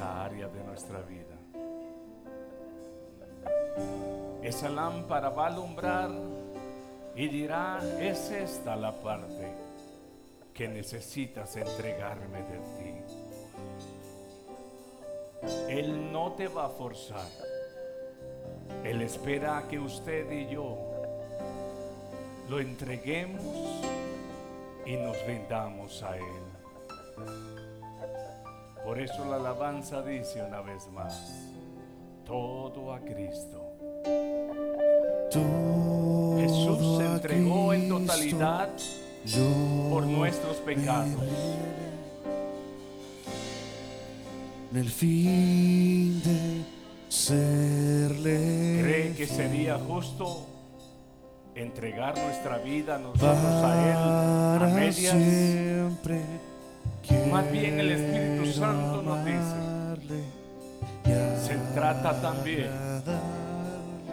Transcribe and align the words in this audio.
esa 0.00 0.24
área 0.24 0.48
de 0.48 0.64
nuestra 0.64 1.00
vida. 1.02 1.36
Esa 4.42 4.70
lámpara 4.70 5.28
va 5.28 5.44
a 5.44 5.48
alumbrar 5.48 6.10
y 7.14 7.28
dirá, 7.28 7.80
es 8.00 8.30
esta 8.30 8.76
la 8.76 8.98
parte 8.98 9.52
que 10.54 10.68
necesitas 10.68 11.54
entregarme 11.54 12.38
de 12.38 12.58
ti. 12.78 12.94
Él 15.68 16.10
no 16.10 16.32
te 16.32 16.48
va 16.48 16.64
a 16.64 16.70
forzar. 16.70 17.28
Él 18.82 19.02
espera 19.02 19.66
que 19.68 19.78
usted 19.78 20.32
y 20.32 20.48
yo 20.48 20.78
lo 22.48 22.58
entreguemos 22.58 23.44
y 24.86 24.96
nos 24.96 25.26
rindamos 25.26 26.02
a 26.02 26.16
Él. 26.16 27.59
Por 28.90 28.98
eso 28.98 29.24
la 29.24 29.36
alabanza 29.36 30.02
dice 30.02 30.42
una 30.42 30.62
vez 30.62 30.88
más, 30.92 31.46
todo 32.26 32.92
a 32.92 32.98
Cristo. 32.98 33.62
Jesús 36.36 36.98
se 36.98 37.06
entregó 37.06 37.72
en 37.72 37.88
totalidad 37.88 38.68
por 39.88 40.02
nuestros 40.02 40.56
pecados. 40.56 41.22
En 44.72 44.76
el 44.76 44.90
fin 44.90 46.20
de 46.24 46.64
serle. 47.08 48.80
¿Cree 48.82 49.14
que 49.14 49.26
sería 49.28 49.78
justo 49.78 50.48
entregar 51.54 52.18
nuestra 52.18 52.58
vida 52.58 52.98
nosotros 52.98 53.36
a 53.36 54.56
Él 54.56 54.64
a 54.64 54.74
medias? 54.74 55.12
siempre 55.12 56.39
Más 57.30 57.50
bien 57.52 57.78
el 57.78 57.92
Espíritu 57.92 58.52
Santo 58.52 59.02
nos 59.02 59.24
dice, 59.24 59.70
se 61.46 61.56
trata 61.74 62.20
también 62.20 62.68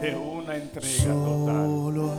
de 0.02 0.16
una 0.16 0.56
entrega 0.56 1.14
total. 1.14 2.12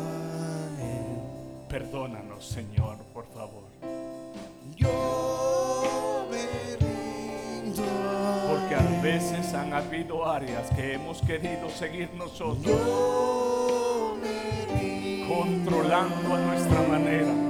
Perdónanos, 1.68 2.44
Señor, 2.44 2.96
por 3.12 3.26
favor. 3.26 3.62
Porque 8.48 8.74
a 8.74 9.02
veces 9.02 9.54
han 9.54 9.72
habido 9.72 10.28
áreas 10.28 10.68
que 10.70 10.94
hemos 10.94 11.20
querido 11.22 11.68
seguir 11.70 12.10
nosotros 12.14 12.80
controlando 15.28 16.34
a 16.34 16.38
nuestra 16.38 16.82
manera. 16.88 17.47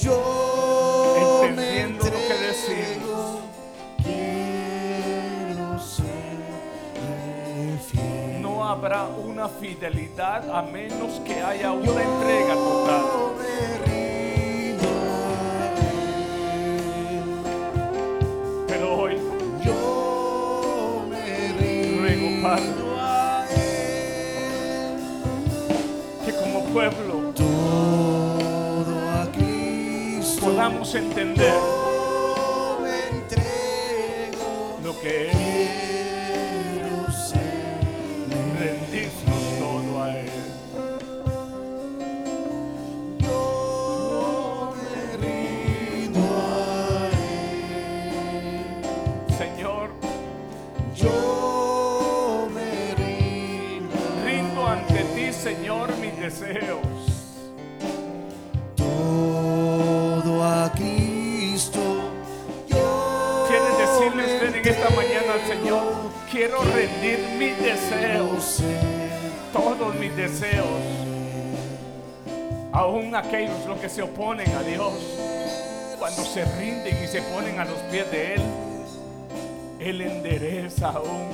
Yo 0.00 1.14
me 1.14 1.50
entendiendo 1.50 2.04
lo 2.04 2.10
que 2.10 2.34
decimos. 2.46 3.40
Quiero 4.02 5.78
serle 5.78 6.52
fiel. 7.78 8.42
No 8.42 8.64
habrá 8.64 9.04
una 9.04 9.48
fidelidad 9.48 10.48
a 10.50 10.62
menos 10.62 11.20
que 11.20 11.40
haya 11.40 11.72
una 11.72 12.02
entrega 12.02 12.54
total. 12.54 13.02
Yo 13.02 13.34
me 13.38 13.78
rindo 13.84 14.88
a 15.26 15.74
Pero 18.68 18.86
hoy. 18.98 19.16
Yo 19.64 21.04
me 21.10 21.24
ruego, 21.98 22.28
Padre, 22.42 22.64
rindo 22.64 22.86
a 23.00 23.02
Él. 23.50 24.98
que 26.24 26.32
como 26.32 26.58
pueblo 26.66 27.03
entender 30.94 31.73
que 73.84 73.90
se 73.90 74.00
oponen 74.00 74.50
a 74.56 74.62
Dios, 74.62 74.94
cuando 75.98 76.24
se 76.24 76.42
rinden 76.56 77.04
y 77.04 77.06
se 77.06 77.20
ponen 77.20 77.60
a 77.60 77.66
los 77.66 77.76
pies 77.90 78.10
de 78.10 78.36
Él, 78.36 78.42
Él 79.78 80.00
endereza 80.00 80.88
aún 80.88 81.28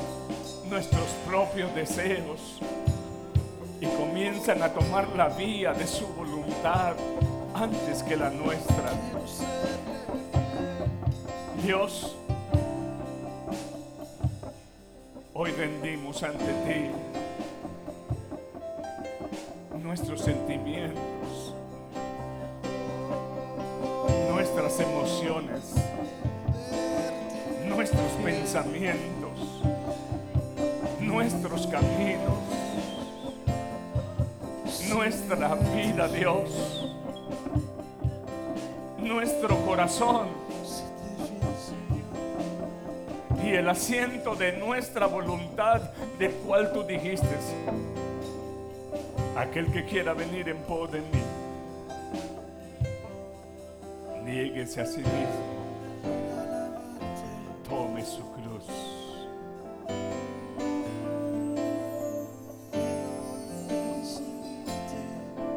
nuestros 0.68 1.06
propios 1.24 1.72
deseos 1.76 2.60
y 3.80 3.86
comienzan 3.86 4.64
a 4.64 4.70
tomar 4.70 5.10
la 5.10 5.28
vía 5.28 5.72
de 5.74 5.86
su 5.86 6.08
voluntad 6.08 6.94
antes 7.54 8.02
que 8.02 8.16
la 8.16 8.30
nuestra. 8.30 8.94
Dios, 11.62 12.16
hoy 15.34 15.52
rendimos 15.52 16.20
ante 16.24 16.52
ti 16.66 16.90
nuestros 19.78 20.22
sentimientos, 20.22 21.19
emociones, 24.80 25.74
nuestros 27.66 28.12
pensamientos, 28.24 29.62
nuestros 31.00 31.66
caminos, 31.66 32.38
nuestra 34.88 35.54
vida, 35.54 36.08
Dios, 36.08 36.88
nuestro 38.98 39.56
corazón 39.64 40.28
y 43.44 43.50
el 43.50 43.68
asiento 43.68 44.34
de 44.34 44.52
nuestra 44.52 45.06
voluntad, 45.06 45.80
del 46.18 46.32
cual 46.32 46.72
tú 46.72 46.84
dijiste, 46.84 47.28
aquel 49.36 49.70
que 49.72 49.84
quiera 49.84 50.12
venir 50.12 50.48
en 50.48 50.58
pos 50.58 50.92
de 50.92 51.00
niéguese 54.30 54.80
a 54.80 54.86
sí 54.86 55.00
mismo, 55.00 55.44
tome 57.68 58.04
su 58.04 58.22
cruz. 58.32 58.66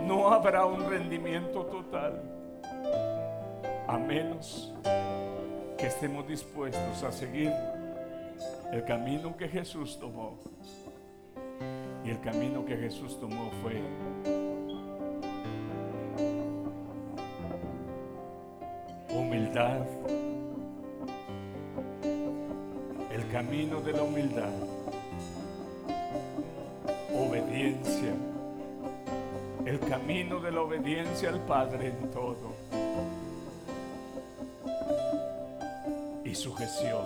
No 0.07 0.33
habrá 0.33 0.65
un 0.65 0.89
rendimiento 0.89 1.65
total 1.65 2.21
a 3.87 3.97
menos 3.97 4.73
que 5.77 5.87
estemos 5.87 6.27
dispuestos 6.27 7.03
a 7.03 7.11
seguir 7.11 7.53
el 8.71 8.83
camino 8.85 9.37
que 9.37 9.47
Jesús 9.47 9.99
tomó. 9.99 10.39
Y 12.03 12.09
el 12.09 12.19
camino 12.21 12.65
que 12.65 12.75
Jesús 12.75 13.17
tomó 13.19 13.49
fue 13.61 13.81
humildad. 19.53 19.85
El 23.11 23.29
camino 23.31 23.81
de 23.81 23.91
la 23.93 24.01
humildad. 24.01 24.51
Obediencia. 27.15 28.13
El 29.65 29.79
camino 29.79 30.39
de 30.39 30.51
la 30.51 30.61
obediencia 30.61 31.29
al 31.29 31.39
Padre 31.41 31.89
en 31.89 32.11
todo. 32.11 32.53
Y 36.25 36.33
sujeción. 36.33 37.05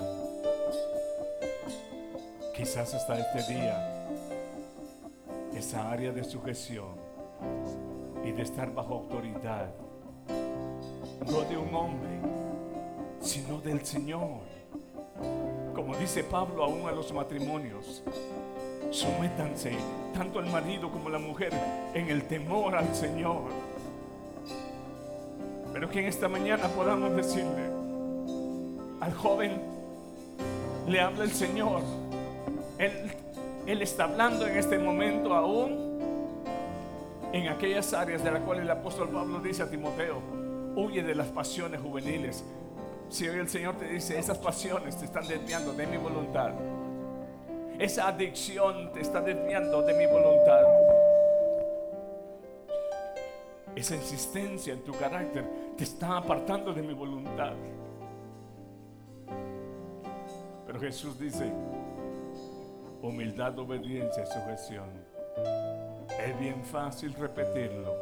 Quizás 2.55 2.93
hasta 2.93 3.19
este 3.19 3.53
día 3.53 4.05
esa 5.53 5.91
área 5.91 6.11
de 6.11 6.23
sujeción 6.23 6.95
y 8.23 8.31
de 8.31 8.41
estar 8.41 8.73
bajo 8.73 8.95
autoridad, 8.95 9.69
no 11.25 11.41
de 11.41 11.57
un 11.57 11.73
hombre, 11.73 12.36
sino 13.27 13.59
del 13.59 13.85
Señor. 13.85 14.39
Como 15.75 15.95
dice 15.97 16.23
Pablo 16.23 16.63
aún 16.63 16.87
a 16.87 16.91
los 16.93 17.11
matrimonios, 17.13 18.01
sométanse 18.89 19.73
tanto 20.13 20.39
el 20.39 20.45
marido 20.49 20.89
como 20.89 21.09
la 21.09 21.19
mujer 21.19 21.51
en 21.93 22.09
el 22.09 22.23
temor 22.23 22.75
al 22.75 22.95
Señor. 22.95 23.43
Pero 25.73 25.89
que 25.89 25.99
en 25.99 26.05
esta 26.05 26.29
mañana 26.29 26.69
podamos 26.69 27.15
decirle 27.15 27.65
al 29.01 29.13
joven, 29.13 29.61
le 30.87 31.01
habla 31.01 31.25
el 31.25 31.31
Señor. 31.31 31.81
Él, 32.77 33.11
él 33.65 33.81
está 33.81 34.05
hablando 34.05 34.47
en 34.47 34.57
este 34.57 34.79
momento 34.79 35.35
aún 35.35 35.99
en 37.33 37.49
aquellas 37.49 37.93
áreas 37.93 38.23
de 38.23 38.31
las 38.31 38.41
cuales 38.43 38.63
el 38.63 38.71
apóstol 38.71 39.09
Pablo 39.09 39.41
dice 39.41 39.63
a 39.63 39.69
Timoteo, 39.69 40.21
huye 40.77 41.03
de 41.03 41.13
las 41.13 41.27
pasiones 41.27 41.81
juveniles. 41.81 42.45
Si 43.09 43.27
hoy 43.27 43.39
el 43.39 43.47
Señor 43.47 43.77
te 43.77 43.85
dice, 43.85 44.19
esas 44.19 44.37
pasiones 44.37 44.97
te 44.97 45.05
están 45.05 45.27
desviando 45.27 45.71
de 45.73 45.87
mi 45.87 45.97
voluntad. 45.97 46.51
Esa 47.79 48.09
adicción 48.09 48.91
te 48.91 49.01
está 49.01 49.21
desviando 49.21 49.81
de 49.81 49.93
mi 49.93 50.05
voluntad. 50.05 50.63
Esa 53.75 53.95
insistencia 53.95 54.73
en 54.73 54.83
tu 54.83 54.91
carácter 54.93 55.45
te 55.77 55.83
está 55.83 56.17
apartando 56.17 56.73
de 56.73 56.81
mi 56.81 56.93
voluntad. 56.93 57.53
Pero 60.65 60.79
Jesús 60.79 61.17
dice, 61.17 61.49
humildad, 63.01 63.57
obediencia, 63.57 64.25
sujeción. 64.25 64.89
Es 66.19 66.37
bien 66.39 66.61
fácil 66.65 67.13
repetirlo, 67.13 67.95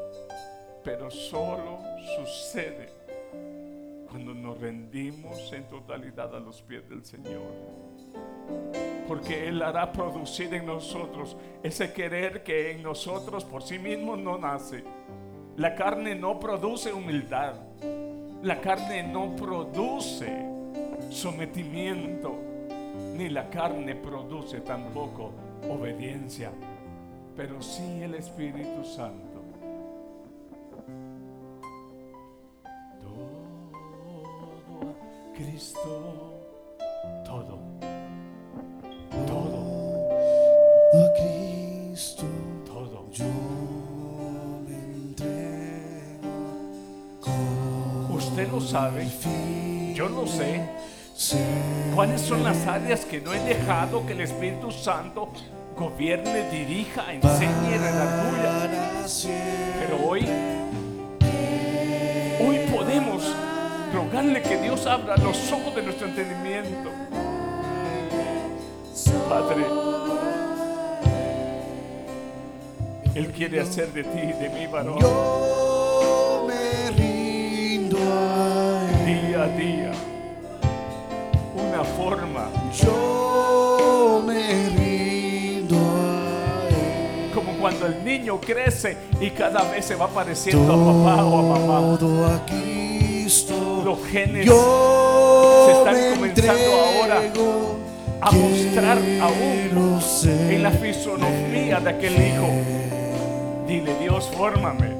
pero 0.83 1.11
solo 1.11 1.77
sucede 2.15 3.04
cuando 4.09 4.33
nos 4.33 4.59
rendimos 4.59 5.51
en 5.53 5.67
totalidad 5.67 6.35
a 6.35 6.39
los 6.39 6.61
pies 6.61 6.87
del 6.89 7.03
Señor. 7.05 7.41
Porque 9.07 9.47
Él 9.47 9.61
hará 9.61 9.91
producir 9.91 10.53
en 10.53 10.65
nosotros 10.65 11.37
ese 11.63 11.93
querer 11.93 12.43
que 12.43 12.71
en 12.71 12.83
nosotros 12.83 13.45
por 13.45 13.63
sí 13.63 13.77
mismo 13.77 14.15
no 14.15 14.37
nace. 14.37 14.83
La 15.57 15.75
carne 15.75 16.15
no 16.15 16.39
produce 16.39 16.91
humildad. 16.91 17.55
La 18.41 18.59
carne 18.61 19.03
no 19.03 19.35
produce 19.35 20.45
sometimiento. 21.09 22.35
Ni 23.15 23.29
la 23.29 23.49
carne 23.49 23.95
produce 23.95 24.61
tampoco 24.61 25.31
obediencia. 25.69 26.51
Pero 27.35 27.61
sí 27.61 28.01
el 28.01 28.15
Espíritu 28.15 28.83
Santo. 28.83 29.24
Cristo. 35.35 36.39
Todo. 37.25 37.59
Todo. 39.27 40.09
a 40.93 41.13
Cristo 41.17 42.23
Todo. 42.65 43.05
yo 43.11 43.25
me 44.65 44.75
entrego 44.75 46.29
con 47.19 48.15
Usted 48.15 48.49
lo 48.49 48.61
sabe. 48.61 49.07
Yo 49.93 50.07
lo 50.07 50.25
sé. 50.25 50.61
¿Cuáles 51.93 52.21
son 52.21 52.43
las 52.43 52.65
áreas 52.65 53.03
que 53.03 53.19
no 53.19 53.33
he 53.33 53.39
dejado 53.39 54.05
que 54.05 54.13
el 54.13 54.21
Espíritu 54.21 54.71
Santo 54.71 55.29
gobierne, 55.77 56.49
dirija, 56.49 57.13
enseñe, 57.13 57.77
redarguya? 57.77 59.05
Pero 59.79 60.09
hoy, 60.09 60.25
hoy 62.39 62.57
podemos 62.73 63.35
rogarle 63.95 64.41
que 64.41 64.57
Dios 64.57 64.85
abra 64.85 65.15
los 65.15 65.51
ojos 65.51 65.73
de 65.73 65.81
nuestro 65.81 66.07
entendimiento. 66.07 66.91
Padre, 69.29 69.65
Él 73.15 73.31
quiere 73.31 73.61
hacer 73.61 73.91
de 73.93 74.03
ti, 74.03 74.33
de 74.33 74.49
mí, 74.49 74.67
varón, 74.67 74.99
yo 74.99 76.45
me 76.47 76.91
rindo 76.91 77.97
a 77.97 78.87
él 78.89 79.05
día 79.05 79.43
a 79.43 79.47
día, 79.47 79.91
una 81.55 81.83
forma 81.83 82.49
yo 82.73 84.21
me 84.25 84.69
rindo 84.69 85.75
a 85.77 86.67
él 86.67 87.31
como 87.33 87.53
cuando 87.57 87.87
el 87.87 88.03
niño 88.03 88.39
crece 88.39 88.97
y 89.19 89.29
cada 89.31 89.63
vez 89.71 89.85
se 89.85 89.95
va 89.95 90.07
pareciendo 90.07 90.73
a 90.73 90.75
papá 90.75 91.25
o 91.25 91.39
a 91.39 91.59
mamá. 91.59 91.97
todo 91.97 92.25
a 92.25 92.45
Cristo 92.45 92.84
Los 93.85 94.03
genes 94.07 94.47
yo 94.47 95.67
se 95.67 95.71
están 95.77 95.93
me 95.93 96.15
comenzando 96.15 96.71
ahora 96.73 97.21
a 98.19 98.31
mostrar 98.31 98.97
aún 99.21 100.01
en 100.49 100.63
la 100.63 100.71
fisonomía 100.71 101.79
de 101.79 101.89
aquel 101.91 102.13
hijo. 102.13 102.47
Dile, 103.67 103.93
Dios, 104.01 104.31
fórmame. 104.35 104.95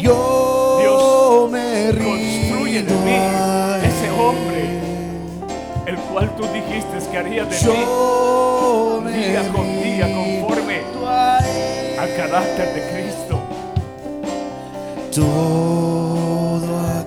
Yo 0.00 0.78
Dios, 0.80 1.50
me 1.50 1.88
Construye 1.88 2.82
de 2.84 2.94
mí 2.94 3.18
ese 3.82 4.10
hombre, 4.12 4.78
el 5.86 5.96
cual 5.96 6.36
tú 6.36 6.44
dijiste 6.44 7.10
que 7.10 7.18
haría 7.18 7.44
de 7.44 7.56
mí 7.56 9.20
día 9.20 9.48
con 9.52 9.82
día 9.82 10.14
conforme 10.14 10.82
al 11.98 12.14
carácter 12.14 12.72
de 12.72 12.82
Cristo. 12.92 13.40
todo 15.12 16.99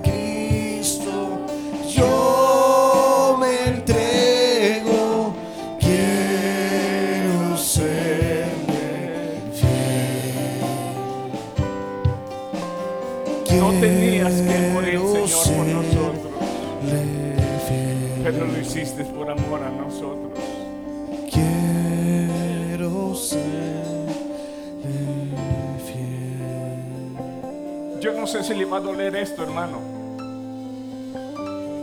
sé 28.34 28.42
si 28.42 28.54
le 28.58 28.64
va 28.64 28.78
a 28.78 28.80
doler 28.80 29.14
esto, 29.14 29.44
hermano. 29.44 29.78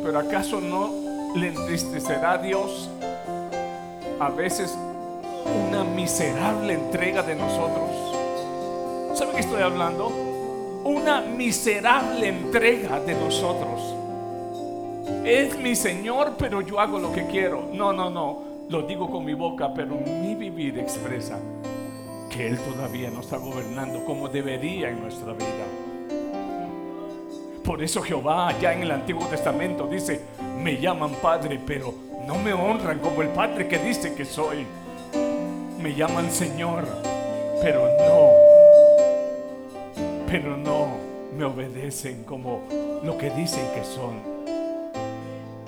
Pero 0.03 0.19
¿acaso 0.19 0.59
no 0.59 0.91
le 1.33 1.47
entristecerá 1.47 2.33
a 2.33 2.37
Dios 2.39 2.89
a 4.19 4.29
veces 4.31 4.77
una 5.69 5.85
miserable 5.85 6.73
entrega 6.73 7.23
de 7.23 7.35
nosotros? 7.35 9.17
¿Sabe 9.17 9.31
qué 9.31 9.39
estoy 9.39 9.61
hablando? 9.61 10.09
Una 10.83 11.21
miserable 11.21 12.27
entrega 12.27 12.99
de 12.99 13.13
nosotros. 13.13 13.95
Es 15.23 15.57
mi 15.57 15.73
Señor, 15.73 16.33
pero 16.37 16.59
yo 16.59 16.81
hago 16.81 16.99
lo 16.99 17.13
que 17.13 17.27
quiero. 17.27 17.69
No, 17.71 17.93
no, 17.93 18.09
no. 18.09 18.43
Lo 18.67 18.81
digo 18.81 19.09
con 19.09 19.23
mi 19.23 19.35
boca, 19.35 19.73
pero 19.73 19.95
mi 19.95 20.35
vivir 20.35 20.79
expresa 20.79 21.39
que 22.29 22.47
Él 22.47 22.59
todavía 22.59 23.09
no 23.09 23.21
está 23.21 23.37
gobernando 23.37 24.03
como 24.03 24.27
debería 24.27 24.89
en 24.89 24.99
nuestra 25.01 25.31
vida. 25.31 25.80
Por 27.63 27.83
eso 27.83 28.01
Jehová 28.01 28.49
allá 28.49 28.73
en 28.73 28.81
el 28.83 28.91
Antiguo 28.91 29.25
Testamento 29.27 29.87
dice, 29.87 30.21
me 30.57 30.79
llaman 30.79 31.11
Padre, 31.21 31.59
pero 31.65 31.93
no 32.27 32.35
me 32.35 32.53
honran 32.53 32.99
como 32.99 33.21
el 33.21 33.29
Padre 33.29 33.67
que 33.67 33.77
dice 33.77 34.13
que 34.15 34.25
soy. 34.25 34.65
Me 35.79 35.93
llaman 35.95 36.31
Señor, 36.31 36.85
pero 37.61 37.87
no, 37.99 38.29
pero 40.27 40.57
no 40.57 40.87
me 41.35 41.45
obedecen 41.45 42.23
como 42.23 42.61
lo 43.03 43.17
que 43.17 43.29
dicen 43.31 43.65
que 43.73 43.83
son. 43.83 44.21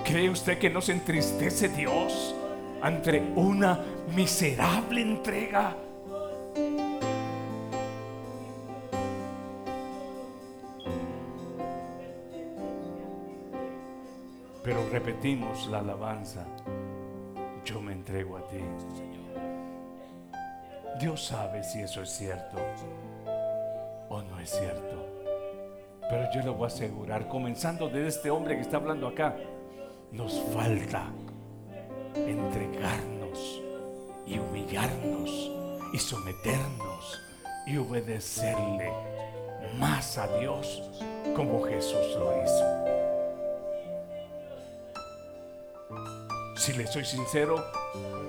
¿Cree 0.03 0.29
usted 0.29 0.57
que 0.57 0.69
no 0.69 0.81
se 0.81 0.91
entristece 0.91 1.69
Dios 1.69 2.35
ante 2.81 3.21
una 3.35 3.79
miserable 4.15 5.01
entrega? 5.01 5.75
Pero 14.63 14.89
repetimos 14.89 15.67
la 15.67 15.79
alabanza. 15.79 16.45
Yo 17.65 17.81
me 17.81 17.91
entrego 17.91 18.37
a 18.37 18.47
ti. 18.47 18.59
Dios 20.99 21.25
sabe 21.25 21.63
si 21.63 21.81
eso 21.81 22.01
es 22.01 22.09
cierto 22.09 22.57
o 24.09 24.21
no 24.21 24.39
es 24.39 24.49
cierto. 24.49 25.03
Pero 26.09 26.31
yo 26.33 26.41
le 26.41 26.49
voy 26.49 26.65
a 26.65 26.67
asegurar, 26.67 27.27
comenzando 27.27 27.87
desde 27.87 28.07
este 28.07 28.29
hombre 28.29 28.55
que 28.55 28.61
está 28.61 28.77
hablando 28.77 29.07
acá, 29.07 29.35
nos 30.11 30.39
falta 30.53 31.05
entregarnos 32.15 33.61
y 34.25 34.37
humillarnos 34.37 35.51
y 35.93 35.97
someternos 35.97 37.21
y 37.65 37.77
obedecerle 37.77 38.91
más 39.79 40.17
a 40.17 40.27
Dios 40.39 40.83
como 41.35 41.63
Jesús 41.63 42.15
lo 42.19 42.43
hizo. 42.43 42.82
Si 46.63 46.71
le 46.71 46.87
soy 46.87 47.03
sincero, 47.03 47.61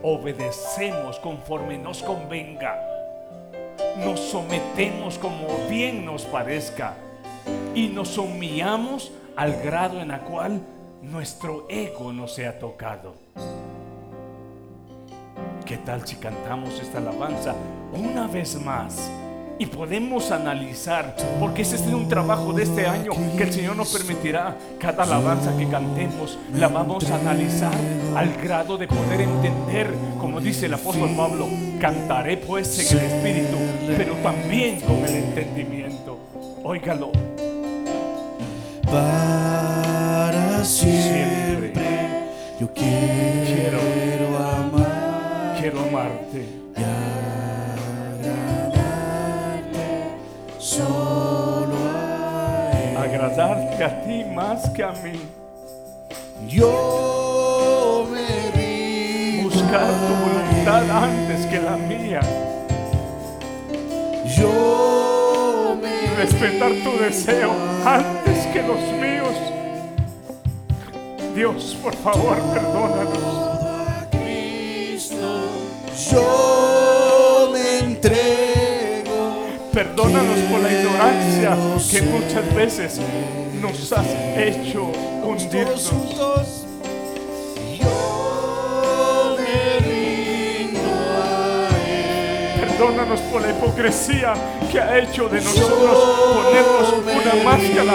obedecemos 0.02 1.20
conforme 1.20 1.78
nos 1.78 2.02
convenga. 2.02 2.76
Nos 3.98 4.18
sometemos 4.18 5.18
como 5.18 5.46
bien 5.70 6.04
nos 6.04 6.24
parezca. 6.24 6.96
y 7.76 7.86
nos 7.86 8.18
humillamos 8.18 9.12
al 9.36 9.62
grado 9.62 10.00
en 10.00 10.10
el 10.10 10.20
cual 10.22 10.60
nuestro 11.00 11.66
ego 11.68 12.12
no 12.12 12.26
se 12.26 12.48
ha 12.48 12.58
tocado. 12.58 13.14
¿Qué 15.64 15.76
tal 15.76 16.04
si 16.04 16.16
cantamos 16.16 16.80
esta 16.80 16.98
alabanza 16.98 17.54
una 17.92 18.26
vez 18.26 18.60
más? 18.60 19.12
Y 19.58 19.66
podemos 19.66 20.32
analizar, 20.32 21.14
porque 21.38 21.62
ese 21.62 21.76
es 21.76 21.82
un 21.82 22.08
trabajo 22.08 22.52
de 22.52 22.64
este 22.64 22.87
año 22.87 23.12
que 23.37 23.44
el 23.44 23.52
Señor 23.52 23.76
nos 23.76 23.92
permitirá. 23.92 24.56
Cada 24.80 25.04
alabanza 25.04 25.56
que 25.56 25.68
cantemos 25.68 26.38
la 26.54 26.68
vamos 26.68 27.08
a 27.11 27.16
analizar 27.16 27.73
al 28.16 28.32
grado 28.42 28.76
de 28.76 28.88
poder 28.88 29.20
entender, 29.20 29.94
como 30.18 30.40
dice 30.40 30.66
el 30.66 30.75
apóstol 30.75 31.11
Pablo, 31.16 31.49
cantaré 31.80 32.37
pues 32.37 32.90
en 32.90 32.99
el 32.99 33.04
Espíritu, 33.04 33.56
pero 33.96 34.14
también 34.16 34.80
con 34.80 35.04
el 35.04 35.14
entendimiento. 35.14 36.18
Óigalo. 36.64 37.12
Para 38.90 40.64
siempre, 40.64 41.73
yo 42.61 42.73
quiero, 42.73 43.78
amar 44.38 45.56
Quiero 45.61 45.80
amarte. 45.80 46.53
Agradarte 53.34 53.82
a 53.82 54.04
ti 54.04 54.24
más 54.32 54.70
que 54.70 54.84
a 54.84 54.92
mí. 54.92 55.20
Yo 56.46 58.06
me 58.08 58.28
rindo 58.52 59.50
Buscar 59.50 59.90
tu 59.90 60.14
voluntad 60.22 60.88
antes 61.02 61.46
que 61.46 61.60
la 61.60 61.76
mía. 61.76 62.20
Yo 64.36 65.76
me 65.82 66.14
respetar 66.14 66.70
tu 66.84 66.96
deseo 67.02 67.50
antes 67.84 68.46
que 68.52 68.62
los 68.62 68.80
míos. 69.02 69.34
Dios, 71.34 71.76
por 71.82 71.96
favor, 71.96 72.36
perdónanos. 72.52 73.58
Cristo. 74.12 75.26
Yo 76.12 76.53
Perdónanos 79.94 80.38
por 80.50 80.58
la 80.58 80.72
ignorancia 80.72 81.56
que 81.88 82.02
muchas 82.02 82.52
veces 82.52 83.00
nos 83.60 83.92
has 83.92 84.08
hecho 84.36 84.90
hundirnos. 85.22 85.92
Perdónanos 92.58 93.20
por 93.20 93.42
la 93.42 93.50
hipocresía 93.50 94.34
que 94.72 94.80
ha 94.80 94.98
hecho 94.98 95.28
de 95.28 95.40
nosotros 95.40 95.96
ponernos 96.34 96.94
una 97.04 97.44
máscara, 97.44 97.94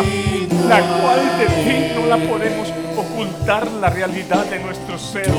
la 0.70 1.01
cual 1.01 1.20
de 1.38 1.46
ti 1.63 1.91
no 1.96 2.06
la 2.06 2.18
podemos 2.29 2.74
ocultar 2.96 3.68
la 3.74 3.89
realidad 3.89 4.46
de 4.46 4.60
nuestro 4.60 4.98
ser. 4.98 5.29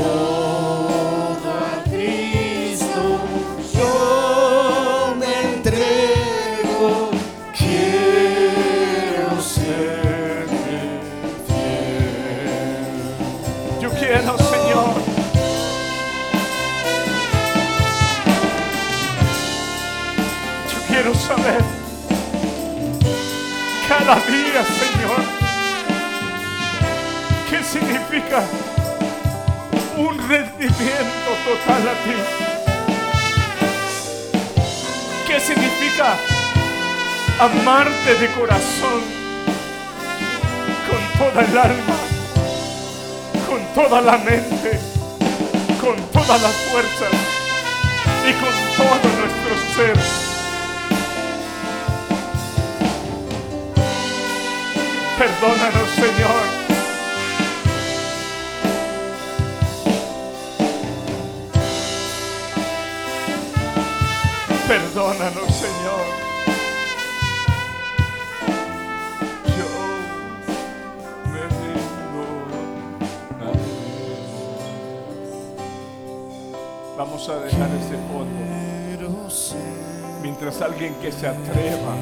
Significa 28.11 28.43
un 29.97 30.19
rendimiento 30.29 31.31
total 31.45 31.88
a 31.88 31.95
ti. 32.05 32.17
¿Qué 35.26 35.38
significa 35.38 36.17
amarte 37.38 38.14
de 38.17 38.26
corazón 38.33 39.00
con 40.88 41.19
toda 41.19 41.45
el 41.45 41.59
alma? 41.59 41.97
con 43.49 43.61
toda 43.75 44.00
la 44.00 44.17
mente, 44.19 44.79
con 45.81 45.97
todas 46.12 46.40
las 46.40 46.55
fuerzas 46.71 47.11
y 48.29 48.33
con 48.35 48.52
todo 48.76 49.11
nuestro 49.19 49.55
ser. 49.75 49.97
Perdónanos, 55.19 55.90
Señor. 55.97 56.60
Perdónanos, 64.71 65.53
Señor. 65.53 66.07
Yo 69.59 69.67
me 71.33 71.41
ti. 71.49 71.73
Vamos 76.97 77.29
a 77.29 77.41
dejar 77.41 77.69
ese 77.83 77.97
fondo 78.12 78.41
mientras 80.23 80.62
alguien 80.62 80.95
que 81.03 81.11
se 81.11 81.27
atreva 81.27 81.97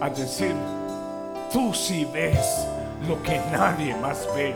a 0.00 0.10
decir, 0.10 0.56
tú 1.52 1.72
sí 1.72 2.04
ves 2.12 2.66
lo 3.06 3.22
que 3.22 3.38
nadie 3.52 3.94
más 3.94 4.26
ve. 4.34 4.52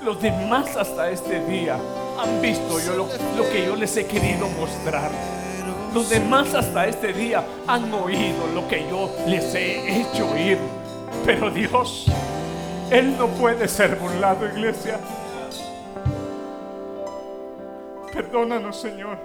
Los 0.00 0.22
demás 0.22 0.76
hasta 0.76 1.10
este 1.10 1.44
día 1.46 1.76
han 2.22 2.40
visto 2.40 2.78
yo 2.78 2.94
lo 2.94 3.50
que 3.50 3.66
yo 3.66 3.74
les 3.74 3.96
he 3.96 4.06
querido 4.06 4.46
mostrar. 4.50 5.10
Los 5.96 6.10
demás 6.10 6.54
hasta 6.54 6.86
este 6.86 7.10
día 7.10 7.42
han 7.66 7.90
oído 7.94 8.46
lo 8.48 8.68
que 8.68 8.86
yo 8.86 9.10
les 9.26 9.54
he 9.54 10.02
hecho 10.02 10.30
oír. 10.30 10.58
Pero 11.24 11.50
Dios, 11.50 12.04
Él 12.90 13.16
no 13.16 13.28
puede 13.28 13.66
ser 13.66 13.96
burlado, 13.96 14.46
iglesia. 14.46 15.00
Perdónanos, 18.12 18.78
Señor. 18.78 19.16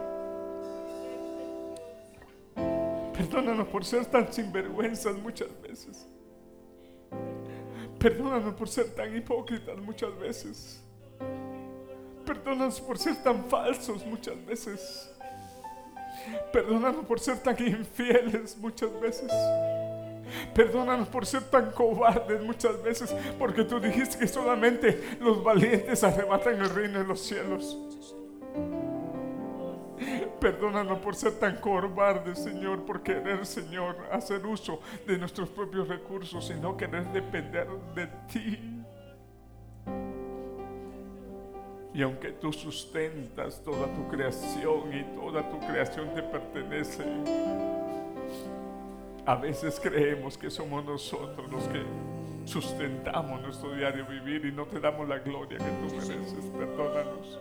Perdónanos 3.17 3.67
por 3.67 3.83
ser 3.83 4.05
tan 4.05 4.31
sinvergüenzas 4.31 5.17
muchas 5.17 5.49
veces. 5.61 6.07
Perdónanos 7.99 8.53
por 8.53 8.69
ser 8.69 8.95
tan 8.95 9.13
hipócritas 9.13 9.77
muchas 9.77 10.17
veces. 10.17 10.81
Perdónanos 12.25 12.79
por 12.79 12.97
ser 12.97 13.21
tan 13.21 13.43
falsos 13.49 14.05
muchas 14.05 14.45
veces. 14.45 15.11
Perdónanos 16.51 17.05
por 17.05 17.19
ser 17.19 17.39
tan 17.39 17.55
infieles 17.59 18.57
muchas 18.57 18.99
veces. 18.99 19.31
Perdónanos 20.53 21.07
por 21.07 21.25
ser 21.25 21.43
tan 21.43 21.71
cobardes 21.71 22.41
muchas 22.41 22.81
veces, 22.83 23.13
porque 23.37 23.63
tú 23.63 23.79
dijiste 23.79 24.17
que 24.17 24.27
solamente 24.27 25.17
los 25.19 25.43
valientes 25.43 26.03
arrebatan 26.03 26.61
el 26.61 26.69
reino 26.69 26.99
de 26.99 27.05
los 27.05 27.21
cielos. 27.21 27.77
Perdónanos 30.39 30.99
por 30.99 31.15
ser 31.15 31.33
tan 31.33 31.57
cobardes, 31.57 32.39
Señor, 32.39 32.83
por 32.83 33.03
querer, 33.03 33.45
Señor, 33.45 33.95
hacer 34.11 34.45
uso 34.45 34.79
de 35.05 35.17
nuestros 35.17 35.49
propios 35.49 35.87
recursos 35.87 36.49
y 36.49 36.59
no 36.59 36.75
querer 36.75 37.05
depender 37.11 37.67
de 37.93 38.07
ti. 38.31 38.80
Y 41.93 42.01
aunque 42.01 42.31
tú 42.31 42.53
sustentas 42.53 43.62
toda 43.63 43.88
tu 43.88 44.07
creación 44.07 44.93
y 44.93 45.03
toda 45.15 45.50
tu 45.50 45.60
creación 45.60 46.13
te 46.15 46.24
pertenece, 46.24 47.03
a 49.25 49.36
veces 49.36 49.79
creemos 49.79 50.38
que 50.38 50.50
somos 50.50 50.86
nosotros 50.86 51.51
los 51.51 51.63
que 51.65 51.83
sustentamos 52.45 53.41
nuestro 53.41 53.75
diario 53.75 54.05
vivir 54.07 54.45
y 54.45 54.51
no 54.51 54.65
te 54.65 54.79
damos 54.79 55.07
la 55.07 55.19
gloria 55.19 55.57
que 55.57 55.63
tú 55.65 55.95
mereces. 55.95 56.45
Perdónanos. 56.57 57.39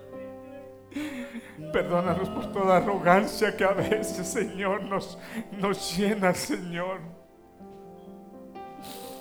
Perdónanos 1.72 2.28
por 2.30 2.52
toda 2.52 2.78
arrogancia 2.78 3.56
que 3.56 3.64
a 3.64 3.72
veces, 3.72 4.26
Señor, 4.26 4.82
nos, 4.82 5.16
nos 5.52 5.96
llena, 5.96 6.34
Señor. 6.34 7.19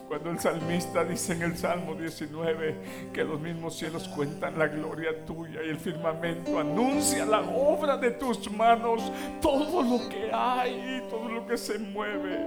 Cuando 0.09 0.31
el 0.31 0.39
salmista 0.39 1.05
dice 1.05 1.33
en 1.33 1.43
el 1.43 1.55
Salmo 1.55 1.93
19 1.93 3.11
que 3.13 3.23
los 3.23 3.39
mismos 3.39 3.77
cielos 3.77 4.07
cuentan 4.07 4.57
la 4.57 4.65
gloria 4.65 5.23
tuya 5.23 5.61
y 5.63 5.69
el 5.69 5.77
firmamento 5.77 6.57
anuncia 6.57 7.27
la 7.27 7.41
obra 7.41 7.95
de 7.95 8.09
tus 8.09 8.51
manos, 8.51 9.03
todo 9.39 9.83
lo 9.83 10.09
que 10.09 10.31
hay, 10.33 11.05
todo 11.11 11.29
lo 11.29 11.45
que 11.45 11.55
se 11.59 11.77
mueve, 11.77 12.43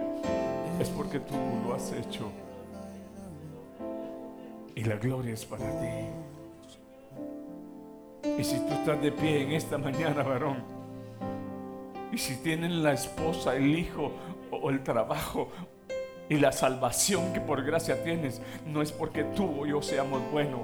es 0.80 0.88
porque 0.88 1.20
tú 1.20 1.34
lo 1.64 1.76
has 1.76 1.92
hecho. 1.92 2.32
Y 4.74 4.82
la 4.82 4.96
gloria 4.96 5.32
es 5.32 5.44
para 5.44 5.64
ti. 5.64 6.08
Y 8.38 8.42
si 8.42 8.58
tú 8.58 8.72
estás 8.72 9.00
de 9.00 9.12
pie 9.12 9.42
en 9.42 9.52
esta 9.52 9.78
mañana, 9.78 10.24
varón, 10.24 10.64
y 12.10 12.18
si 12.18 12.34
tienen 12.42 12.82
la 12.82 12.92
esposa, 12.92 13.54
el 13.54 13.78
hijo 13.78 14.10
o 14.50 14.68
el 14.68 14.82
trabajo, 14.82 15.52
Y 16.32 16.38
la 16.38 16.50
salvación 16.50 17.30
que 17.34 17.42
por 17.42 17.62
gracia 17.62 18.02
tienes 18.02 18.40
no 18.64 18.80
es 18.80 18.90
porque 18.90 19.22
tú 19.22 19.60
o 19.60 19.66
yo 19.66 19.82
seamos 19.82 20.22
buenos, 20.32 20.62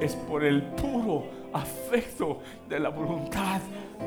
es 0.00 0.16
por 0.16 0.42
el 0.42 0.60
puro 0.60 1.24
afecto 1.52 2.40
de 2.68 2.80
la 2.80 2.88
voluntad 2.88 3.60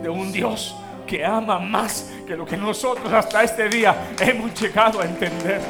de 0.03 0.09
un 0.09 0.33
Dios 0.33 0.75
que 1.07 1.23
ama 1.23 1.59
más 1.59 2.11
que 2.27 2.35
lo 2.35 2.45
que 2.45 2.57
nosotros 2.57 3.09
hasta 3.13 3.41
este 3.41 3.69
día 3.69 3.95
hemos 4.19 4.53
llegado 4.59 4.99
a 4.99 5.05
entender. 5.05 5.61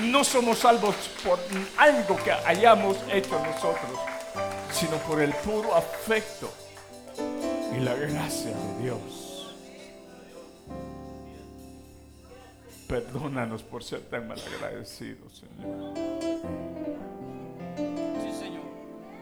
No 0.00 0.22
somos 0.24 0.58
salvos 0.58 0.94
por 1.24 1.38
algo 1.78 2.16
que 2.22 2.32
hayamos 2.32 2.98
hecho 3.10 3.42
nosotros, 3.42 3.98
sino 4.70 4.98
por 4.98 5.22
el 5.22 5.32
puro 5.32 5.74
afecto 5.74 6.52
y 7.74 7.80
la 7.80 7.94
gracia 7.94 8.50
de 8.50 8.82
Dios. 8.82 9.27
Perdónanos 12.88 13.62
por 13.62 13.84
ser 13.84 14.00
tan 14.08 14.26
malagradecidos, 14.26 15.36
Señor. 15.36 15.94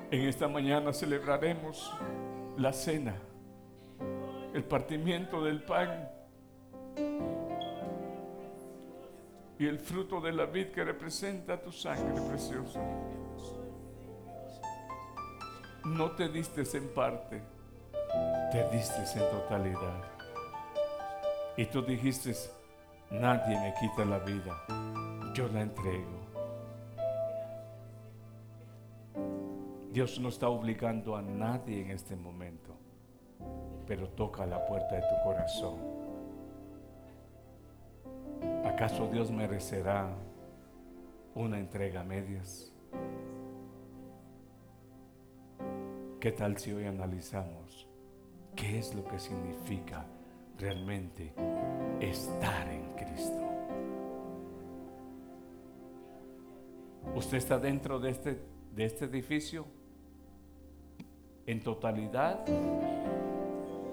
En 0.09 0.21
esta 0.29 0.47
mañana 0.47 0.93
celebraremos 0.93 1.93
la 2.57 2.73
cena, 2.73 3.17
el 4.55 4.63
partimiento 4.63 5.43
del 5.43 5.65
pan 5.65 6.09
y 9.59 9.67
el 9.67 9.81
fruto 9.81 10.21
de 10.21 10.33
la 10.33 10.47
vid 10.47 10.69
que 10.69 10.85
representa 10.85 11.61
tu 11.61 11.73
sangre 11.73 12.23
preciosa. 12.23 12.81
No 15.85 16.13
te 16.13 16.29
diste 16.29 16.63
en 16.79 16.89
parte, 16.95 17.43
te 18.53 18.71
diste 18.71 19.03
en 19.19 19.31
totalidad. 19.31 20.05
Y 21.57 21.67
tú 21.67 21.83
dijiste, 21.83 22.33
nadie 23.11 23.59
me 23.61 23.75
quita 23.75 24.05
la 24.05 24.19
vida, 24.19 24.55
yo 25.35 25.49
la 25.49 25.63
entrego. 25.63 26.27
Dios 29.93 30.21
no 30.21 30.29
está 30.29 30.49
obligando 30.49 31.17
a 31.17 31.23
nadie 31.23 31.81
en 31.81 31.91
este 31.91 32.17
momento, 32.17 32.77
pero 33.87 34.09
toca 34.11 34.45
la 34.45 34.65
puerta 34.67 34.95
de 34.95 35.01
tu 35.01 35.25
corazón. 35.25 35.79
¿Acaso 38.65 39.09
Dios 39.09 39.31
merecerá 39.31 40.11
una 41.35 41.59
entrega 41.59 42.01
a 42.01 42.05
medias? 42.05 42.73
¿Qué 46.21 46.33
tal 46.33 46.59
si 46.59 46.73
hoy 46.73 46.87
analizamos 46.87 47.87
qué 48.55 48.79
es 48.79 48.95
lo 48.95 49.05
que 49.05 49.19
significa 49.19 50.05
realmente 50.59 51.33
estar 52.01 52.69
en 52.69 52.93
Cristo? 52.95 53.43
¿Usted 57.15 57.39
está 57.39 57.59
dentro 57.59 57.99
de 57.99 58.11
este, 58.11 58.43
de 58.75 58.85
este 58.85 59.05
edificio? 59.07 59.67
en 61.47 61.63
totalidad 61.63 62.45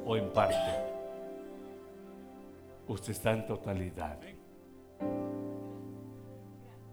o 0.06 0.18
en 0.18 0.34
parte. 0.34 0.92
Usted 2.88 3.12
está 3.12 3.32
en 3.32 3.46
totalidad. 3.46 4.20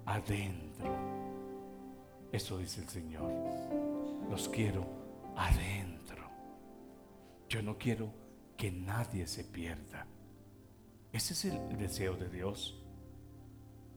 Adentro. 0.05 0.91
Eso 2.31 2.59
dice 2.59 2.83
el 2.83 2.89
Señor. 2.89 3.31
Los 4.31 4.49
quiero 4.49 4.85
adentro. 5.37 6.25
Yo 7.49 7.63
no 7.63 7.77
quiero 7.77 8.13
que 8.61 8.71
nadie 8.71 9.27
se 9.27 9.43
pierda. 9.43 10.07
Ese 11.15 11.33
es 11.33 11.47
el 11.47 11.79
deseo 11.79 12.15
de 12.15 12.29
Dios. 12.29 12.79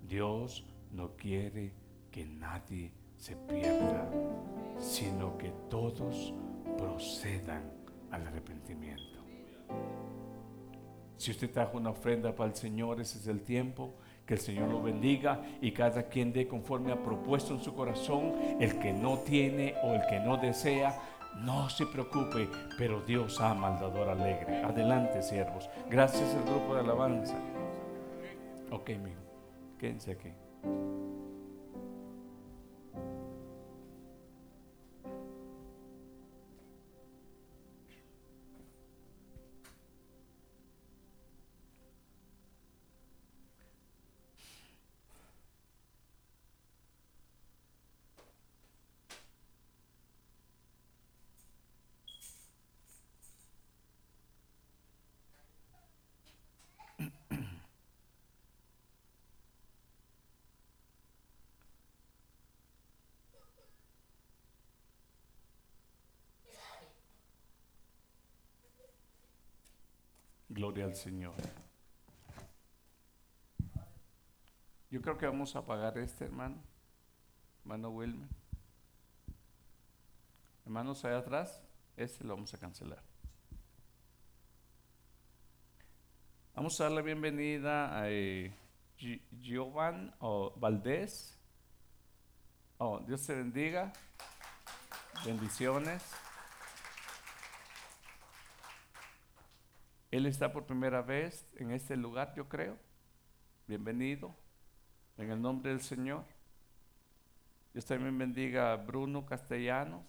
Dios 0.08 0.66
no 0.90 1.18
quiere 1.18 1.74
que 2.10 2.24
nadie 2.26 2.94
se 3.18 3.36
pierda, 3.36 4.10
sino 4.80 5.38
que 5.38 5.52
todos 5.70 6.34
procedan 6.78 7.74
al 8.10 8.26
arrepentimiento. 8.26 9.20
Si 11.18 11.32
usted 11.32 11.52
trajo 11.52 11.78
una 11.78 11.90
ofrenda 11.90 12.34
para 12.34 12.50
el 12.50 12.56
Señor, 12.56 13.02
ese 13.02 13.20
es 13.20 13.28
el 13.28 13.42
tiempo. 13.42 13.96
Que 14.26 14.36
el 14.36 14.40
Señor 14.40 14.70
lo 14.70 14.82
bendiga 14.82 15.44
y 15.62 15.74
cada 15.74 16.04
quien 16.08 16.32
dé 16.32 16.48
conforme 16.48 16.94
ha 16.94 17.04
propuesto 17.04 17.54
en 17.54 17.60
su 17.60 17.76
corazón. 17.76 18.34
El 18.62 18.80
que 18.80 18.94
no 18.94 19.20
tiene 19.20 19.76
o 19.84 19.94
el 19.94 20.08
que 20.08 20.22
no 20.22 20.38
desea, 20.38 20.98
no 21.38 21.70
se 21.70 21.86
preocupe, 21.86 22.50
pero 22.78 23.02
Dios 23.02 23.40
ama 23.42 23.68
al 23.68 23.80
dador 23.80 24.10
alegre. 24.10 24.64
Adelante, 24.64 25.22
siervos. 25.22 25.70
Gracias 25.90 26.34
al 26.36 26.44
grupo 26.44 26.76
de 26.76 26.82
alabanza. 26.82 27.36
Ok, 28.72 28.90
mijo. 29.02 29.22
Quédense 29.78 30.12
aquí. 30.12 30.32
Gloria 70.64 70.86
al 70.86 70.96
Señor. 70.96 71.36
Yo 74.90 75.02
creo 75.02 75.18
que 75.18 75.26
vamos 75.26 75.58
a 75.58 75.60
apagar 75.60 75.98
este, 75.98 76.24
hermano. 76.24 76.56
Hermano 77.64 77.90
Wilmer. 77.90 78.30
Hermanos, 80.64 81.04
allá 81.04 81.18
atrás, 81.18 81.62
este 81.98 82.24
lo 82.24 82.36
vamos 82.36 82.54
a 82.54 82.58
cancelar. 82.60 83.04
Vamos 86.56 86.80
a 86.80 86.86
darle 86.86 87.02
bienvenida 87.02 88.00
a 88.00 88.10
eh, 88.10 88.56
Giovanni 89.42 90.14
o 90.20 90.54
Valdés. 90.56 91.38
Oh, 92.78 93.02
Dios 93.02 93.22
te 93.26 93.36
bendiga. 93.36 93.92
Bendiciones. 95.26 96.02
Él 100.14 100.28
está 100.28 100.54
por 100.54 100.68
primera 100.68 101.02
vez 101.02 101.48
en 101.56 101.72
este 101.72 101.98
lugar, 101.98 102.36
yo 102.36 102.48
creo. 102.48 102.78
Bienvenido. 103.66 104.36
En 105.18 105.32
el 105.32 105.42
nombre 105.42 105.72
del 105.72 105.82
Señor. 105.82 106.24
Dios 107.74 107.84
también 107.88 108.16
bendiga 108.16 108.74
a 108.74 108.76
Bruno 108.76 109.26
Castellanos. 109.26 110.04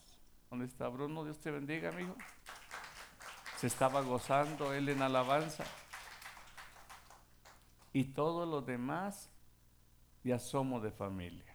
¿Dónde 0.50 0.66
está 0.66 0.88
Bruno? 0.88 1.24
Dios 1.24 1.40
te 1.40 1.50
bendiga, 1.50 1.88
amigo. 1.88 2.14
Se 3.56 3.66
estaba 3.66 4.02
gozando 4.02 4.74
él 4.74 4.90
en 4.90 5.00
alabanza. 5.00 5.64
Y 7.94 8.04
todos 8.04 8.46
los 8.46 8.66
demás 8.66 9.30
ya 10.22 10.38
somos 10.38 10.82
de 10.82 10.90
familia. 10.90 11.53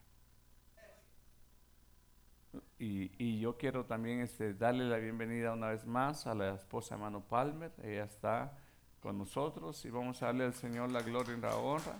Y, 2.77 3.39
yo 3.39 3.57
quiero 3.57 3.85
también 3.85 4.21
este, 4.21 4.53
darle 4.53 4.85
la 4.85 4.97
bienvenida 4.97 5.53
una 5.53 5.69
vez 5.69 5.85
más 5.85 6.25
a 6.27 6.33
la 6.33 6.55
esposa 6.55 6.95
hermano 6.95 7.21
Palmer. 7.21 7.71
Ella 7.83 8.05
está 8.05 8.57
con 9.01 9.17
nosotros 9.17 9.83
y 9.85 9.89
vamos 9.89 10.21
a 10.21 10.27
darle 10.27 10.45
al 10.45 10.53
Señor 10.53 10.91
la 10.91 11.01
gloria 11.01 11.35
y 11.35 11.41
la 11.41 11.55
honra. 11.55 11.99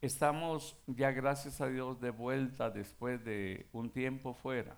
Estamos 0.00 0.76
ya, 0.86 1.12
gracias 1.12 1.60
a 1.60 1.66
Dios, 1.66 2.00
de 2.00 2.10
vuelta 2.10 2.68
después 2.70 3.24
de 3.24 3.68
un 3.72 3.90
tiempo 3.90 4.34
fuera. 4.34 4.76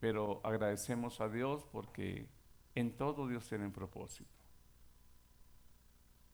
Pero 0.00 0.40
agradecemos 0.44 1.20
a 1.20 1.28
Dios 1.28 1.64
porque 1.70 2.28
en 2.74 2.96
todo 2.96 3.28
Dios 3.28 3.48
tiene 3.48 3.66
un 3.66 3.72
propósito. 3.72 4.30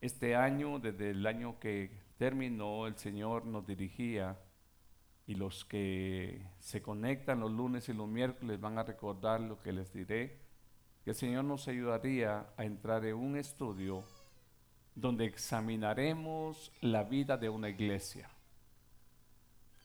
Este 0.01 0.35
año, 0.35 0.79
desde 0.79 1.11
el 1.11 1.27
año 1.27 1.59
que 1.61 2.02
terminó, 2.17 2.87
el 2.87 2.97
Señor 2.97 3.47
nos 3.47 3.67
dirigía 3.67 4.39
y 5.27 5.35
los 5.35 5.65
que 5.65 6.47
se 6.59 6.83
conectan 6.83 7.41
los 7.41 7.51
lunes 7.51 7.89
y 7.89 7.93
los 7.93 8.09
miércoles 8.09 8.61
van 8.61 8.79
a 8.79 8.83
recordar 8.83 9.41
lo 9.41 9.61
que 9.61 9.73
les 9.73 9.93
diré, 9.93 10.41
que 11.05 11.11
el 11.11 11.17
Señor 11.17 11.45
nos 11.45 11.69
ayudaría 11.69 12.53
a 12.57 12.65
entrar 12.65 13.05
en 13.05 13.17
un 13.17 13.37
estudio 13.37 14.05
donde 14.95 15.25
examinaremos 15.25 16.73
la 16.81 17.05
vida 17.05 17.37
de 17.37 17.49
una 17.49 17.69
iglesia. 17.69 18.29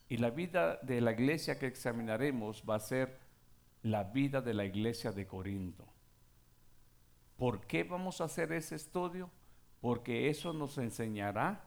Y 0.09 0.17
la 0.17 0.29
vida 0.29 0.77
de 0.83 1.01
la 1.01 1.11
iglesia 1.11 1.59
que 1.59 1.67
examinaremos 1.67 2.63
va 2.67 2.75
a 2.75 2.79
ser 2.79 3.19
la 3.83 4.03
vida 4.03 4.41
de 4.41 4.53
la 4.53 4.65
iglesia 4.65 5.11
de 5.11 5.27
Corinto. 5.27 5.85
¿Por 7.37 7.67
qué 7.67 7.83
vamos 7.83 8.19
a 8.19 8.25
hacer 8.25 8.51
ese 8.51 8.75
estudio? 8.75 9.29
Porque 9.79 10.29
eso 10.29 10.53
nos 10.53 10.77
enseñará 10.77 11.66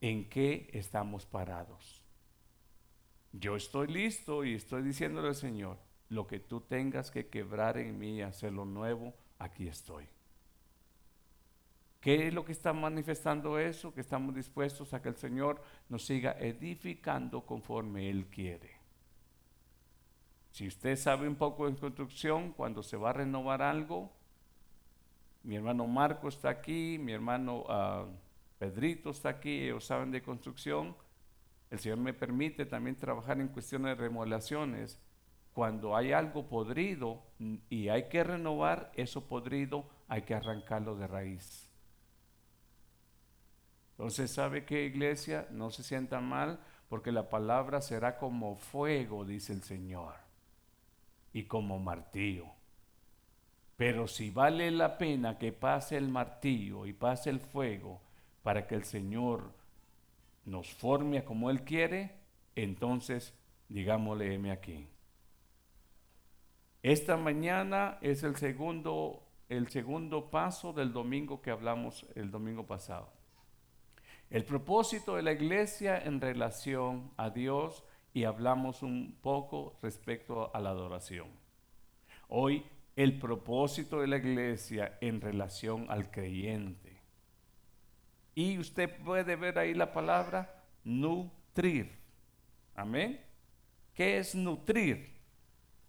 en 0.00 0.28
qué 0.28 0.70
estamos 0.72 1.26
parados. 1.26 2.02
Yo 3.32 3.56
estoy 3.56 3.86
listo 3.86 4.44
y 4.44 4.54
estoy 4.54 4.82
diciéndole 4.82 5.28
al 5.28 5.34
Señor, 5.34 5.78
lo 6.08 6.26
que 6.26 6.40
tú 6.40 6.60
tengas 6.60 7.10
que 7.10 7.28
quebrar 7.28 7.78
en 7.78 7.98
mí 7.98 8.16
y 8.16 8.22
hacerlo 8.22 8.64
nuevo, 8.64 9.14
aquí 9.38 9.68
estoy. 9.68 10.06
¿Qué 12.00 12.26
es 12.26 12.34
lo 12.34 12.44
que 12.44 12.52
está 12.52 12.72
manifestando 12.72 13.58
eso? 13.58 13.94
Que 13.94 14.00
estamos 14.00 14.34
dispuestos 14.34 14.94
a 14.94 15.02
que 15.02 15.10
el 15.10 15.16
Señor 15.16 15.62
nos 15.88 16.06
siga 16.06 16.32
edificando 16.40 17.44
conforme 17.44 18.08
Él 18.08 18.26
quiere. 18.26 18.80
Si 20.50 20.66
usted 20.66 20.96
sabe 20.96 21.28
un 21.28 21.36
poco 21.36 21.70
de 21.70 21.78
construcción, 21.78 22.52
cuando 22.52 22.82
se 22.82 22.96
va 22.96 23.10
a 23.10 23.12
renovar 23.12 23.62
algo, 23.62 24.10
mi 25.42 25.56
hermano 25.56 25.86
Marco 25.86 26.28
está 26.28 26.48
aquí, 26.48 26.98
mi 26.98 27.12
hermano 27.12 27.64
ah, 27.68 28.06
Pedrito 28.60 29.08
está 29.08 29.30
aquí, 29.30 29.62
ellos 29.62 29.86
saben 29.86 30.10
de 30.10 30.20
construcción. 30.20 30.94
El 31.70 31.78
Señor 31.78 31.96
me 31.96 32.12
permite 32.12 32.66
también 32.66 32.94
trabajar 32.94 33.40
en 33.40 33.48
cuestiones 33.48 33.96
de 33.96 34.02
remodelaciones. 34.02 35.00
Cuando 35.54 35.96
hay 35.96 36.12
algo 36.12 36.46
podrido 36.46 37.22
y 37.70 37.88
hay 37.88 38.10
que 38.10 38.22
renovar, 38.22 38.92
eso 38.94 39.26
podrido 39.26 39.88
hay 40.08 40.22
que 40.22 40.34
arrancarlo 40.34 40.94
de 40.94 41.06
raíz. 41.06 41.70
Entonces, 43.92 44.30
¿sabe 44.30 44.66
qué 44.66 44.84
iglesia? 44.84 45.48
No 45.50 45.70
se 45.70 45.82
sienta 45.82 46.20
mal 46.20 46.60
porque 46.90 47.12
la 47.12 47.30
palabra 47.30 47.80
será 47.80 48.18
como 48.18 48.56
fuego, 48.56 49.24
dice 49.24 49.54
el 49.54 49.62
Señor, 49.62 50.16
y 51.32 51.44
como 51.44 51.78
martillo. 51.78 52.48
Pero 53.78 54.06
si 54.06 54.28
vale 54.28 54.70
la 54.70 54.98
pena 54.98 55.38
que 55.38 55.50
pase 55.50 55.96
el 55.96 56.08
martillo 56.08 56.84
y 56.84 56.92
pase 56.92 57.30
el 57.30 57.40
fuego 57.40 58.02
para 58.42 58.66
que 58.66 58.74
el 58.74 58.84
Señor 58.84 59.52
nos 60.44 60.72
forme 60.72 61.24
como 61.24 61.50
Él 61.50 61.62
quiere, 61.62 62.16
entonces 62.54 63.34
digámosle 63.68 64.50
aquí. 64.50 64.88
Esta 66.82 67.16
mañana 67.16 67.98
es 68.00 68.22
el 68.22 68.36
segundo, 68.36 69.22
el 69.48 69.68
segundo 69.68 70.30
paso 70.30 70.72
del 70.72 70.92
domingo 70.92 71.42
que 71.42 71.50
hablamos 71.50 72.06
el 72.14 72.30
domingo 72.30 72.66
pasado. 72.66 73.12
El 74.30 74.44
propósito 74.44 75.16
de 75.16 75.22
la 75.22 75.32
iglesia 75.32 75.98
en 75.98 76.20
relación 76.20 77.10
a 77.16 77.30
Dios 77.30 77.84
y 78.14 78.24
hablamos 78.24 78.82
un 78.82 79.18
poco 79.20 79.76
respecto 79.82 80.54
a 80.54 80.60
la 80.60 80.70
adoración. 80.70 81.28
Hoy 82.28 82.64
el 82.96 83.18
propósito 83.18 84.00
de 84.00 84.06
la 84.06 84.16
iglesia 84.16 84.98
en 85.00 85.20
relación 85.20 85.86
al 85.90 86.10
creyente. 86.10 86.89
Y 88.34 88.58
usted 88.58 88.90
puede 89.02 89.36
ver 89.36 89.58
ahí 89.58 89.74
la 89.74 89.92
palabra 89.92 90.62
nutrir. 90.84 91.90
Amén. 92.74 93.20
¿Qué 93.94 94.18
es 94.18 94.34
nutrir? 94.34 95.18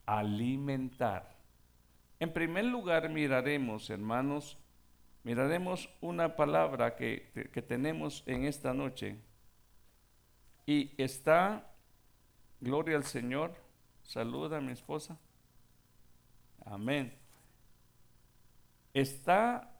Alimentar. 0.06 1.38
En 2.20 2.32
primer 2.34 2.66
lugar 2.66 3.10
miraremos, 3.10 3.90
hermanos, 3.90 4.58
miraremos 5.24 5.90
una 6.02 6.36
palabra 6.36 6.96
que, 6.96 7.32
tenemos 7.68 8.24
en 8.28 8.46
esta 8.46 8.74
noche. 8.74 9.18
Y 10.66 10.94
está, 11.02 11.74
gloria 12.60 12.98
al 12.98 13.06
Señor, 13.06 13.56
saluda 14.04 14.58
a 14.58 14.62
mi 14.62 14.72
esposa. 14.72 15.18
Amén. 16.66 17.18
Esta 18.94 19.71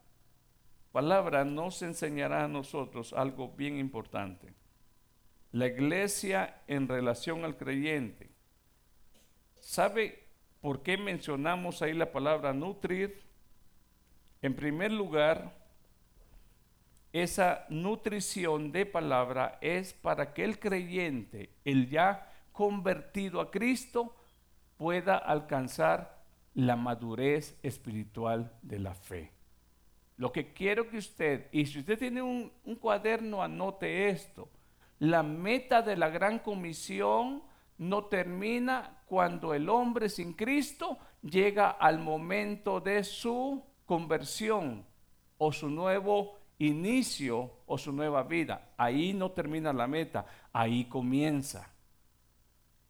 palabra 0.92 1.44
nos 1.44 1.82
enseñará 1.82 2.44
a 2.44 2.48
nosotros 2.48 3.12
algo 3.12 3.48
bien 3.48 3.78
importante. 3.78 4.52
La 5.50 5.66
iglesia 5.66 6.62
en 6.66 6.86
relación 6.86 7.44
al 7.44 7.56
creyente. 7.56 8.30
¿Sabe 9.60 10.26
por 10.60 10.82
qué 10.82 10.96
mencionamos 10.96 11.82
ahí 11.82 11.94
la 11.94 12.12
palabra 12.12 12.52
nutrir? 12.52 13.22
En 14.42 14.54
primer 14.54 14.92
lugar, 14.92 15.52
esa 17.12 17.66
nutrición 17.68 18.72
de 18.72 18.86
palabra 18.86 19.58
es 19.60 19.92
para 19.92 20.32
que 20.32 20.44
el 20.44 20.58
creyente, 20.58 21.50
el 21.64 21.88
ya 21.88 22.32
convertido 22.52 23.40
a 23.40 23.50
Cristo, 23.50 24.16
pueda 24.76 25.16
alcanzar 25.16 26.22
la 26.54 26.76
madurez 26.76 27.58
espiritual 27.62 28.52
de 28.62 28.78
la 28.78 28.94
fe. 28.94 29.30
Lo 30.22 30.30
que 30.30 30.52
quiero 30.52 30.88
que 30.88 30.98
usted, 30.98 31.48
y 31.50 31.66
si 31.66 31.80
usted 31.80 31.98
tiene 31.98 32.22
un, 32.22 32.52
cuaderno, 32.80 33.42
anote 33.42 34.08
esto. 34.08 34.48
La 35.00 35.24
meta 35.24 35.82
de 35.82 35.96
la 35.96 36.10
gran 36.10 36.38
comisión 36.38 37.42
no 37.78 38.04
termina 38.04 39.02
cuando 39.06 39.52
el 39.52 39.68
hombre 39.68 40.08
sin 40.08 40.34
Cristo 40.34 40.96
llega 41.22 41.70
al 41.70 41.98
momento 41.98 42.78
de 42.78 43.02
su 43.02 43.64
conversión 43.84 44.86
o 45.38 45.50
su 45.50 45.68
nuevo 45.68 46.38
inicio 46.58 47.54
o 47.66 47.76
su 47.76 47.90
nueva 47.90 48.22
vida. 48.22 48.74
Ahí 48.76 49.12
no 49.14 49.32
termina 49.32 49.72
la 49.72 49.88
meta, 49.88 50.24
ahí 50.52 50.84
comienza. 50.84 51.68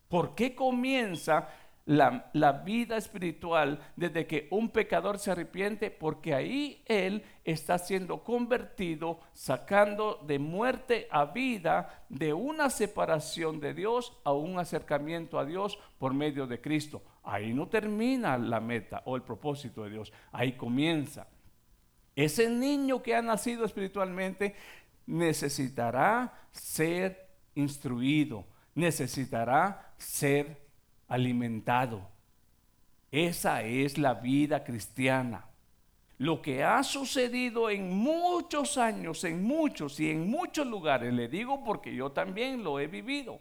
¿Por 0.07 0.35
qué 0.35 0.55
comienza 0.55 1.49
la, 1.85 2.63
vida 2.65 2.97
espiritual 2.97 3.81
desde 3.97 4.27
que 4.27 4.47
un 4.51 4.71
pecador 4.71 5.19
se 5.19 5.31
arrepiente? 5.31 5.91
Porque 5.91 6.35
ahí 6.35 6.83
él 6.87 7.25
está 7.45 7.79
siendo 7.79 8.23
convertido, 8.23 9.21
sacando 9.33 10.23
de 10.27 10.39
muerte 10.39 11.09
a 11.11 11.27
vida, 11.27 12.05
de 12.09 12.33
una 12.33 12.71
separación 12.71 13.61
de 13.61 13.75
Dios 13.75 14.17
a 14.25 14.33
un 14.33 14.59
acercamiento 14.59 15.39
a 15.39 15.45
Dios 15.45 15.79
por 15.99 16.15
medio 16.15 16.47
de 16.47 16.61
Cristo. 16.61 17.03
Ahí 17.25 17.53
no 17.53 17.69
termina 17.69 18.39
la 18.39 18.61
meta 18.61 19.03
o 19.05 19.17
el 19.17 19.23
propósito 19.23 19.85
de 19.85 19.91
Dios, 19.91 20.13
ahí 20.33 20.53
comienza. 20.53 21.27
Ese 22.15 22.51
niño 22.51 23.03
que 23.03 23.15
ha 23.15 23.23
nacido 23.23 23.65
espiritualmente 23.65 24.55
necesitará 25.07 26.33
ser 26.51 27.29
instruido, 27.55 28.45
necesitará 28.75 29.93
ser 29.97 30.62
alimentado. 31.13 32.09
Esa 33.11 33.63
es 33.63 33.99
la 33.99 34.15
vida 34.15 34.65
cristiana. 34.65 35.47
Lo 36.19 36.41
que 36.41 36.63
ha 36.63 36.83
sucedido 36.83 37.69
en 37.69 37.91
muchos 37.91 38.79
años, 38.79 39.25
en 39.25 39.43
muchos 39.43 39.99
y 40.01 40.11
en 40.11 40.31
muchos 40.31 40.67
lugares, 40.67 41.13
le 41.13 41.29
digo 41.29 41.65
porque 41.65 41.95
yo 41.95 42.13
también 42.13 42.63
lo 42.63 42.79
he 42.79 42.87
vivido 42.87 43.41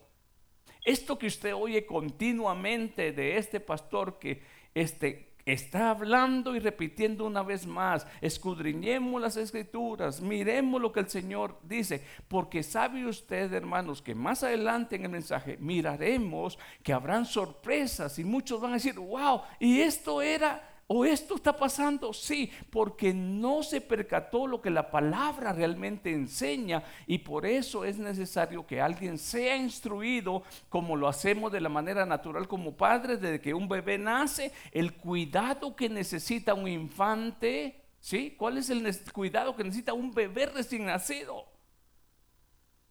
esto 0.84 1.18
que 1.18 1.28
usted 1.28 1.54
oye 1.54 1.86
continuamente 1.86 3.12
de 3.12 3.38
este 3.38 3.60
pastor 3.60 4.18
que 4.18 4.42
este, 4.74 5.31
está 5.46 5.90
hablando 5.90 6.56
y 6.56 6.60
repitiendo 6.60 7.26
una 7.26 7.44
vez 7.44 7.66
más, 7.66 8.06
escudriñemos 8.22 9.22
las 9.22 9.38
escrituras, 9.38 10.22
miremos 10.22 10.82
lo 10.82 10.92
que 10.92 11.02
el 11.02 11.10
Señor 11.10 11.60
dice, 11.64 12.04
porque 12.28 12.64
sabe 12.64 13.06
usted, 13.06 13.54
hermanos, 13.54 14.02
que 14.02 14.16
más 14.16 14.44
adelante 14.44 14.96
en 14.96 15.04
el 15.04 15.12
mensaje 15.12 15.58
miraremos 15.60 16.58
que 16.84 16.94
habrán 16.94 17.26
sorpresas 17.26 18.18
y 18.20 18.24
muchos 18.24 18.62
van 18.62 18.72
a 18.72 18.76
decir, 18.76 18.96
wow, 18.96 19.42
y 19.60 19.82
esto 19.82 20.22
era 20.22 20.71
¿O 20.94 21.06
esto 21.06 21.36
está 21.36 21.56
pasando? 21.56 22.12
Sí, 22.12 22.52
porque 22.70 23.14
no 23.14 23.64
se 23.64 23.80
percató 23.80 24.46
lo 24.46 24.62
que 24.62 24.70
la 24.70 24.92
palabra 24.92 25.54
realmente 25.54 26.12
enseña 26.12 26.84
y 27.08 27.20
por 27.20 27.46
eso 27.46 27.86
es 27.86 27.98
necesario 27.98 28.68
que 28.68 28.82
alguien 28.82 29.18
sea 29.18 29.56
instruido 29.56 30.44
como 30.68 30.98
lo 30.98 31.08
hacemos 31.08 31.50
de 31.54 31.62
la 31.62 31.70
manera 31.70 32.06
natural 32.06 32.46
como 32.46 32.76
padres, 32.76 33.22
desde 33.22 33.40
que 33.40 33.54
un 33.54 33.70
bebé 33.70 33.98
nace, 33.98 34.52
el 34.74 34.94
cuidado 34.96 35.78
que 35.78 35.88
necesita 35.88 36.54
un 36.54 36.68
infante, 36.68 37.82
¿sí? 38.02 38.36
¿Cuál 38.38 38.58
es 38.58 38.70
el 38.70 38.86
cuidado 39.14 39.56
que 39.56 39.64
necesita 39.64 39.94
un 39.94 40.14
bebé 40.14 40.48
recién 40.48 40.88
nacido? 40.88 41.46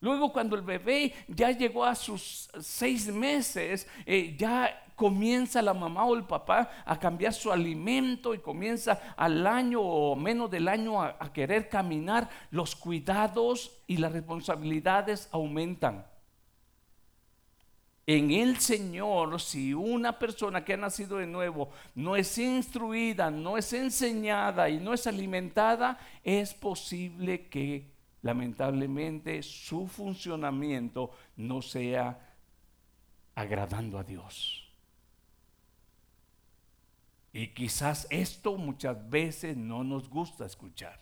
Luego 0.00 0.32
cuando 0.32 0.56
el 0.56 0.62
bebé 0.62 1.12
ya 1.28 1.50
llegó 1.50 1.84
a 1.84 1.94
sus 1.94 2.48
seis 2.60 3.08
meses, 3.08 3.86
eh, 4.06 4.34
ya 4.38 4.86
comienza 5.00 5.62
la 5.62 5.72
mamá 5.72 6.04
o 6.04 6.14
el 6.14 6.24
papá 6.24 6.70
a 6.84 6.98
cambiar 6.98 7.32
su 7.32 7.50
alimento 7.50 8.34
y 8.34 8.38
comienza 8.38 9.14
al 9.16 9.46
año 9.46 9.80
o 9.80 10.14
menos 10.14 10.50
del 10.50 10.68
año 10.68 11.02
a, 11.02 11.32
querer 11.32 11.70
caminar, 11.70 12.28
los 12.50 12.76
cuidados 12.76 13.82
y 13.86 13.96
las 13.96 14.12
responsabilidades 14.12 15.30
aumentan. 15.32 16.04
En 18.06 18.30
el 18.30 18.58
Señor, 18.58 19.40
si 19.40 19.72
una 19.72 20.18
persona 20.18 20.62
que 20.66 20.74
ha 20.74 20.76
nacido 20.76 21.16
de 21.16 21.26
nuevo 21.26 21.70
no 21.94 22.14
es 22.14 22.36
instruida, 22.36 23.30
no 23.30 23.56
es 23.56 23.72
enseñada 23.72 24.68
y 24.68 24.80
no 24.80 24.92
es 24.92 25.06
alimentada, 25.06 25.98
es 26.22 26.52
posible 26.52 27.48
que 27.48 27.90
lamentablemente 28.20 29.42
su 29.42 29.86
funcionamiento 29.86 31.10
no 31.36 31.62
sea 31.62 32.36
agradando 33.34 33.98
a 33.98 34.04
Dios. 34.04 34.59
Y 37.32 37.48
quizás 37.48 38.06
esto 38.10 38.56
muchas 38.56 39.08
veces 39.08 39.56
no 39.56 39.84
nos 39.84 40.08
gusta 40.08 40.46
escuchar, 40.46 41.00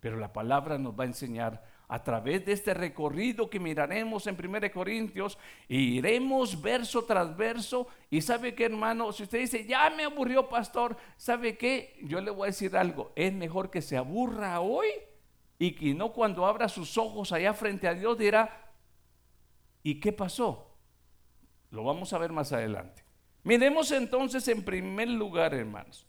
pero 0.00 0.16
la 0.16 0.32
palabra 0.32 0.76
nos 0.78 0.98
va 0.98 1.04
a 1.04 1.08
enseñar 1.08 1.62
a 1.88 2.02
través 2.02 2.44
de 2.44 2.52
este 2.52 2.74
recorrido 2.74 3.48
que 3.48 3.60
miraremos 3.60 4.26
en 4.26 4.36
1 4.36 4.72
Corintios 4.72 5.38
e 5.68 5.76
iremos 5.76 6.60
verso 6.60 7.04
tras 7.04 7.36
verso. 7.36 7.86
Y 8.10 8.22
sabe 8.22 8.54
que 8.54 8.64
hermano, 8.64 9.12
si 9.12 9.22
usted 9.22 9.38
dice, 9.38 9.66
ya 9.66 9.88
me 9.90 10.04
aburrió 10.04 10.48
pastor, 10.48 10.96
¿sabe 11.16 11.56
qué? 11.56 11.96
Yo 12.02 12.20
le 12.20 12.30
voy 12.32 12.46
a 12.46 12.46
decir 12.46 12.76
algo, 12.76 13.12
es 13.14 13.32
mejor 13.32 13.70
que 13.70 13.82
se 13.82 13.96
aburra 13.96 14.60
hoy 14.60 14.88
y 15.58 15.72
que 15.72 15.94
no 15.94 16.12
cuando 16.12 16.44
abra 16.44 16.68
sus 16.68 16.98
ojos 16.98 17.30
allá 17.32 17.54
frente 17.54 17.86
a 17.86 17.94
Dios 17.94 18.18
dirá, 18.18 18.72
¿y 19.84 20.00
qué 20.00 20.12
pasó? 20.12 20.74
Lo 21.70 21.84
vamos 21.84 22.12
a 22.12 22.18
ver 22.18 22.32
más 22.32 22.52
adelante. 22.52 23.05
Miremos 23.46 23.92
entonces 23.92 24.48
en 24.48 24.64
primer 24.64 25.08
lugar, 25.08 25.54
hermanos. 25.54 26.04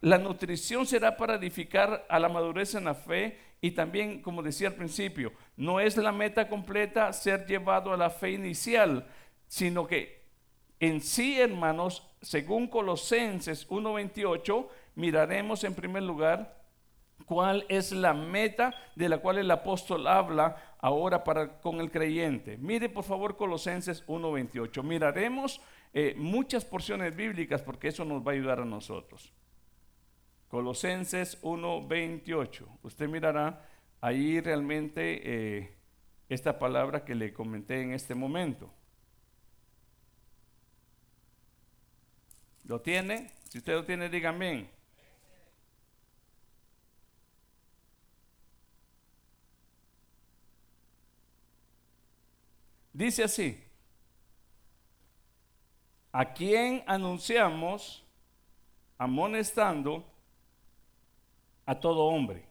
La 0.00 0.18
nutrición 0.18 0.84
será 0.84 1.16
para 1.16 1.36
edificar 1.36 2.04
a 2.08 2.18
la 2.18 2.28
madurez 2.28 2.74
en 2.74 2.86
la 2.86 2.94
fe 2.96 3.38
y 3.60 3.70
también, 3.70 4.20
como 4.20 4.42
decía 4.42 4.66
al 4.66 4.74
principio, 4.74 5.32
no 5.56 5.78
es 5.78 5.96
la 5.96 6.10
meta 6.10 6.48
completa 6.48 7.12
ser 7.12 7.46
llevado 7.46 7.92
a 7.92 7.96
la 7.96 8.10
fe 8.10 8.32
inicial, 8.32 9.06
sino 9.46 9.86
que 9.86 10.24
en 10.80 11.00
sí, 11.00 11.40
hermanos, 11.40 12.16
según 12.20 12.66
Colosenses 12.66 13.68
1.28, 13.68 14.66
miraremos 14.96 15.62
en 15.62 15.76
primer 15.76 16.02
lugar 16.02 16.64
cuál 17.26 17.64
es 17.68 17.92
la 17.92 18.12
meta 18.12 18.74
de 18.96 19.08
la 19.08 19.18
cual 19.18 19.38
el 19.38 19.52
apóstol 19.52 20.08
habla 20.08 20.74
ahora 20.80 21.22
para 21.22 21.60
con 21.60 21.80
el 21.80 21.92
creyente. 21.92 22.58
Mire 22.58 22.88
por 22.88 23.04
favor 23.04 23.36
Colosenses 23.36 24.04
1.28. 24.08 24.82
Miraremos 24.82 25.60
eh, 25.94 26.14
muchas 26.16 26.64
porciones 26.64 27.14
bíblicas 27.14 27.62
porque 27.62 27.88
eso 27.88 28.04
nos 28.04 28.26
va 28.26 28.32
a 28.32 28.34
ayudar 28.34 28.60
a 28.60 28.64
nosotros. 28.64 29.32
Colosenses 30.48 31.40
1.28. 31.42 32.66
Usted 32.82 33.08
mirará 33.08 33.68
ahí 34.00 34.40
realmente 34.40 35.20
eh, 35.24 35.76
esta 36.28 36.58
palabra 36.58 37.04
que 37.04 37.14
le 37.14 37.32
comenté 37.32 37.80
en 37.80 37.92
este 37.92 38.14
momento. 38.14 38.72
¿Lo 42.64 42.80
tiene? 42.80 43.30
Si 43.48 43.58
usted 43.58 43.74
lo 43.74 43.84
tiene, 43.84 44.08
dígame. 44.08 44.70
Dice 52.92 53.24
así, 53.24 53.58
a 56.12 56.32
quien 56.32 56.84
anunciamos 56.86 58.04
amonestando 58.98 60.04
a 61.64 61.74
todo 61.74 62.04
hombre. 62.04 62.44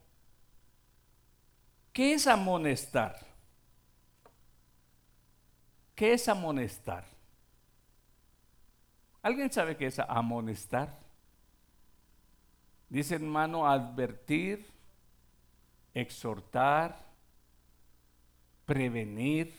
¿Qué 1.92 2.14
es 2.14 2.26
amonestar? 2.26 3.16
¿Qué 5.94 6.14
es 6.14 6.28
amonestar? 6.28 7.04
¿Alguien 9.22 9.52
sabe 9.52 9.76
qué 9.76 9.86
es 9.86 9.98
amonestar? 10.00 10.98
Dice 12.88 13.14
hermano, 13.14 13.66
advertir, 13.66 14.66
exhortar, 15.94 16.98
prevenir. 18.66 19.54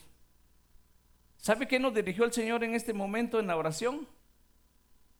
¿Sabe 1.44 1.68
qué 1.68 1.78
nos 1.78 1.94
dirigió 1.94 2.24
el 2.24 2.32
Señor 2.32 2.64
en 2.64 2.74
este 2.74 2.94
momento 2.94 3.38
en 3.38 3.48
la 3.48 3.58
oración? 3.58 4.08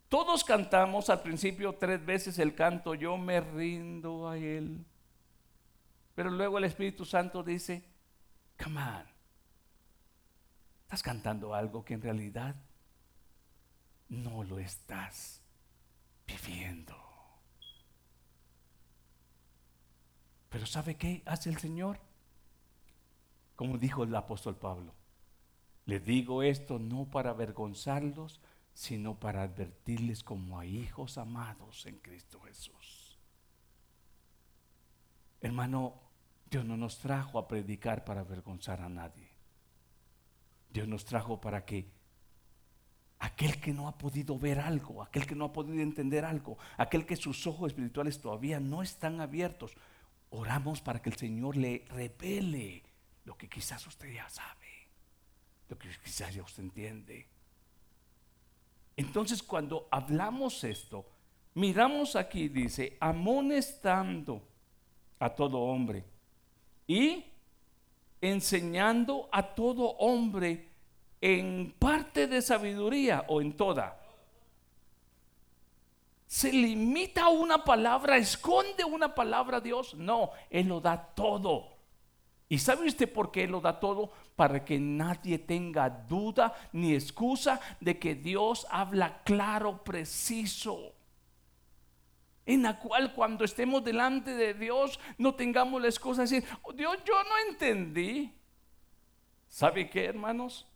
Todos 0.08 0.46
cantamos 0.46 1.10
al 1.10 1.22
principio 1.22 1.76
tres 1.76 2.04
veces 2.06 2.40
el 2.40 2.56
canto, 2.56 2.96
yo 2.96 3.18
me 3.18 3.42
rindo 3.42 4.30
a 4.30 4.38
Él. 4.38 4.86
Pero 6.16 6.30
luego 6.30 6.58
el 6.58 6.64
Espíritu 6.64 7.04
Santo 7.04 7.44
dice, 7.44 7.84
come 8.58 8.82
on, 8.82 9.06
estás 10.84 11.04
cantando 11.04 11.54
algo 11.54 11.84
que 11.84 11.96
en 11.96 12.02
realidad 12.02 12.56
no 14.08 14.46
lo 14.46 14.60
estás 14.60 15.42
viviendo. 16.26 16.96
Pero 20.48 20.66
¿sabe 20.68 20.96
qué 20.96 21.22
hace 21.26 21.50
el 21.50 21.58
Señor? 21.58 22.00
Como 23.58 23.78
dijo 23.78 24.06
el 24.06 24.16
apóstol 24.16 24.56
Pablo, 24.56 24.96
le 25.86 26.00
digo 26.00 26.44
esto 26.44 26.80
no 26.80 27.06
para 27.06 27.32
avergonzarlos, 27.32 28.42
sino 28.74 29.20
para 29.20 29.44
advertirles 29.44 30.24
como 30.24 30.60
a 30.60 30.66
hijos 30.66 31.18
amados 31.18 31.86
en 31.86 31.98
Cristo 32.00 32.40
Jesús. 32.42 33.18
Hermano, 35.42 36.00
Dios 36.50 36.66
no 36.66 36.78
nos 36.78 37.00
trajo 37.00 37.38
a 37.38 37.48
predicar 37.48 38.06
para 38.06 38.22
avergonzar 38.22 38.82
a 38.82 38.90
nadie. 38.90 39.30
Dios 40.70 40.88
nos 40.88 41.06
trajo 41.06 41.40
para 41.40 41.66
que 41.66 41.92
aquel 43.20 43.60
que 43.60 43.74
no 43.74 43.88
ha 43.88 43.98
podido 43.98 44.38
ver 44.38 44.60
algo, 44.60 45.04
aquel 45.04 45.26
que 45.26 45.36
no 45.36 45.46
ha 45.46 45.54
podido 45.54 45.82
entender 45.82 46.26
algo, 46.26 46.58
aquel 46.78 47.06
que 47.06 47.16
sus 47.16 47.46
ojos 47.48 47.68
espirituales 47.68 48.20
todavía 48.20 48.60
no 48.60 48.82
están 48.82 49.22
abiertos, 49.22 49.76
oramos 50.30 50.82
para 50.82 51.02
que 51.02 51.10
el 51.10 51.16
Señor 51.16 51.56
le 51.58 51.86
revele 51.90 52.84
lo 53.26 53.38
que 53.38 53.48
quizás 53.48 53.86
usted 53.88 54.12
ya 54.12 54.30
sabe, 54.30 54.63
lo 55.74 55.80
que 55.80 55.90
quizás 56.04 56.34
ya 56.34 56.44
usted 56.44 56.64
entiende. 56.64 57.26
Entonces 58.96 59.42
cuando 59.42 59.88
hablamos 59.90 60.64
esto, 60.64 61.06
miramos 61.56 62.16
aquí, 62.16 62.48
dice, 62.48 62.96
amonestando 63.00 64.42
a 65.20 65.30
todo 65.30 65.60
hombre 65.60 66.04
y 66.86 67.26
enseñando 68.22 69.30
a 69.32 69.42
todo 69.56 69.90
hombre 69.98 70.70
en 71.20 71.74
parte 71.80 72.28
de 72.28 72.42
sabiduría 72.42 73.26
o 73.28 73.42
en 73.42 73.54
toda. 73.54 74.00
¿Se 76.28 76.52
limita 76.52 77.26
a 77.26 77.30
una 77.30 77.64
palabra? 77.64 78.18
¿Esconde 78.18 78.84
una 78.84 79.14
palabra 79.14 79.60
Dios? 79.60 79.96
No, 79.96 80.32
Él 80.50 80.68
lo 80.68 80.80
da 80.80 80.98
todo. 80.98 81.73
¿Y 82.50 82.60
sabe 82.60 82.88
usted 82.88 83.12
por 83.12 83.32
qué 83.32 83.48
lo 83.48 83.62
da 83.62 83.80
todo? 83.80 84.12
para 84.36 84.66
que 84.66 84.80
nadie 84.80 85.38
tenga 85.38 85.90
duda 85.90 86.54
ni 86.72 86.94
excusa 86.94 87.60
de 87.80 88.00
que 88.00 88.16
Dios 88.16 88.66
habla 88.70 89.22
claro, 89.24 89.84
preciso. 89.84 90.94
En 92.46 92.64
la 92.64 92.80
cual 92.80 93.14
cuando 93.14 93.46
estemos 93.46 93.84
delante 93.84 94.32
de 94.32 94.54
Dios 94.54 95.00
no 95.18 95.36
tengamos 95.36 95.82
las 95.82 96.00
cosas 96.00 96.32
así, 96.32 96.44
oh, 96.64 96.74
Dios 96.74 96.98
yo 97.06 97.14
no 97.24 97.50
entendí. 97.50 98.34
¿Sabe 99.48 99.90
qué, 99.90 100.06
hermanos? 100.06 100.68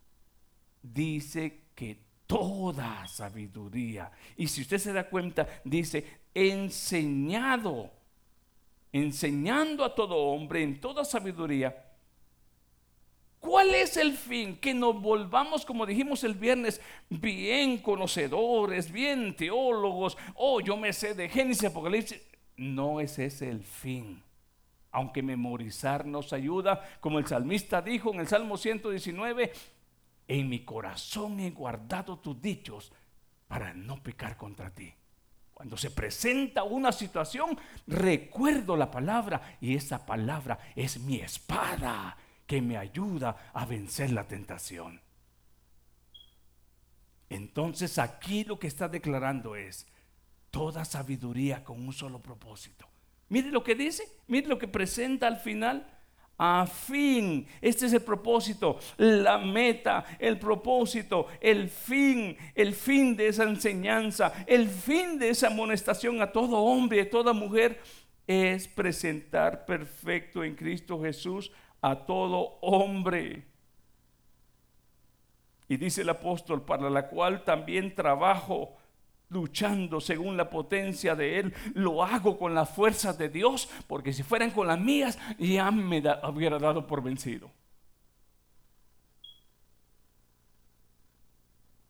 Dice 0.82 1.66
que 1.76 2.00
toda 2.28 3.08
sabiduría, 3.08 4.12
y 4.36 4.48
si 4.48 4.62
usted 4.62 4.78
se 4.78 4.94
da 4.94 5.10
cuenta, 5.10 5.48
dice 5.64 6.22
enseñado, 6.34 7.92
enseñando 8.92 9.84
a 9.84 9.94
todo 9.94 10.16
hombre 10.16 10.64
en 10.64 10.80
toda 10.80 11.06
sabiduría 11.06 11.88
¿Cuál 13.40 13.76
es 13.76 13.98
el 13.98 14.14
fin? 14.14 14.58
Que 14.58 14.74
nos 14.74 15.00
volvamos, 15.02 15.66
como 15.66 15.86
dijimos 15.86 16.24
el 16.24 16.34
viernes, 16.34 16.82
bien 17.10 17.78
conocedores, 17.78 18.92
bien 18.92 19.36
teólogos. 19.36 20.18
Oh, 20.36 20.60
yo 20.60 20.76
me 20.76 20.92
sé 20.92 21.14
de 21.14 21.30
Génesis, 21.30 21.66
Apocalipsis. 21.66 22.22
No 22.58 23.00
es 23.00 23.20
ese 23.20 23.50
el 23.50 23.64
fin. 23.64 24.24
Aunque 24.92 25.22
memorizar 25.22 26.06
nos 26.06 26.34
ayuda, 26.34 26.82
como 27.00 27.20
el 27.20 27.28
salmista 27.28 27.82
dijo 27.82 28.12
en 28.14 28.22
el 28.22 28.28
Salmo 28.28 28.58
119, 28.58 29.52
en 30.28 30.50
mi 30.50 30.66
corazón 30.66 31.40
he 31.40 31.52
guardado 31.52 32.18
tus 32.18 32.42
dichos 32.42 32.92
para 33.48 33.74
no 33.74 34.02
pecar 34.02 34.36
contra 34.36 34.74
ti. 34.74 34.94
Cuando 35.58 35.76
se 35.76 35.90
presenta 35.90 36.62
una 36.62 36.92
situación, 36.92 37.58
recuerdo 37.88 38.78
la 38.78 38.92
palabra 38.92 39.58
y 39.60 39.74
esa 39.74 40.06
palabra 40.06 40.60
es 40.76 41.00
mi 41.00 41.16
espada 41.16 42.16
que 42.46 42.62
me 42.62 42.78
ayuda 42.78 43.50
a 43.56 43.66
vencer 43.66 44.12
la 44.12 44.28
tentación. 44.28 45.02
Entonces 47.28 47.98
aquí 47.98 48.44
lo 48.44 48.60
que 48.60 48.68
está 48.68 48.88
declarando 48.88 49.56
es 49.56 49.88
toda 50.52 50.86
sabiduría 50.86 51.64
con 51.64 51.82
un 51.88 51.92
solo 51.92 52.22
propósito. 52.22 52.88
Mire 53.30 53.50
lo 53.50 53.64
que 53.64 53.74
dice, 53.74 54.04
mire 54.28 54.46
lo 54.46 54.60
que 54.60 54.68
presenta 54.68 55.26
al 55.26 55.38
final. 55.38 55.97
A 56.40 56.68
fin, 56.68 57.48
este 57.62 57.88
es 57.88 57.94
el 57.94 58.02
propósito, 58.02 58.78
la 58.98 59.40
meta, 59.40 60.06
el 60.20 60.38
propósito, 60.38 61.28
el 61.42 61.68
fin, 61.68 62.38
el 62.54 62.76
fin 62.76 63.16
de 63.18 63.30
esa 63.30 63.44
enseñanza, 63.44 64.32
el 64.46 64.70
fin 64.70 65.18
de 65.18 65.30
esa 65.30 65.48
amonestación 65.48 66.22
a 66.22 66.32
todo 66.32 66.58
hombre 66.60 67.02
a 67.02 67.10
toda 67.10 67.34
mujer 67.34 67.82
es 68.28 68.68
presentar 68.68 69.66
perfecto 69.66 70.44
en 70.44 70.56
Cristo 70.56 71.02
Jesús 71.02 71.52
a 71.82 71.96
todo 72.06 72.60
hombre. 72.62 73.46
Y 75.70 75.78
dice 75.78 76.02
el 76.02 76.10
apóstol, 76.10 76.64
para 76.64 76.90
la 76.90 77.08
cual 77.08 77.44
también 77.44 77.96
trabajo 77.96 78.78
luchando 79.30 80.00
según 80.00 80.38
la 80.38 80.50
potencia 80.50 81.16
de 81.16 81.40
Él. 81.40 81.54
Lo 81.74 82.04
hago 82.04 82.38
con 82.38 82.54
las 82.54 82.70
fuerzas 82.70 83.18
de 83.18 83.30
Dios, 83.30 83.70
porque 83.88 84.14
si 84.14 84.24
fueran 84.24 84.52
con 84.52 84.68
las 84.68 84.80
mías, 84.80 85.18
ya 85.40 85.72
me 85.72 86.02
hubiera 86.30 86.60
dado 86.60 86.88
por 86.88 87.04
vencido. 87.04 87.52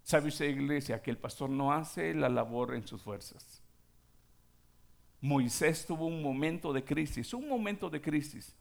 ¿Sabe 0.03 0.29
usted, 0.29 0.45
iglesia, 0.45 1.01
que 1.01 1.11
el 1.11 1.17
pastor 1.17 1.49
no 1.49 1.73
hace 1.73 2.13
la 2.13 2.29
labor 2.29 2.73
en 2.75 2.87
sus 2.87 3.01
fuerzas? 3.01 3.61
Moisés 5.19 5.85
tuvo 5.85 6.05
un 6.05 6.21
momento 6.21 6.71
de 6.71 6.83
crisis, 6.83 7.33
un 7.33 7.49
momento 7.49 7.89
de 7.89 7.99
crisis 7.99 8.55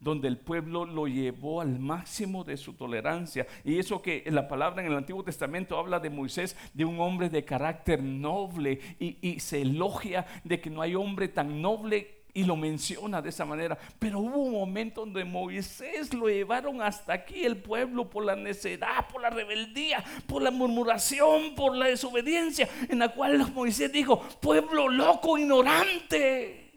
donde 0.00 0.28
el 0.28 0.38
pueblo 0.38 0.86
lo 0.86 1.06
llevó 1.06 1.60
al 1.60 1.78
máximo 1.78 2.42
de 2.42 2.56
su 2.56 2.72
tolerancia. 2.72 3.46
Y 3.64 3.78
eso 3.78 4.00
que 4.00 4.24
la 4.26 4.48
palabra 4.48 4.82
en 4.82 4.90
el 4.90 4.96
Antiguo 4.96 5.22
Testamento 5.22 5.78
habla 5.78 6.00
de 6.00 6.10
Moisés, 6.10 6.56
de 6.72 6.86
un 6.86 6.98
hombre 7.00 7.28
de 7.28 7.44
carácter 7.44 8.02
noble, 8.02 8.80
y, 8.98 9.38
se 9.40 9.62
elogia 9.62 10.26
de 10.44 10.60
que 10.60 10.70
no 10.70 10.82
hay 10.82 10.94
hombre 10.94 11.28
tan 11.28 11.60
noble 11.60 12.20
y 12.32 12.44
lo 12.44 12.56
menciona 12.56 13.20
de 13.20 13.28
esa 13.28 13.44
manera. 13.44 13.76
Pero 13.98 14.20
hubo 14.20 14.38
un 14.38 14.52
momento 14.52 15.02
donde 15.02 15.24
Moisés 15.24 16.14
lo 16.14 16.28
llevaron 16.28 16.80
hasta 16.80 17.12
aquí 17.12 17.44
el 17.44 17.58
pueblo 17.58 18.08
por 18.08 18.24
la 18.24 18.36
necedad, 18.36 19.06
por 19.08 19.20
la 19.20 19.30
rebeldía, 19.30 20.02
por 20.26 20.40
la 20.40 20.50
murmuración, 20.50 21.54
por 21.54 21.76
la 21.76 21.86
desobediencia, 21.86 22.68
en 22.88 23.00
la 23.00 23.08
cual 23.10 23.52
Moisés 23.52 23.92
dijo, 23.92 24.20
pueblo 24.40 24.88
loco, 24.88 25.36
ignorante. 25.36 26.69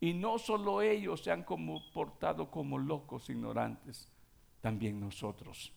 Y 0.00 0.14
no 0.14 0.38
solo 0.38 0.80
ellos 0.80 1.22
se 1.22 1.30
han 1.30 1.44
comportado 1.44 2.50
como 2.50 2.78
locos 2.78 3.28
ignorantes, 3.28 4.08
también 4.60 4.98
nosotros. 4.98 5.72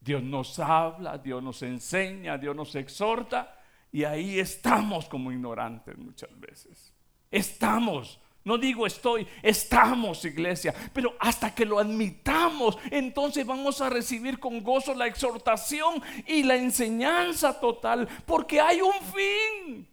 Dios 0.00 0.22
nos 0.22 0.58
habla, 0.58 1.18
Dios 1.18 1.42
nos 1.42 1.62
enseña, 1.62 2.38
Dios 2.38 2.56
nos 2.56 2.74
exhorta 2.74 3.58
y 3.92 4.04
ahí 4.04 4.38
estamos 4.40 5.06
como 5.06 5.30
ignorantes 5.30 5.96
muchas 5.98 6.30
veces. 6.40 6.92
Estamos, 7.30 8.18
no 8.42 8.58
digo 8.58 8.86
estoy, 8.86 9.28
estamos 9.42 10.24
iglesia, 10.24 10.74
pero 10.92 11.14
hasta 11.20 11.54
que 11.54 11.64
lo 11.64 11.78
admitamos, 11.78 12.78
entonces 12.90 13.46
vamos 13.46 13.80
a 13.80 13.90
recibir 13.90 14.40
con 14.40 14.62
gozo 14.62 14.94
la 14.94 15.06
exhortación 15.06 16.02
y 16.26 16.42
la 16.42 16.56
enseñanza 16.56 17.60
total, 17.60 18.08
porque 18.26 18.60
hay 18.60 18.80
un 18.80 18.92
fin. 18.92 19.91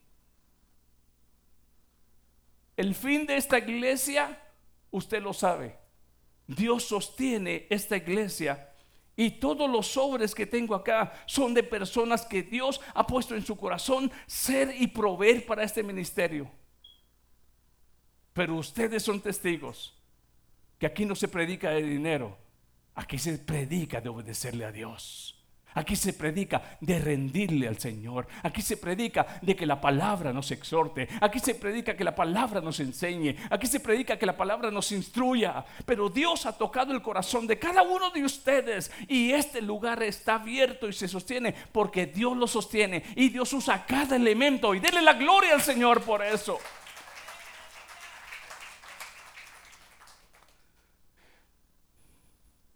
El 2.79 2.95
fin 2.95 3.25
de 3.25 3.35
esta 3.35 3.57
iglesia, 3.57 4.41
usted 4.89 5.21
lo 5.21 5.33
sabe. 5.33 5.77
Dios 6.47 6.85
sostiene 6.85 7.67
esta 7.69 7.97
iglesia 7.97 8.71
y 9.17 9.31
todos 9.31 9.69
los 9.69 9.85
sobres 9.87 10.33
que 10.33 10.45
tengo 10.45 10.73
acá 10.73 11.11
son 11.25 11.53
de 11.53 11.61
personas 11.61 12.25
que 12.25 12.41
Dios 12.41 12.79
ha 12.93 13.05
puesto 13.05 13.35
en 13.35 13.45
su 13.45 13.57
corazón 13.57 14.09
ser 14.25 14.73
y 14.79 14.87
proveer 14.87 15.45
para 15.45 15.65
este 15.65 15.83
ministerio. 15.83 16.49
Pero 18.31 18.55
ustedes 18.55 19.03
son 19.03 19.19
testigos 19.19 20.01
que 20.77 20.85
aquí 20.85 21.03
no 21.03 21.15
se 21.15 21.27
predica 21.27 21.71
de 21.71 21.83
dinero, 21.83 22.37
aquí 22.95 23.17
se 23.17 23.39
predica 23.39 23.99
de 23.99 24.07
obedecerle 24.07 24.63
a 24.63 24.71
Dios. 24.71 25.38
Aquí 25.75 25.95
se 25.95 26.13
predica 26.13 26.77
de 26.81 26.99
rendirle 26.99 27.67
al 27.67 27.77
Señor. 27.77 28.27
Aquí 28.43 28.61
se 28.61 28.77
predica 28.77 29.39
de 29.41 29.55
que 29.55 29.65
la 29.65 29.79
palabra 29.79 30.33
nos 30.33 30.49
exhorte. 30.51 31.07
Aquí 31.21 31.39
se 31.39 31.55
predica 31.55 31.95
que 31.95 32.03
la 32.03 32.15
palabra 32.15 32.59
nos 32.59 32.79
enseñe. 32.79 33.35
Aquí 33.49 33.67
se 33.67 33.79
predica 33.79 34.17
que 34.17 34.25
la 34.25 34.35
palabra 34.35 34.71
nos 34.71 34.91
instruya. 34.91 35.63
Pero 35.85 36.09
Dios 36.09 36.45
ha 36.45 36.57
tocado 36.57 36.91
el 36.91 37.01
corazón 37.01 37.45
de 37.45 37.59
cada 37.59 37.83
uno 37.83 38.09
de 38.09 38.23
ustedes. 38.23 38.91
Y 39.07 39.31
este 39.31 39.61
lugar 39.61 40.01
está 40.01 40.35
abierto 40.35 40.87
y 40.87 40.93
se 40.93 41.07
sostiene 41.07 41.53
porque 41.71 42.07
Dios 42.07 42.35
lo 42.35 42.47
sostiene. 42.47 43.03
Y 43.15 43.29
Dios 43.29 43.53
usa 43.53 43.85
cada 43.85 44.15
elemento. 44.15 44.73
Y 44.73 44.79
dele 44.79 45.01
la 45.01 45.13
gloria 45.13 45.53
al 45.53 45.61
Señor 45.61 46.01
por 46.01 46.23
eso. 46.23 46.57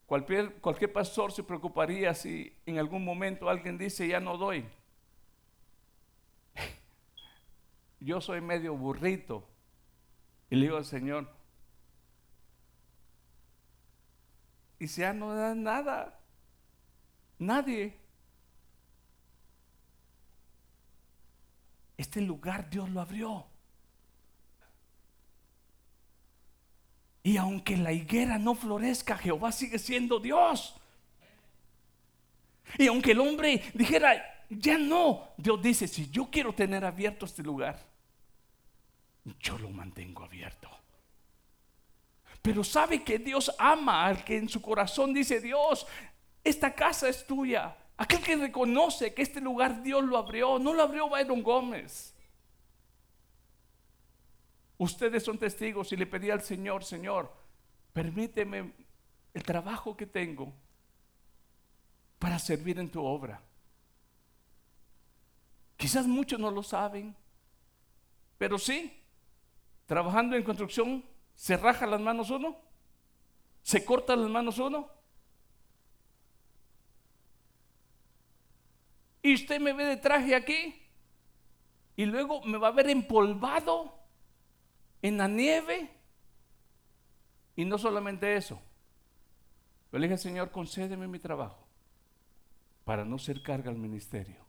Cualquier, 0.06 0.92
pastor 0.92 1.32
se 1.32 1.44
preocuparía 1.44 2.13
si 2.13 2.56
en 2.66 2.78
algún 2.78 3.04
momento 3.04 3.50
alguien 3.50 3.78
dice, 3.78 4.08
ya 4.08 4.20
no 4.20 4.38
doy. 4.38 4.66
Yo 8.00 8.20
soy 8.22 8.42
medio 8.42 8.76
burrito. 8.76 9.48
Y 10.50 10.56
le 10.56 10.63
digo 10.63 10.78
al 10.78 10.86
Señor, 10.86 11.28
y 14.78 14.88
si 14.88 15.02
ya 15.02 15.13
no 15.13 15.34
da 15.34 15.56
nada, 15.56 16.20
nadie. 17.39 17.98
Este 21.98 22.22
lugar 22.22 22.70
Dios 22.70 22.89
lo 22.89 23.00
abrió. 23.00 23.53
Y 27.24 27.38
aunque 27.38 27.78
la 27.78 27.94
higuera 27.94 28.38
no 28.38 28.54
florezca, 28.54 29.18
Jehová 29.18 29.54
sigue 29.54 29.80
siendo 29.80 30.20
Dios. 30.20 30.76
Y 32.78 32.88
aunque 32.88 33.12
el 33.12 33.22
hombre 33.22 33.64
dijera, 33.74 34.46
ya 34.50 34.78
no, 34.78 35.30
Dios 35.38 35.62
dice, 35.62 35.88
si 35.88 36.10
yo 36.10 36.30
quiero 36.30 36.54
tener 36.54 36.84
abierto 36.84 37.26
este 37.26 37.42
lugar, 37.42 37.80
yo 39.40 39.58
lo 39.58 39.70
mantengo 39.70 40.24
abierto. 40.24 40.70
Pero 42.42 42.62
sabe 42.64 43.04
que 43.04 43.20
Dios 43.20 43.56
ama 43.58 44.06
al 44.06 44.26
que 44.26 44.36
en 44.36 44.50
su 44.50 44.62
corazón 44.62 45.14
dice, 45.14 45.40
Dios, 45.40 45.88
esta 46.44 46.76
casa 46.76 47.08
es 47.08 47.26
tuya. 47.26 47.78
Aquel 47.96 48.20
que 48.20 48.36
reconoce 48.36 49.14
que 49.14 49.22
este 49.22 49.40
lugar 49.40 49.82
Dios 49.82 50.04
lo 50.04 50.18
abrió, 50.18 50.60
no 50.60 50.74
lo 50.74 50.84
abrió 50.84 51.08
Byron 51.08 51.42
Gómez. 51.42 52.12
Ustedes 54.84 55.24
son 55.24 55.38
testigos 55.38 55.93
y 55.93 55.96
le 55.96 56.06
pedí 56.06 56.30
al 56.30 56.41
Señor, 56.41 56.84
Señor, 56.84 57.32
permíteme 57.93 58.74
el 59.34 59.41
trabajo 59.41 59.96
que 59.96 60.06
tengo 60.06 60.52
para 62.19 62.38
servir 62.38 62.78
en 62.80 62.91
tu 62.91 63.02
obra. 63.02 63.41
Quizás 65.78 66.06
muchos 66.06 66.38
no 66.38 66.52
lo 66.52 66.62
saben, 66.63 67.15
pero 68.38 68.60
sí, 68.60 68.91
trabajando 69.86 70.36
en 70.36 70.43
construcción, 70.43 71.06
se 71.34 71.56
raja 71.56 71.88
las 71.88 72.02
manos 72.02 72.30
uno, 72.30 72.58
se 73.62 73.86
corta 73.86 74.17
las 74.17 74.30
manos 74.30 74.60
uno. 74.60 74.89
Y 79.22 79.34
usted 79.34 79.62
me 79.62 79.72
ve 79.72 79.86
de 79.86 79.96
traje 79.96 80.36
aquí 80.36 80.76
y 81.96 82.04
luego 82.04 82.41
me 82.41 82.58
va 82.58 82.67
a 82.67 82.72
ver 82.72 82.89
empolvado 82.89 84.03
en 85.04 85.18
la 85.18 85.28
nieve. 85.28 85.92
Y 87.56 87.66
no 87.66 87.78
solamente 87.78 88.36
eso. 88.36 88.60
Yo 89.92 90.00
le 90.00 90.08
dije, 90.08 90.18
Señor, 90.18 90.50
concédeme 90.50 91.08
mi 91.08 91.20
trabajo 91.20 91.68
para 92.84 93.06
no 93.06 93.20
ser 93.20 93.44
carga 93.44 93.70
al 93.70 93.78
ministerio, 93.78 94.44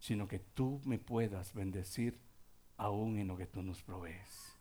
sino 0.00 0.26
que 0.26 0.40
tú 0.40 0.80
me 0.84 0.98
puedas 0.98 1.54
bendecir 1.54 2.18
aún 2.76 3.18
en 3.18 3.28
lo 3.28 3.36
que 3.36 3.46
tú 3.46 3.62
nos 3.62 3.80
provees. 3.82 4.52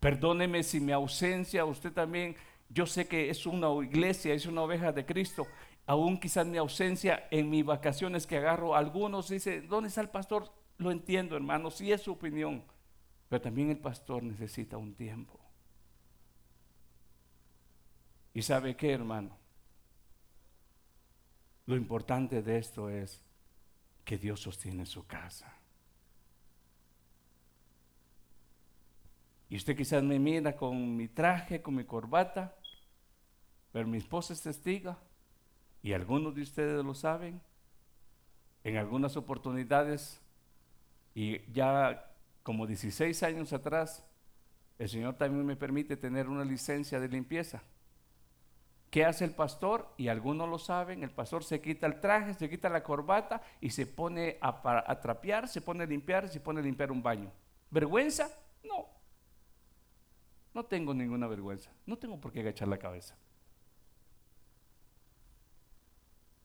Perdóneme 0.00 0.62
si 0.64 0.80
mi 0.80 0.92
ausencia, 0.92 1.64
usted 1.64 1.92
también, 1.92 2.36
yo 2.68 2.86
sé 2.86 3.06
que 3.06 3.30
es 3.30 3.46
una 3.46 3.72
iglesia, 3.82 4.34
es 4.34 4.46
una 4.46 4.62
oveja 4.62 4.92
de 4.92 5.06
Cristo, 5.06 5.46
aún 5.86 6.18
quizás 6.20 6.46
mi 6.46 6.58
ausencia 6.58 7.28
en 7.30 7.48
mis 7.48 7.64
vacaciones 7.64 8.26
que 8.26 8.36
agarro, 8.36 8.74
algunos 8.74 9.28
dicen, 9.28 9.68
¿dónde 9.68 9.88
está 9.88 10.00
el 10.00 10.10
pastor? 10.10 10.61
Lo 10.82 10.90
entiendo, 10.90 11.36
hermano, 11.36 11.70
sí 11.70 11.92
es 11.92 12.02
su 12.02 12.10
opinión, 12.10 12.64
pero 13.28 13.40
también 13.40 13.70
el 13.70 13.78
pastor 13.78 14.24
necesita 14.24 14.76
un 14.76 14.94
tiempo. 14.94 15.38
¿Y 18.34 18.42
sabe 18.42 18.76
qué, 18.76 18.90
hermano? 18.90 19.38
Lo 21.66 21.76
importante 21.76 22.42
de 22.42 22.58
esto 22.58 22.90
es 22.90 23.22
que 24.04 24.18
Dios 24.18 24.40
sostiene 24.40 24.84
su 24.84 25.06
casa. 25.06 25.56
Y 29.48 29.54
usted 29.54 29.76
quizás 29.76 30.02
me 30.02 30.18
mira 30.18 30.56
con 30.56 30.96
mi 30.96 31.06
traje, 31.06 31.62
con 31.62 31.76
mi 31.76 31.84
corbata, 31.84 32.56
pero 33.70 33.86
mi 33.86 33.98
esposa 33.98 34.32
es 34.32 34.42
testiga, 34.42 34.98
y 35.80 35.92
algunos 35.92 36.34
de 36.34 36.42
ustedes 36.42 36.84
lo 36.84 36.94
saben. 36.94 37.40
En 38.64 38.78
algunas 38.78 39.16
oportunidades 39.16 40.21
y 41.14 41.50
ya 41.52 42.12
como 42.42 42.66
16 42.66 43.22
años 43.22 43.52
atrás, 43.52 44.04
el 44.78 44.88
Señor 44.88 45.14
también 45.14 45.46
me 45.46 45.56
permite 45.56 45.96
tener 45.96 46.28
una 46.28 46.44
licencia 46.44 46.98
de 46.98 47.08
limpieza. 47.08 47.62
¿Qué 48.90 49.06
hace 49.06 49.24
el 49.24 49.34
pastor? 49.34 49.94
Y 49.96 50.08
algunos 50.08 50.48
lo 50.48 50.58
saben, 50.58 51.02
el 51.02 51.10
pastor 51.10 51.44
se 51.44 51.62
quita 51.62 51.86
el 51.86 51.98
traje, 52.00 52.34
se 52.34 52.50
quita 52.50 52.68
la 52.68 52.82
corbata 52.82 53.40
y 53.60 53.70
se 53.70 53.86
pone 53.86 54.36
a, 54.42 55.00
trapear, 55.00 55.48
se 55.48 55.62
pone 55.62 55.84
a 55.84 55.86
limpiar, 55.86 56.28
se 56.28 56.40
pone 56.40 56.60
a 56.60 56.62
limpiar 56.62 56.92
un 56.92 57.02
baño. 57.02 57.32
¿Vergüenza? 57.70 58.28
No. 58.62 58.86
No 60.52 60.64
tengo 60.66 60.92
ninguna 60.92 61.26
vergüenza. 61.26 61.70
No 61.86 61.96
tengo 61.96 62.20
por 62.20 62.32
qué 62.32 62.40
agachar 62.40 62.68
la 62.68 62.78
cabeza. 62.78 63.16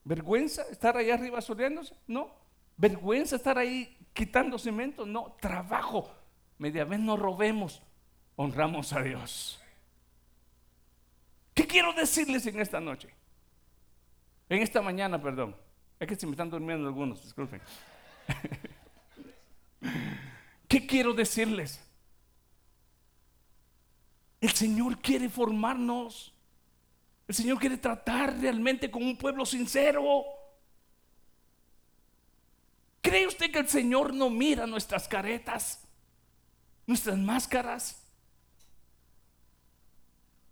¿Vergüenza 0.06 0.62
estar 0.72 0.96
ahí 0.96 1.12
arriba 1.12 1.42
soleándose? 1.42 1.98
No. 2.08 2.47
¿Vergüenza 2.78 3.36
estar 3.36 3.58
ahí 3.58 3.98
quitando 4.14 4.58
cemento? 4.58 5.06
No. 5.06 5.36
Trabajo. 5.42 6.10
Media 6.60 6.86
vez 6.86 7.00
no 7.00 7.18
robemos. 7.18 7.82
Honramos 8.36 8.94
a 8.94 9.02
Dios. 9.02 9.60
¿Qué 11.54 11.66
quiero 11.66 11.92
decirles 11.94 12.46
en 12.46 12.60
esta 12.60 12.80
noche? 12.80 13.10
En 14.48 14.62
esta 14.62 14.82
mañana, 14.82 15.22
perdón. 15.22 15.56
Es 16.00 16.08
que 16.08 16.16
se 16.16 16.28
me 16.28 16.34
están 16.34 16.52
durmiendo 16.52 16.88
algunos, 16.88 17.24
disculpen. 17.24 17.60
¿Qué 20.68 20.86
quiero 20.86 21.14
decirles? 21.14 21.84
El 24.40 24.52
Señor 24.52 25.00
quiere 25.00 25.30
formarnos. 25.30 26.34
El 27.28 27.36
Señor 27.36 27.58
quiere 27.58 27.78
tratar 27.78 28.40
realmente 28.40 28.92
con 28.92 29.04
un 29.04 29.18
pueblo 29.18 29.46
sincero. 29.46 30.24
¿Cree 33.02 33.28
usted 33.28 33.52
que 33.52 33.60
el 33.60 33.70
Señor 33.70 34.14
no 34.14 34.30
mira 34.30 34.68
nuestras 34.68 35.08
caretas, 35.08 35.88
nuestras 36.86 37.18
máscaras? 37.18 38.04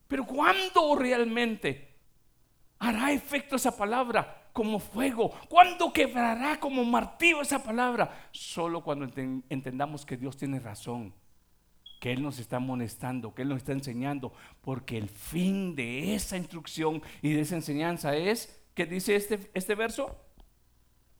Pero 0.07 0.25
¿cuándo 0.25 0.95
realmente 0.95 1.95
hará 2.79 3.11
efecto 3.11 3.55
esa 3.55 3.75
palabra 3.75 4.49
como 4.53 4.79
fuego? 4.79 5.31
¿Cuándo 5.49 5.91
quebrará 5.91 6.59
como 6.59 6.83
martillo 6.85 7.41
esa 7.41 7.63
palabra? 7.63 8.29
Solo 8.31 8.83
cuando 8.83 9.05
entendamos 9.49 10.05
que 10.05 10.17
Dios 10.17 10.37
tiene 10.37 10.59
razón 10.59 11.13
que 11.99 12.11
Él 12.11 12.21
nos 12.21 12.37
está 12.37 12.57
amonestando, 12.57 13.33
que 13.33 13.41
Él 13.41 13.49
nos 13.49 13.57
está 13.57 13.71
enseñando, 13.71 14.31
porque 14.61 14.97
el 14.97 15.09
fin 15.09 15.75
de 15.75 16.13
esa 16.13 16.37
instrucción 16.37 17.01
y 17.21 17.33
de 17.33 17.41
esa 17.41 17.55
enseñanza 17.55 18.15
es, 18.15 18.63
¿qué 18.75 18.85
dice 18.85 19.15
este, 19.15 19.49
este 19.55 19.73
verso? 19.73 20.15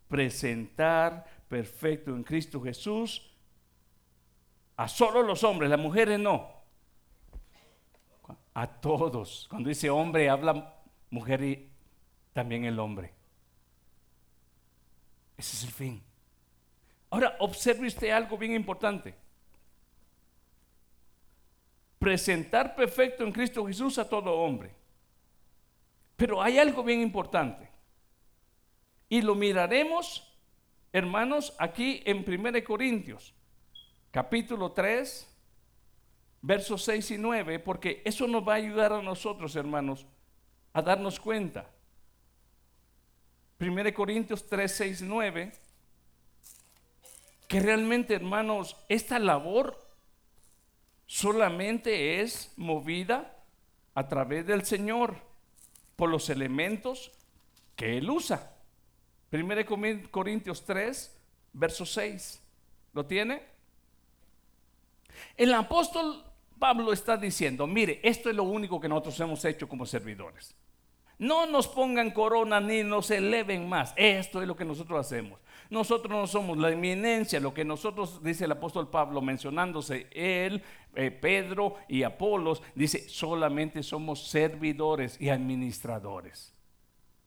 Presentar 0.08 1.26
perfecto 1.48 2.12
en 2.12 2.24
Cristo 2.24 2.62
Jesús 2.62 3.32
a 4.78 4.88
solo 4.88 5.24
los 5.24 5.44
hombres, 5.44 5.70
las 5.70 5.80
mujeres 5.80 6.20
no, 6.20 6.50
a 8.54 8.68
todos. 8.68 9.48
Cuando 9.50 9.70
dice 9.70 9.90
hombre, 9.90 10.30
habla 10.30 10.74
mujer 11.10 11.44
y 11.44 11.70
también 12.34 12.66
el 12.66 12.80
hombre. 12.80 13.14
Ese 15.38 15.58
es 15.58 15.64
el 15.64 15.72
fin. 15.72 16.04
Ahora, 17.10 17.36
observe 17.40 17.88
usted 17.88 18.10
algo 18.10 18.38
bien 18.38 18.54
importante 18.54 19.16
presentar 22.06 22.76
perfecto 22.76 23.24
en 23.24 23.32
Cristo 23.32 23.66
Jesús 23.66 23.98
a 23.98 24.08
todo 24.08 24.32
hombre. 24.32 24.70
Pero 26.16 26.40
hay 26.40 26.60
algo 26.60 26.84
bien 26.84 27.02
importante. 27.02 27.68
Y 29.08 29.22
lo 29.22 29.36
miraremos, 29.36 30.36
hermanos, 30.92 31.54
aquí 31.60 32.02
en 32.06 32.26
1 32.28 32.64
Corintios, 32.64 33.34
capítulo 34.12 34.72
3, 34.72 35.28
versos 36.42 36.84
6 36.84 37.12
y 37.12 37.18
9, 37.18 37.60
porque 37.60 38.02
eso 38.06 38.28
nos 38.28 38.48
va 38.48 38.54
a 38.54 38.58
ayudar 38.58 38.94
a 38.94 39.02
nosotros, 39.02 39.56
hermanos, 39.56 40.06
a 40.74 40.82
darnos 40.82 41.20
cuenta. 41.20 41.70
1 43.60 43.94
Corintios 43.94 44.48
3, 44.48 44.72
6, 44.72 45.02
9, 45.04 45.52
que 47.48 47.60
realmente, 47.60 48.16
hermanos, 48.16 48.76
esta 48.90 49.20
labor 49.20 49.80
solamente 51.06 52.22
es 52.22 52.52
movida 52.58 53.38
a 53.94 54.08
través 54.08 54.46
del 54.48 54.66
Señor 54.66 55.16
por 55.96 56.10
los 56.10 56.30
elementos 56.30 57.12
que 57.76 57.98
Él 57.98 58.10
usa. 58.10 58.55
1 59.32 60.10
Corintios 60.12 60.64
3, 60.66 61.18
verso 61.54 61.86
6. 61.86 62.42
¿Lo 62.94 63.06
tiene? 63.06 63.42
El 65.38 65.54
apóstol 65.54 66.24
Pablo 66.60 66.94
está 66.94 67.18
diciendo, 67.18 67.68
mire, 67.68 68.00
esto 68.04 68.30
es 68.30 68.36
lo 68.36 68.44
único 68.44 68.80
que 68.80 68.88
nosotros 68.88 69.20
hemos 69.20 69.44
hecho 69.46 69.68
como 69.68 69.86
servidores. 69.86 70.56
No 71.18 71.46
nos 71.46 71.68
pongan 71.68 72.12
corona 72.12 72.60
ni 72.60 72.84
nos 72.84 73.10
eleven 73.12 73.70
más. 73.70 73.94
Esto 73.96 74.42
es 74.42 74.48
lo 74.48 74.56
que 74.56 74.66
nosotros 74.66 75.00
hacemos. 75.00 75.40
Nosotros 75.70 76.12
no 76.12 76.28
somos 76.28 76.58
la 76.58 76.72
eminencia, 76.72 77.40
lo 77.40 77.54
que 77.54 77.66
nosotros, 77.66 78.22
dice 78.22 78.46
el 78.46 78.52
apóstol 78.52 78.90
Pablo, 78.90 79.22
mencionándose 79.22 80.08
él, 80.12 80.62
eh, 80.94 81.12
Pedro 81.12 81.76
y 81.88 82.04
Apolos, 82.04 82.62
dice, 82.76 83.08
solamente 83.10 83.82
somos 83.82 84.28
servidores 84.28 85.20
y 85.20 85.30
administradores. 85.30 86.55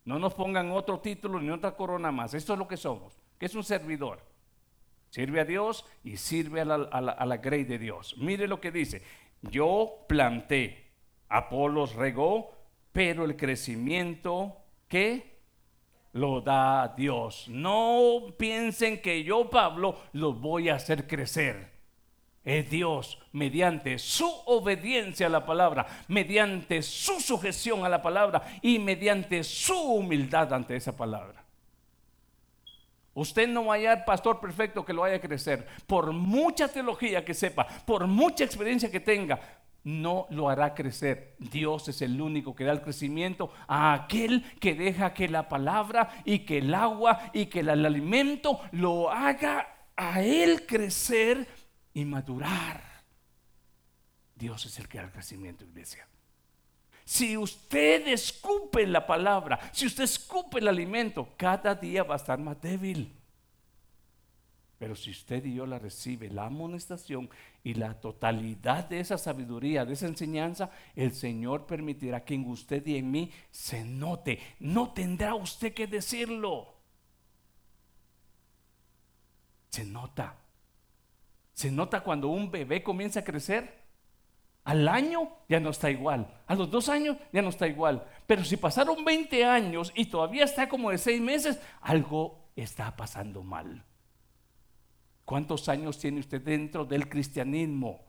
No 0.09 0.19
nos 0.19 0.33
pongan 0.33 0.71
otro 0.71 1.01
título 1.01 1.39
ni 1.39 1.51
otra 1.51 1.77
corona 1.77 2.11
más. 2.11 2.33
Esto 2.33 2.55
es 2.55 2.59
lo 2.59 2.67
que 2.67 2.79
somos, 2.79 3.19
que 3.39 3.45
es 3.45 3.55
un 3.55 3.63
servidor. 3.63 4.21
Sirve 5.11 5.41
a 5.41 5.45
Dios 5.45 5.85
y 6.03 6.17
sirve 6.17 6.63
a 6.63 6.65
la, 6.65 6.75
a 6.75 7.27
la 7.27 7.37
grey 7.37 7.65
de 7.65 7.79
Dios. 7.79 8.17
Mire 8.17 8.49
lo 8.49 8.59
que 8.59 8.73
dice. 8.73 9.03
Yo 9.43 10.07
planté, 10.09 10.93
Apolos 11.29 11.95
regó, 11.95 12.53
pero 12.91 13.27
el 13.27 13.37
crecimiento, 13.37 14.57
¿qué? 14.89 15.37
lo 16.15 16.41
da 16.41 16.95
Dios. 16.97 17.47
No 17.49 18.35
piensen 18.39 19.03
que 19.03 19.23
yo, 19.23 19.51
Pablo, 19.51 19.99
los 20.15 20.41
voy 20.41 20.71
a 20.71 20.77
hacer 20.77 21.07
crecer. 21.07 21.78
Es 22.45 22.71
Dios 22.71 23.19
mediante 23.33 23.99
su 23.99 24.29
obediencia 24.47 25.27
a 25.27 25.31
la 25.31 25.45
palabra, 25.45 25.87
mediante 26.09 26.83
su 26.83 27.21
sujeción 27.21 27.85
a 27.85 27.89
la 27.89 28.01
palabra 28.01 28.59
y 28.63 28.79
mediante 28.79 29.45
su 29.45 29.79
humildad 29.79 30.53
ante 30.53 30.77
esa 30.77 30.97
palabra. 30.97 31.45
Usted 33.15 33.49
no 33.49 33.65
va 33.65 33.75
a 33.75 33.77
hallar 33.77 34.05
pastor 34.05 34.39
perfecto 34.39 34.85
que 34.85 34.93
lo 34.93 35.03
vaya 35.03 35.17
a 35.17 35.21
crecer. 35.21 35.67
Por 35.87 36.13
mucha 36.13 36.69
teología 36.69 37.25
que 37.25 37.35
sepa, 37.35 37.67
por 37.85 38.07
mucha 38.07 38.45
experiencia 38.45 38.93
que 38.93 39.01
tenga, 39.01 39.41
no 39.83 40.27
lo 40.31 40.49
hará 40.49 40.75
crecer. 40.75 41.35
Dios 41.39 41.89
es 41.89 42.03
el 42.03 42.21
único 42.21 42.55
que 42.55 42.65
da 42.65 42.73
el 42.73 42.83
crecimiento 42.83 43.51
a 43.67 43.93
aquel 43.93 44.45
que 44.61 44.75
deja 44.75 45.15
que 45.15 45.29
la 45.29 45.49
palabra 45.49 46.11
y 46.25 46.41
que 46.41 46.59
el 46.59 46.75
agua 46.75 47.31
y 47.33 47.47
que 47.47 47.61
el, 47.61 47.71
alimento 47.71 48.61
lo 48.73 49.11
haga 49.11 49.67
a 49.97 50.23
él 50.23 50.65
crecer 50.67 51.49
y 51.99 52.05
madurar. 52.05 52.81
Dios 54.37 54.65
es 54.67 54.79
el 54.79 54.89
que 54.89 54.99
da 54.99 55.05
el 55.05 55.11
crecimiento, 55.11 55.65
iglesia. 55.65 56.07
Si 57.05 57.37
usted 57.37 58.07
escupe 58.07 58.87
la 58.87 59.05
palabra, 59.05 59.59
si 59.73 59.87
usted 59.87 60.05
escupe 60.05 60.61
el 60.61 60.69
alimento, 60.69 61.35
cada 61.37 61.75
día 61.75 62.05
va 62.05 62.15
a 62.15 62.19
estar 62.19 62.39
más 62.39 62.61
débil. 62.61 63.13
Pero 64.79 64.95
si 64.95 65.11
usted 65.11 65.45
y 65.45 65.55
yo 65.55 65.67
la 65.67 65.81
recibe, 65.81 66.31
la 66.31 66.47
amonestación 66.47 67.29
y 67.65 67.75
la 67.75 67.99
totalidad 67.99 68.85
de 68.89 69.01
esa 69.01 69.19
sabiduría, 69.19 69.85
de 69.85 69.95
esa 69.95 70.07
enseñanza, 70.07 70.71
el 70.95 71.13
Señor 71.13 71.67
permitirá 71.67 72.25
que 72.25 72.35
en 72.35 72.49
usted 72.49 72.87
y 72.87 72.97
en 72.97 73.11
mí 73.11 73.33
se 73.51 73.85
note. 73.85 74.39
No 74.61 74.93
tendrá 74.93 75.35
usted 75.35 75.75
que 75.75 75.89
decirlo. 75.89 76.77
Se 79.71 79.85
nota. 79.85 80.48
Se 81.59 81.73
nota 81.73 82.03
cuando 82.03 82.29
un 82.29 82.53
bebé 82.53 82.85
comienza 82.85 83.19
a 83.19 83.25
crecer. 83.25 83.83
Al 84.63 84.87
año 84.87 85.29
ya 85.49 85.59
no 85.59 85.71
está 85.71 85.91
igual. 85.91 86.41
A 86.47 86.55
los 86.55 86.71
dos 86.71 86.89
años 86.89 87.17
ya 87.33 87.43
no 87.43 87.49
está 87.49 87.67
igual. 87.67 88.07
Pero 88.29 88.45
si 88.45 88.57
pasaron 88.57 89.05
20 89.05 89.45
años 89.45 89.93
y 89.97 90.05
todavía 90.05 90.45
está 90.45 90.69
como 90.69 90.93
de 90.93 90.99
seis 90.99 91.21
meses, 91.21 91.59
algo 91.81 92.53
está 92.55 92.95
pasando 92.95 93.43
mal. 93.43 93.85
¿Cuántos 95.25 95.69
años 95.69 95.99
tiene 95.99 96.21
usted 96.21 96.41
dentro 96.41 96.85
del 96.85 97.09
cristianismo? 97.09 98.07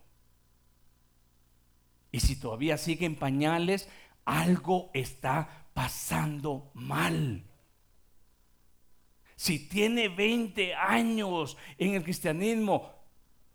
Y 2.12 2.20
si 2.20 2.40
todavía 2.40 2.78
sigue 2.78 3.08
en 3.08 3.16
pañales, 3.16 3.90
algo 4.26 4.92
está 4.94 5.66
pasando 5.74 6.70
mal. 6.76 7.44
Si 9.36 9.68
tiene 9.68 10.08
20 10.08 10.76
años 10.76 11.58
en 11.80 11.96
el 11.96 12.04
cristianismo 12.04 12.99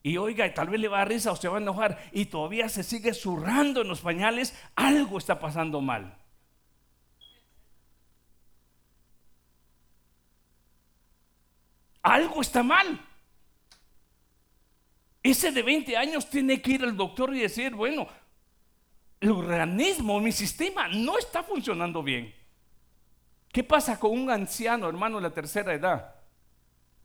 y 0.06 0.18
oiga, 0.18 0.52
tal 0.52 0.68
vez 0.68 0.78
le 0.78 0.88
va 0.88 1.00
a 1.00 1.06
risa 1.06 1.32
o 1.32 1.36
se 1.36 1.48
va 1.48 1.56
a 1.56 1.60
enojar 1.62 2.10
y 2.12 2.26
todavía 2.26 2.68
se 2.68 2.82
sigue 2.82 3.14
zurrando 3.14 3.80
en 3.80 3.88
los 3.88 4.02
pañales, 4.02 4.54
algo 4.76 5.16
está 5.16 5.40
pasando 5.40 5.80
mal. 5.80 6.14
Algo 12.02 12.42
está 12.42 12.62
mal. 12.62 13.00
Ese 15.22 15.50
de 15.50 15.62
20 15.62 15.96
años 15.96 16.28
tiene 16.28 16.60
que 16.60 16.72
ir 16.72 16.82
al 16.82 16.94
doctor 16.94 17.34
y 17.34 17.40
decir, 17.40 17.74
bueno, 17.74 18.06
el 19.20 19.30
organismo, 19.30 20.20
mi 20.20 20.32
sistema 20.32 20.86
no 20.86 21.16
está 21.16 21.42
funcionando 21.42 22.02
bien. 22.02 22.30
¿Qué 23.50 23.64
pasa 23.64 23.98
con 23.98 24.10
un 24.10 24.30
anciano, 24.30 24.86
hermano, 24.86 25.16
de 25.16 25.22
la 25.22 25.32
tercera 25.32 25.72
edad? 25.72 26.14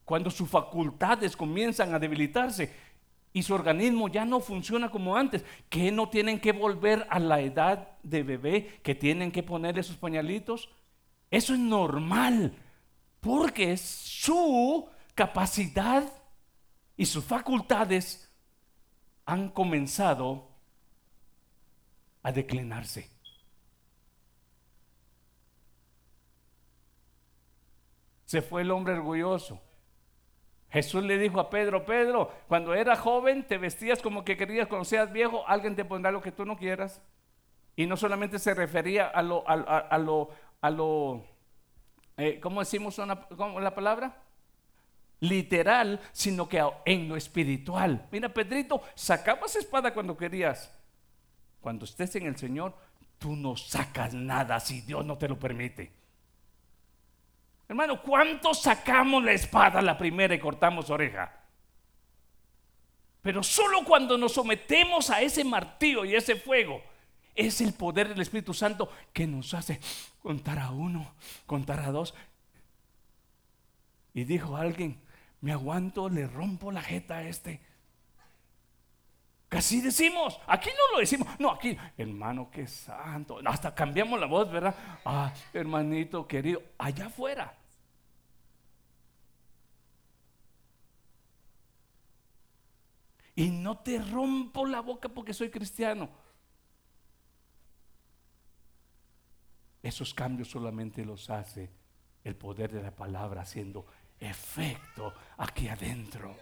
Cuando 0.03 0.29
sus 0.29 0.49
facultades 0.49 1.37
comienzan 1.37 1.93
a 1.93 1.99
debilitarse 1.99 2.88
y 3.31 3.43
su 3.43 3.53
organismo 3.53 4.07
ya 4.07 4.25
no 4.25 4.39
funciona 4.39 4.89
como 4.89 5.15
antes, 5.15 5.43
que 5.69 5.91
no 5.91 6.09
tienen 6.09 6.39
que 6.39 6.51
volver 6.51 7.05
a 7.09 7.19
la 7.19 7.39
edad 7.41 7.97
de 8.03 8.23
bebé, 8.23 8.79
que 8.83 8.95
tienen 8.95 9.31
que 9.31 9.43
ponerle 9.43 9.83
sus 9.83 9.97
pañalitos. 9.97 10.69
Eso 11.29 11.53
es 11.53 11.59
normal, 11.59 12.55
porque 13.19 13.77
su 13.77 14.89
capacidad 15.13 16.11
y 16.97 17.05
sus 17.05 17.23
facultades 17.23 18.31
han 19.25 19.49
comenzado 19.49 20.49
a 22.23 22.31
declinarse. 22.31 23.09
Se 28.25 28.41
fue 28.41 28.63
el 28.63 28.71
hombre 28.71 28.93
orgulloso. 28.93 29.61
Jesús 30.71 31.03
le 31.03 31.17
dijo 31.17 31.39
a 31.39 31.49
Pedro, 31.49 31.85
Pedro, 31.85 32.31
cuando 32.47 32.75
eras 32.75 32.99
joven 32.99 33.43
te 33.47 33.57
vestías 33.57 34.01
como 34.01 34.23
que 34.23 34.37
querías, 34.37 34.67
cuando 34.67 34.85
seas 34.85 35.11
viejo, 35.11 35.43
alguien 35.47 35.75
te 35.75 35.83
pondrá 35.83 36.11
lo 36.11 36.21
que 36.21 36.31
tú 36.31 36.45
no 36.45 36.57
quieras. 36.57 37.01
Y 37.75 37.87
no 37.87 37.97
solamente 37.97 38.37
se 38.39 38.53
refería 38.53 39.07
a 39.07 39.21
lo, 39.21 39.43
a, 39.47 39.97
lo, 39.97 40.29
a 40.61 40.69
lo, 40.69 41.23
eh, 42.17 42.39
¿cómo 42.41 42.59
decimos 42.59 42.97
una, 42.99 43.25
la 43.61 43.73
palabra? 43.73 44.21
Literal, 45.21 46.01
sino 46.11 46.49
que 46.49 46.61
en 46.85 47.07
lo 47.07 47.15
espiritual. 47.15 48.07
Mira, 48.11 48.29
Pedrito, 48.29 48.81
sacabas 48.93 49.55
espada 49.55 49.93
cuando 49.93 50.17
querías. 50.17 50.77
Cuando 51.61 51.85
estés 51.85 52.15
en 52.17 52.25
el 52.25 52.37
Señor, 52.37 52.73
tú 53.17 53.35
no 53.35 53.55
sacas 53.55 54.13
nada 54.13 54.59
si 54.59 54.81
Dios 54.81 55.05
no 55.05 55.17
te 55.17 55.29
lo 55.29 55.39
permite. 55.39 55.98
Hermano, 57.69 58.01
¿cuántos 58.01 58.63
sacamos 58.63 59.23
la 59.23 59.31
espada 59.31 59.79
la 59.83 59.95
primera 59.95 60.33
y 60.33 60.39
cortamos 60.39 60.89
oreja? 60.89 61.31
Pero 63.21 63.43
solo 63.43 63.85
cuando 63.85 64.17
nos 64.17 64.33
sometemos 64.33 65.11
a 65.11 65.21
ese 65.21 65.43
martillo 65.43 66.03
y 66.03 66.15
ese 66.15 66.35
fuego, 66.35 66.81
es 67.35 67.61
el 67.61 67.73
poder 67.73 68.09
del 68.09 68.21
Espíritu 68.21 68.55
Santo 68.55 68.91
que 69.13 69.27
nos 69.27 69.53
hace 69.53 69.79
contar 70.23 70.57
a 70.57 70.71
uno, 70.71 71.13
contar 71.45 71.81
a 71.81 71.91
dos. 71.91 72.15
Y 74.15 74.23
dijo 74.23 74.57
alguien, 74.57 74.99
me 75.39 75.51
aguanto, 75.51 76.09
le 76.09 76.25
rompo 76.25 76.71
la 76.71 76.81
jeta 76.81 77.17
a 77.17 77.23
este. 77.27 77.61
Casi 79.47 79.79
decimos, 79.79 80.39
aquí 80.47 80.69
no 80.69 80.95
lo 80.95 80.99
decimos, 81.01 81.27
no, 81.37 81.51
aquí, 81.51 81.77
hermano, 81.97 82.49
qué 82.51 82.65
santo, 82.65 83.39
hasta 83.45 83.75
cambiamos 83.75 84.19
la 84.19 84.25
voz, 84.25 84.51
¿verdad? 84.51 84.75
Ah, 85.05 85.31
hermanito 85.53 86.27
querido, 86.27 86.63
allá 86.79 87.07
afuera. 87.07 87.58
Y 93.39 93.51
no 93.51 93.77
te 93.77 93.99
rompo 93.99 94.65
la 94.65 94.81
boca 94.81 95.07
porque 95.07 95.33
soy 95.33 95.49
cristiano. 95.49 96.09
Esos 99.81 100.13
cambios 100.13 100.49
solamente 100.49 101.05
los 101.05 101.29
hace 101.29 101.69
el 102.25 102.35
poder 102.35 102.69
de 102.69 102.83
la 102.83 102.91
palabra 102.91 103.43
haciendo 103.43 103.85
efecto 104.19 105.13
aquí 105.37 105.69
adentro. 105.69 106.35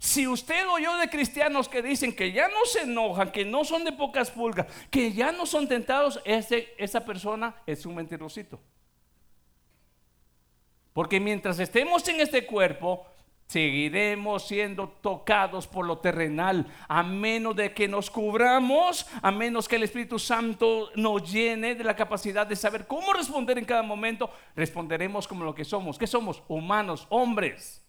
Si 0.00 0.26
usted 0.26 0.68
oyó 0.68 0.96
de 0.96 1.08
cristianos 1.08 1.68
que 1.68 1.80
dicen 1.80 2.12
que 2.12 2.32
ya 2.32 2.48
no 2.48 2.66
se 2.66 2.80
enojan, 2.80 3.30
que 3.30 3.44
no 3.44 3.62
son 3.64 3.84
de 3.84 3.92
pocas 3.92 4.32
pulgas, 4.32 4.66
que 4.90 5.12
ya 5.12 5.30
no 5.30 5.46
son 5.46 5.68
tentados, 5.68 6.20
ese, 6.24 6.74
esa 6.76 7.04
persona 7.04 7.54
es 7.66 7.86
un 7.86 7.94
mentirosito. 7.94 8.60
Porque 10.92 11.20
mientras 11.20 11.60
estemos 11.60 12.08
en 12.08 12.20
este 12.20 12.44
cuerpo, 12.46 13.06
seguiremos 13.50 14.46
siendo 14.46 14.88
tocados 14.88 15.66
por 15.66 15.84
lo 15.84 15.98
terrenal, 15.98 16.72
a 16.86 17.02
menos 17.02 17.56
de 17.56 17.74
que 17.74 17.88
nos 17.88 18.08
cubramos, 18.08 19.08
a 19.20 19.32
menos 19.32 19.66
que 19.66 19.74
el 19.74 19.82
Espíritu 19.82 20.20
Santo 20.20 20.90
nos 20.94 21.28
llene 21.32 21.74
de 21.74 21.82
la 21.82 21.96
capacidad 21.96 22.46
de 22.46 22.54
saber 22.54 22.86
cómo 22.86 23.12
responder 23.12 23.58
en 23.58 23.64
cada 23.64 23.82
momento, 23.82 24.30
responderemos 24.54 25.26
como 25.26 25.42
lo 25.42 25.52
que 25.52 25.64
somos. 25.64 25.98
¿Qué 25.98 26.06
somos? 26.06 26.44
Humanos, 26.46 27.08
hombres. 27.10 27.84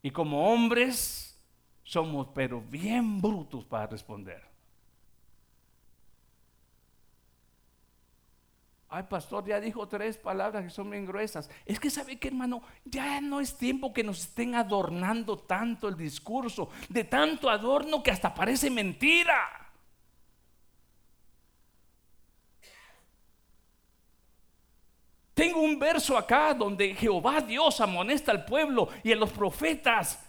Y 0.00 0.10
como 0.10 0.50
hombres 0.50 1.38
somos 1.82 2.28
pero 2.34 2.62
bien 2.62 3.20
brutos 3.20 3.66
para 3.66 3.86
responder. 3.88 4.45
Ay, 8.96 9.02
pastor, 9.02 9.44
ya 9.46 9.60
dijo 9.60 9.86
tres 9.86 10.16
palabras 10.16 10.64
que 10.64 10.70
son 10.70 10.88
bien 10.88 11.04
gruesas. 11.04 11.50
Es 11.66 11.78
que 11.78 11.90
sabe 11.90 12.18
que, 12.18 12.28
hermano, 12.28 12.62
ya 12.82 13.20
no 13.20 13.40
es 13.40 13.54
tiempo 13.58 13.92
que 13.92 14.02
nos 14.02 14.20
estén 14.20 14.54
adornando 14.54 15.36
tanto 15.36 15.86
el 15.88 15.98
discurso, 15.98 16.70
de 16.88 17.04
tanto 17.04 17.50
adorno 17.50 18.02
que 18.02 18.10
hasta 18.10 18.32
parece 18.32 18.70
mentira. 18.70 19.70
Tengo 25.34 25.60
un 25.60 25.78
verso 25.78 26.16
acá 26.16 26.54
donde 26.54 26.94
Jehová 26.94 27.42
Dios 27.42 27.82
amonesta 27.82 28.32
al 28.32 28.46
pueblo 28.46 28.88
y 29.04 29.12
a 29.12 29.16
los 29.16 29.30
profetas. 29.30 30.25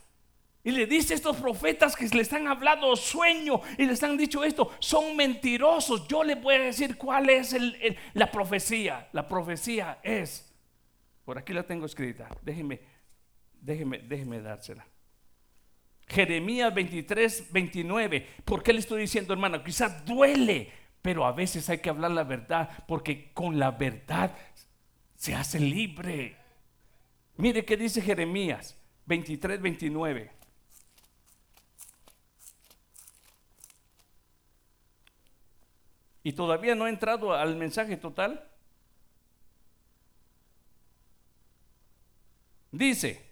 Y 0.68 0.72
le 0.72 0.86
dice 0.86 1.14
a 1.14 1.16
estos 1.16 1.38
profetas 1.38 1.96
que 1.96 2.10
les 2.10 2.34
han 2.34 2.46
hablado 2.46 2.94
sueño 2.98 3.62
y 3.78 3.86
les 3.86 4.04
han 4.04 4.18
dicho 4.18 4.44
esto, 4.44 4.70
son 4.80 5.16
mentirosos. 5.16 6.06
Yo 6.10 6.26
les 6.26 6.42
voy 6.42 6.56
a 6.56 6.60
decir 6.60 6.98
cuál 6.98 7.30
es 7.30 7.56
la 8.14 8.30
profecía. 8.30 9.08
La 9.14 9.26
profecía 9.26 10.00
es, 10.04 10.54
por 11.24 11.38
aquí 11.38 11.54
la 11.54 11.64
tengo 11.64 11.86
escrita, 11.86 12.28
déjeme, 12.42 12.82
déjeme, 13.62 14.00
déjeme 14.00 14.42
dársela. 14.42 14.86
Jeremías 16.06 16.74
23, 16.74 17.50
29. 17.50 18.28
¿Por 18.44 18.62
qué 18.62 18.74
le 18.74 18.80
estoy 18.80 19.00
diciendo, 19.00 19.32
hermano? 19.32 19.64
Quizás 19.64 20.04
duele, 20.04 20.70
pero 21.02 21.26
a 21.26 21.32
veces 21.32 21.70
hay 21.70 21.78
que 21.78 21.92
hablar 21.92 22.12
la 22.12 22.26
verdad, 22.26 22.70
porque 22.90 23.32
con 23.32 23.58
la 23.58 23.72
verdad 23.72 24.36
se 25.16 25.34
hace 25.34 25.62
libre. 25.62 26.36
Mire 27.38 27.64
qué 27.64 27.78
dice 27.78 28.02
Jeremías 28.02 28.78
23, 29.06 29.62
29. 29.62 30.37
Y 36.28 36.34
todavía 36.34 36.76
no 36.76 36.86
he 36.86 36.90
entrado 36.90 37.34
al 37.34 37.56
mensaje 37.56 37.96
total. 37.96 38.46
Dice, 42.70 43.26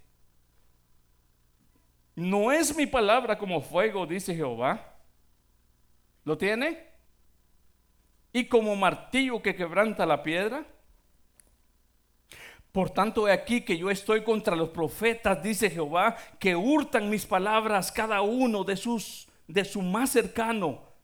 no 2.16 2.54
es 2.54 2.74
mi 2.74 2.86
palabra 2.86 3.38
como 3.38 3.60
fuego, 3.60 4.06
dice 4.06 4.34
Jehová. 4.34 4.96
¿Lo 6.24 6.38
tiene? 6.38 6.88
Y 8.32 8.46
como 8.46 8.78
martillo 8.78 9.42
que 9.42 9.58
quebranta 9.58 10.06
la 10.06 10.24
piedra. 10.24 10.66
Por 12.72 12.92
tanto, 12.92 13.28
he 13.28 13.34
aquí 13.34 13.60
que 13.60 13.78
yo 13.78 13.92
estoy 13.92 14.24
contra 14.24 14.56
los 14.56 14.70
profetas, 14.70 15.44
dice 15.44 15.70
Jehová, 15.70 16.16
que 16.40 16.56
hurtan 16.56 17.10
mis 17.10 17.26
palabras 17.26 17.92
cada 17.92 18.22
uno 18.22 18.64
de 18.64 18.78
sus 18.78 19.28
de 19.50 19.66
su 19.66 19.82
más 19.82 20.12
cercano. 20.12 20.95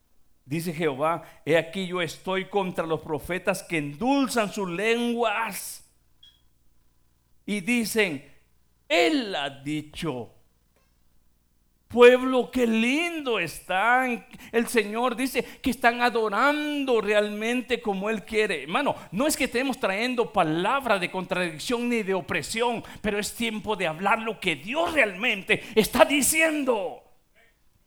Dice 0.52 0.74
Jehová, 0.74 1.24
he 1.46 1.56
aquí 1.56 1.88
yo 1.88 2.02
estoy 2.02 2.50
contra 2.50 2.86
los 2.86 3.00
profetas 3.00 3.64
que 3.64 3.78
endulzan 3.78 4.52
sus 4.52 4.70
lenguas 4.70 5.90
y 7.46 7.62
dicen, 7.62 8.30
él 8.90 9.34
ha 9.34 9.50
dicho, 9.50 10.34
Pueblo, 11.88 12.52
qué 12.52 12.68
lindo 12.68 13.40
están. 13.40 14.28
El 14.52 14.68
Señor 14.68 15.16
dice 15.16 15.42
que 15.62 15.70
están 15.70 16.02
adorando 16.02 17.00
realmente 17.00 17.82
como 17.82 18.10
Él 18.10 18.26
quiere. 18.26 18.64
Hermano, 18.64 18.94
no 19.14 19.28
es 19.28 19.38
que 19.38 19.46
estemos 19.46 19.80
trayendo 19.80 20.34
palabra 20.34 21.00
de 21.00 21.10
contradicción 21.10 21.88
ni 21.88 22.04
de 22.04 22.14
opresión, 22.14 22.84
pero 23.02 23.18
es 23.18 23.34
tiempo 23.34 23.78
de 23.78 23.88
hablar 23.88 24.20
lo 24.20 24.38
que 24.38 24.58
Dios 24.58 24.92
realmente 24.92 25.64
está 25.76 26.04
diciendo. 26.04 27.01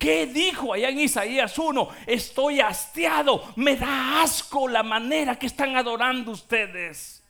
¿Qué 0.05 0.27
dijo 0.27 0.75
allá 0.75 0.91
en 0.91 1.01
Isaías 1.01 1.59
1? 1.59 1.89
Estoy 2.07 2.61
hastiado, 2.61 3.43
me 3.57 3.75
da 3.75 4.23
asco 4.23 4.69
la 4.69 4.83
manera 4.83 5.39
que 5.39 5.47
están 5.47 5.77
adorando 5.77 6.33
ustedes. 6.33 7.25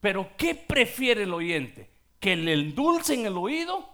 Pero 0.00 0.30
¿qué 0.36 0.54
prefiere 0.54 1.24
el 1.24 1.34
oyente? 1.34 1.90
que 2.20 2.36
le 2.36 2.52
endulcen 2.52 3.24
el 3.26 3.36
oído 3.36 3.88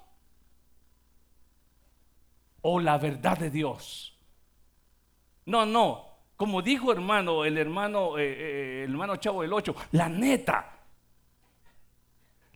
o 2.60 2.80
la 2.80 2.98
verdad 2.98 3.38
de 3.38 3.50
Dios. 3.50 4.18
No, 5.46 5.64
no. 5.64 6.04
Como 6.36 6.60
dijo 6.60 6.92
hermano, 6.92 7.44
el 7.44 7.56
hermano, 7.56 8.18
eh, 8.18 8.24
eh, 8.26 8.84
el 8.84 8.90
hermano 8.90 9.16
Chavo 9.16 9.42
del 9.42 9.52
8, 9.52 9.74
la 9.92 10.08
neta. 10.08 10.75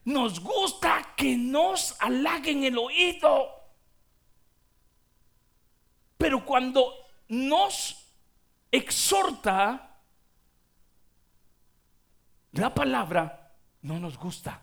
Nos 0.04 0.40
gusta 0.40 1.14
que 1.16 1.36
nos 1.36 1.96
halaguen 2.00 2.64
el 2.64 2.78
oído. 2.78 3.48
Pero 6.16 6.44
cuando 6.44 6.92
nos 7.28 8.06
exhorta 8.70 9.98
la 12.52 12.74
palabra, 12.74 13.52
no 13.82 13.98
nos 13.98 14.18
gusta. 14.18 14.60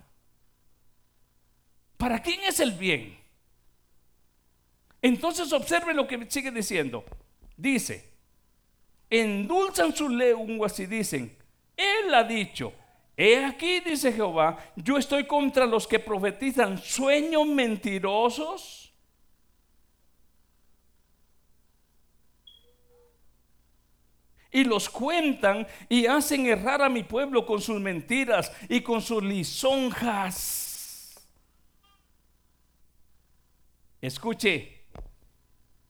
¿Para 1.97 2.21
quién 2.21 2.41
es 2.43 2.59
el 2.59 2.71
bien? 2.71 3.17
Entonces 5.01 5.51
observe 5.53 5.93
lo 5.93 6.07
que 6.07 6.29
sigue 6.29 6.51
diciendo. 6.51 7.03
Dice, 7.55 8.11
endulzan 9.09 9.95
sus 9.95 10.11
lenguas 10.11 10.79
y 10.79 10.85
dicen, 10.85 11.35
Él 11.75 12.13
ha 12.13 12.23
dicho, 12.23 12.73
he 13.17 13.43
aquí, 13.43 13.79
dice 13.79 14.13
Jehová, 14.13 14.57
yo 14.75 14.95
estoy 14.97 15.25
contra 15.25 15.65
los 15.65 15.87
que 15.87 15.97
profetizan 15.97 16.77
sueños 16.77 17.47
mentirosos. 17.47 18.93
Y 24.51 24.63
los 24.63 24.87
cuentan 24.87 25.67
y 25.89 26.05
hacen 26.05 26.45
errar 26.45 26.81
a 26.81 26.89
mi 26.89 27.03
pueblo 27.03 27.45
con 27.45 27.59
sus 27.59 27.81
mentiras 27.81 28.51
y 28.69 28.81
con 28.81 29.01
sus 29.01 29.23
lisonjas. 29.23 30.67
Escuche, 33.99 34.76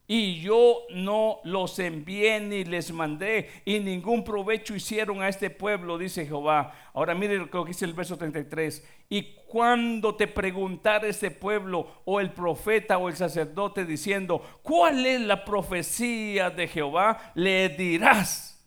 y 0.10 0.40
yo 0.40 0.84
no 0.92 1.42
los 1.44 1.78
envié 1.80 2.40
ni 2.40 2.64
les 2.64 2.94
mandé 2.94 3.50
y 3.66 3.80
ningún 3.80 4.24
provecho 4.24 4.74
hicieron 4.74 5.22
a 5.22 5.28
este 5.28 5.50
pueblo, 5.50 5.98
dice 5.98 6.26
Jehová. 6.26 6.74
Ahora 6.94 7.14
mire 7.14 7.38
lo 7.38 7.52
que 7.52 7.66
dice 7.66 7.84
el 7.84 7.94
verso 7.94 8.18
33. 8.18 8.88
Y 9.10 9.36
cuando 9.48 10.16
te 10.16 10.28
preguntara 10.28 11.08
este 11.08 11.30
pueblo 11.30 12.02
o 12.06 12.22
el 12.22 12.32
profeta 12.32 12.98
o 12.98 13.10
el 13.10 13.18
sacerdote 13.18 13.86
diciendo, 13.86 14.42
¿cuál 14.64 15.06
es 15.06 15.20
la 15.20 15.44
profecía 15.44 16.50
de 16.52 16.70
Jehová? 16.70 17.34
Le 17.36 17.68
dirás, 17.68 18.66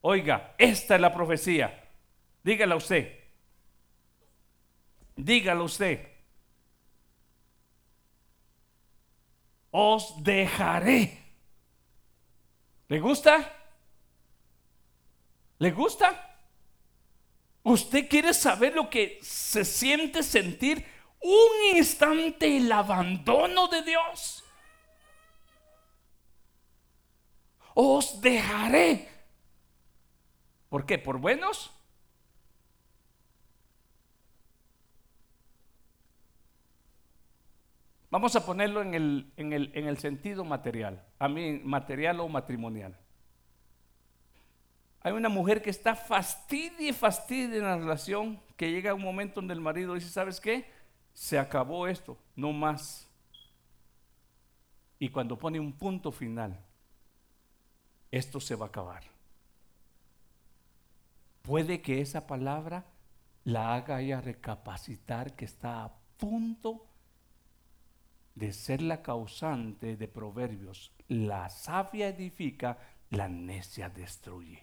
oiga, 0.00 0.56
esta 0.58 0.96
es 0.96 1.00
la 1.00 1.14
profecía. 1.14 1.80
Dígala 2.42 2.74
usted. 2.74 3.12
Dígalo 5.14 5.64
usted. 5.64 6.15
Os 9.78 10.22
dejaré. 10.24 11.22
¿Le 12.88 12.98
gusta? 12.98 13.52
¿Le 15.58 15.70
gusta? 15.70 16.38
¿Usted 17.62 18.08
quiere 18.08 18.32
saber 18.32 18.74
lo 18.74 18.88
que 18.88 19.18
se 19.20 19.66
siente 19.66 20.22
sentir 20.22 20.82
un 21.20 21.76
instante 21.76 22.56
el 22.56 22.72
abandono 22.72 23.68
de 23.68 23.82
Dios? 23.82 24.44
Os 27.74 28.18
dejaré. 28.22 29.10
¿Por 30.70 30.86
qué? 30.86 30.96
¿Por 30.98 31.18
buenos? 31.18 31.75
Vamos 38.10 38.36
a 38.36 38.46
ponerlo 38.46 38.82
en 38.82 38.94
el, 38.94 39.32
en 39.36 39.52
el, 39.52 39.98
sentido 39.98 40.44
material, 40.44 41.04
a 41.18 41.28
mí 41.28 41.60
material 41.64 42.20
o 42.20 42.28
matrimonial. 42.28 42.96
Hay 45.00 45.12
una 45.12 45.28
mujer 45.28 45.60
que 45.60 45.70
está 45.70 45.94
fastidia 45.94 46.90
y 46.90 46.92
fastidia 46.92 47.56
en 47.56 47.64
la 47.64 47.76
relación, 47.76 48.40
que 48.56 48.70
llega 48.70 48.94
un 48.94 49.02
momento 49.02 49.40
donde 49.40 49.54
el 49.54 49.60
marido 49.60 49.94
dice, 49.94 50.08
¿sabes 50.08 50.40
qué? 50.40 50.70
Se 51.12 51.38
acabó 51.38 51.86
esto, 51.88 52.16
no 52.36 52.52
más. 52.52 53.08
Y 54.98 55.08
cuando 55.08 55.38
pone 55.38 55.58
un 55.60 55.72
punto 55.72 56.12
final, 56.12 56.58
esto 58.10 58.40
se 58.40 58.54
va 58.54 58.66
a 58.66 58.68
acabar. 58.68 59.02
Puede 61.42 61.82
que 61.82 62.00
esa 62.00 62.26
palabra 62.26 62.84
la 63.44 63.74
haga 63.74 64.00
ella 64.00 64.20
recapacitar 64.20 65.34
que 65.36 65.44
está 65.44 65.84
a 65.84 65.92
punto 66.16 66.85
de 68.36 68.52
ser 68.52 68.82
la 68.82 69.02
causante 69.02 69.96
de 69.96 70.06
proverbios. 70.06 70.92
La 71.08 71.48
sabia 71.48 72.08
edifica, 72.08 72.78
la 73.10 73.28
necia 73.28 73.88
destruye. 73.88 74.62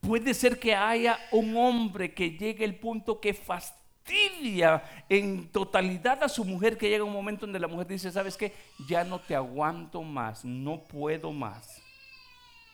Puede 0.00 0.34
ser 0.34 0.58
que 0.60 0.74
haya 0.74 1.18
un 1.32 1.56
hombre 1.56 2.14
que 2.14 2.30
llegue 2.30 2.64
al 2.64 2.74
punto 2.74 3.20
que 3.20 3.34
fastidia 3.34 4.82
en 5.08 5.48
totalidad 5.48 6.22
a 6.22 6.28
su 6.28 6.44
mujer, 6.44 6.78
que 6.78 6.88
llega 6.88 7.04
un 7.04 7.12
momento 7.12 7.46
donde 7.46 7.58
la 7.58 7.68
mujer 7.68 7.86
dice, 7.86 8.12
¿sabes 8.12 8.36
qué? 8.36 8.54
Ya 8.88 9.04
no 9.04 9.20
te 9.20 9.34
aguanto 9.34 10.02
más, 10.02 10.44
no 10.44 10.84
puedo 10.84 11.32
más. 11.32 11.82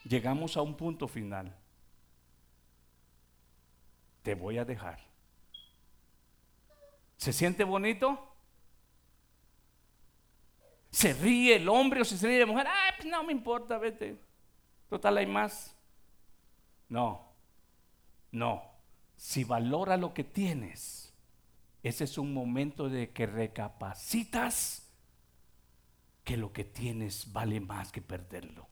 Llegamos 0.03 0.55
a 0.57 0.61
un 0.61 0.75
punto 0.75 1.07
final. 1.07 1.53
Te 4.23 4.35
voy 4.35 4.57
a 4.57 4.65
dejar. 4.65 4.99
¿Se 7.17 7.33
siente 7.33 7.63
bonito? 7.63 8.35
¿Se 10.91 11.13
ríe 11.13 11.55
el 11.55 11.67
hombre 11.67 12.01
o 12.01 12.05
se 12.05 12.25
ríe 12.25 12.39
la 12.39 12.45
mujer? 12.45 12.67
Pues 12.97 13.09
no 13.09 13.23
me 13.23 13.31
importa, 13.31 13.77
vete. 13.77 14.17
Total, 14.89 15.17
hay 15.17 15.27
más. 15.27 15.75
No, 16.89 17.33
no. 18.31 18.63
Si 19.15 19.43
valora 19.43 19.97
lo 19.97 20.13
que 20.13 20.23
tienes, 20.23 21.13
ese 21.83 22.03
es 22.03 22.17
un 22.17 22.33
momento 22.33 22.87
de 22.87 23.11
que 23.11 23.25
recapacitas 23.25 24.91
que 26.23 26.37
lo 26.37 26.53
que 26.53 26.63
tienes 26.63 27.31
vale 27.33 27.59
más 27.59 27.91
que 27.91 28.01
perderlo. 28.01 28.67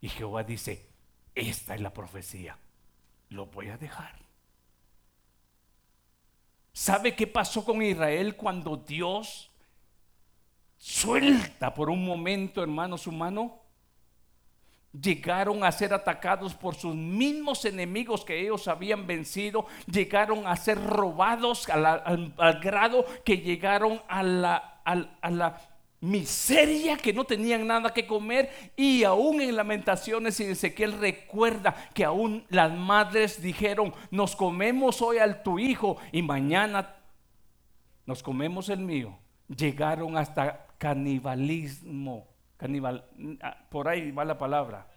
Y 0.00 0.08
Jehová 0.08 0.44
dice, 0.44 0.90
esta 1.34 1.74
es 1.74 1.80
la 1.80 1.92
profecía, 1.92 2.58
lo 3.30 3.46
voy 3.46 3.68
a 3.68 3.78
dejar. 3.78 4.14
¿Sabe 6.72 7.14
qué 7.14 7.26
pasó 7.26 7.64
con 7.64 7.82
Israel 7.82 8.34
cuando 8.36 8.76
Dios 8.76 9.50
suelta 10.78 11.74
por 11.74 11.90
un 11.90 12.04
momento, 12.04 12.62
hermanos 12.62 13.06
humanos? 13.06 13.52
Llegaron 14.92 15.64
a 15.64 15.72
ser 15.72 15.94
atacados 15.94 16.54
por 16.54 16.74
sus 16.74 16.94
mismos 16.94 17.64
enemigos 17.64 18.24
que 18.24 18.40
ellos 18.40 18.68
habían 18.68 19.06
vencido. 19.06 19.66
Llegaron 19.86 20.46
a 20.46 20.54
ser 20.56 20.82
robados 20.82 21.68
al, 21.68 22.60
grado 22.62 23.06
que 23.24 23.38
llegaron 23.38 24.02
a 24.08 24.22
la, 24.22 24.80
a 24.84 25.30
la 25.30 25.71
miseria, 26.02 26.96
que 26.96 27.12
no 27.12 27.24
tenían 27.24 27.64
nada 27.64 27.94
que 27.94 28.08
comer 28.08 28.50
y 28.76 29.04
aún 29.04 29.40
en 29.40 29.54
lamentaciones 29.54 30.38
y 30.40 30.44
Ezequiel 30.44 30.98
recuerda 30.98 31.90
que 31.94 32.04
aún 32.04 32.44
las 32.48 32.76
madres 32.76 33.40
dijeron, 33.40 33.94
nos 34.10 34.34
comemos 34.34 35.00
hoy 35.00 35.18
al 35.18 35.44
tu 35.44 35.60
hijo 35.60 35.96
y 36.10 36.22
mañana 36.22 36.96
nos 38.04 38.20
comemos 38.22 38.68
el 38.68 38.80
mío. 38.80 39.16
Llegaron 39.46 40.16
hasta 40.16 40.66
canibalismo, 40.76 42.26
canibal, 42.56 43.04
por 43.70 43.86
ahí 43.86 44.10
va 44.10 44.24
la 44.24 44.36
palabra. 44.36 44.88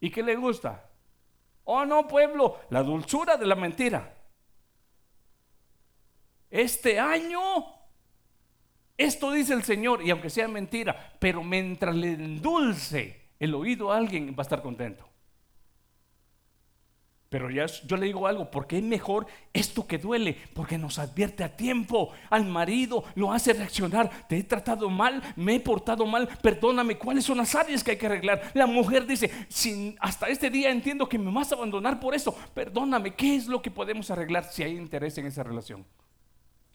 ¿Y 0.00 0.10
qué 0.10 0.22
le 0.22 0.36
gusta? 0.36 0.90
Oh 1.64 1.86
no, 1.86 2.06
pueblo, 2.06 2.58
la 2.68 2.82
dulzura 2.82 3.38
de 3.38 3.46
la 3.46 3.54
mentira 3.54 4.18
este 6.52 7.00
año, 7.00 7.40
esto 8.98 9.32
dice 9.32 9.54
el 9.54 9.64
Señor, 9.64 10.02
y 10.02 10.10
aunque 10.10 10.28
sea 10.28 10.46
mentira, 10.46 11.14
pero 11.18 11.42
mientras 11.42 11.96
le 11.96 12.12
endulce 12.12 13.30
el 13.40 13.54
oído 13.54 13.90
a 13.90 13.96
alguien, 13.96 14.32
va 14.32 14.40
a 14.40 14.42
estar 14.42 14.60
contento. 14.60 15.08
Pero 17.30 17.50
ya 17.50 17.64
yo 17.64 17.96
le 17.96 18.04
digo 18.04 18.26
algo, 18.26 18.50
porque 18.50 18.76
es 18.76 18.84
mejor 18.84 19.26
esto 19.54 19.86
que 19.86 19.96
duele, 19.96 20.36
porque 20.52 20.76
nos 20.76 20.98
advierte 20.98 21.42
a 21.42 21.56
tiempo. 21.56 22.10
Al 22.28 22.44
marido 22.44 23.04
lo 23.14 23.32
hace 23.32 23.54
reaccionar, 23.54 24.10
te 24.28 24.36
he 24.36 24.44
tratado 24.44 24.90
mal, 24.90 25.22
me 25.36 25.54
he 25.54 25.60
portado 25.60 26.04
mal, 26.04 26.28
perdóname, 26.42 26.98
¿cuáles 26.98 27.24
son 27.24 27.38
las 27.38 27.54
áreas 27.54 27.82
que 27.82 27.92
hay 27.92 27.96
que 27.96 28.04
arreglar? 28.04 28.50
La 28.52 28.66
mujer 28.66 29.06
dice, 29.06 29.30
hasta 30.00 30.28
este 30.28 30.50
día 30.50 30.70
entiendo 30.70 31.08
que 31.08 31.18
me 31.18 31.32
vas 31.32 31.50
a 31.50 31.54
abandonar 31.54 31.98
por 31.98 32.14
eso, 32.14 32.36
perdóname, 32.52 33.14
¿qué 33.14 33.36
es 33.36 33.46
lo 33.46 33.62
que 33.62 33.70
podemos 33.70 34.10
arreglar 34.10 34.44
si 34.52 34.62
hay 34.62 34.76
interés 34.76 35.16
en 35.16 35.24
esa 35.24 35.42
relación? 35.42 35.86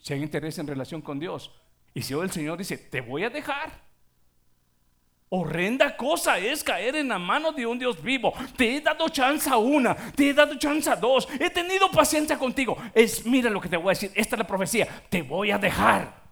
Si 0.00 0.14
hay 0.14 0.22
interés 0.22 0.58
en 0.58 0.66
relación 0.66 1.02
con 1.02 1.18
Dios. 1.18 1.50
Y 1.94 2.02
si 2.02 2.14
hoy 2.14 2.24
el 2.24 2.30
Señor 2.30 2.58
dice, 2.58 2.78
te 2.78 3.00
voy 3.00 3.24
a 3.24 3.30
dejar. 3.30 3.88
Horrenda 5.30 5.94
cosa 5.96 6.38
es 6.38 6.64
caer 6.64 6.96
en 6.96 7.08
la 7.08 7.18
mano 7.18 7.52
de 7.52 7.66
un 7.66 7.78
Dios 7.78 8.02
vivo. 8.02 8.32
Te 8.56 8.76
he 8.76 8.80
dado 8.80 9.08
chance 9.10 9.54
una, 9.54 9.94
te 10.12 10.30
he 10.30 10.34
dado 10.34 10.56
chance 10.58 10.88
a 10.88 10.96
dos, 10.96 11.28
he 11.38 11.50
tenido 11.50 11.90
paciencia 11.90 12.38
contigo. 12.38 12.76
Es, 12.94 13.26
mira 13.26 13.50
lo 13.50 13.60
que 13.60 13.68
te 13.68 13.76
voy 13.76 13.88
a 13.88 13.90
decir, 13.90 14.10
esta 14.14 14.36
es 14.36 14.38
la 14.38 14.46
profecía, 14.46 14.86
te 15.10 15.22
voy 15.22 15.50
a 15.50 15.58
dejar. 15.58 16.28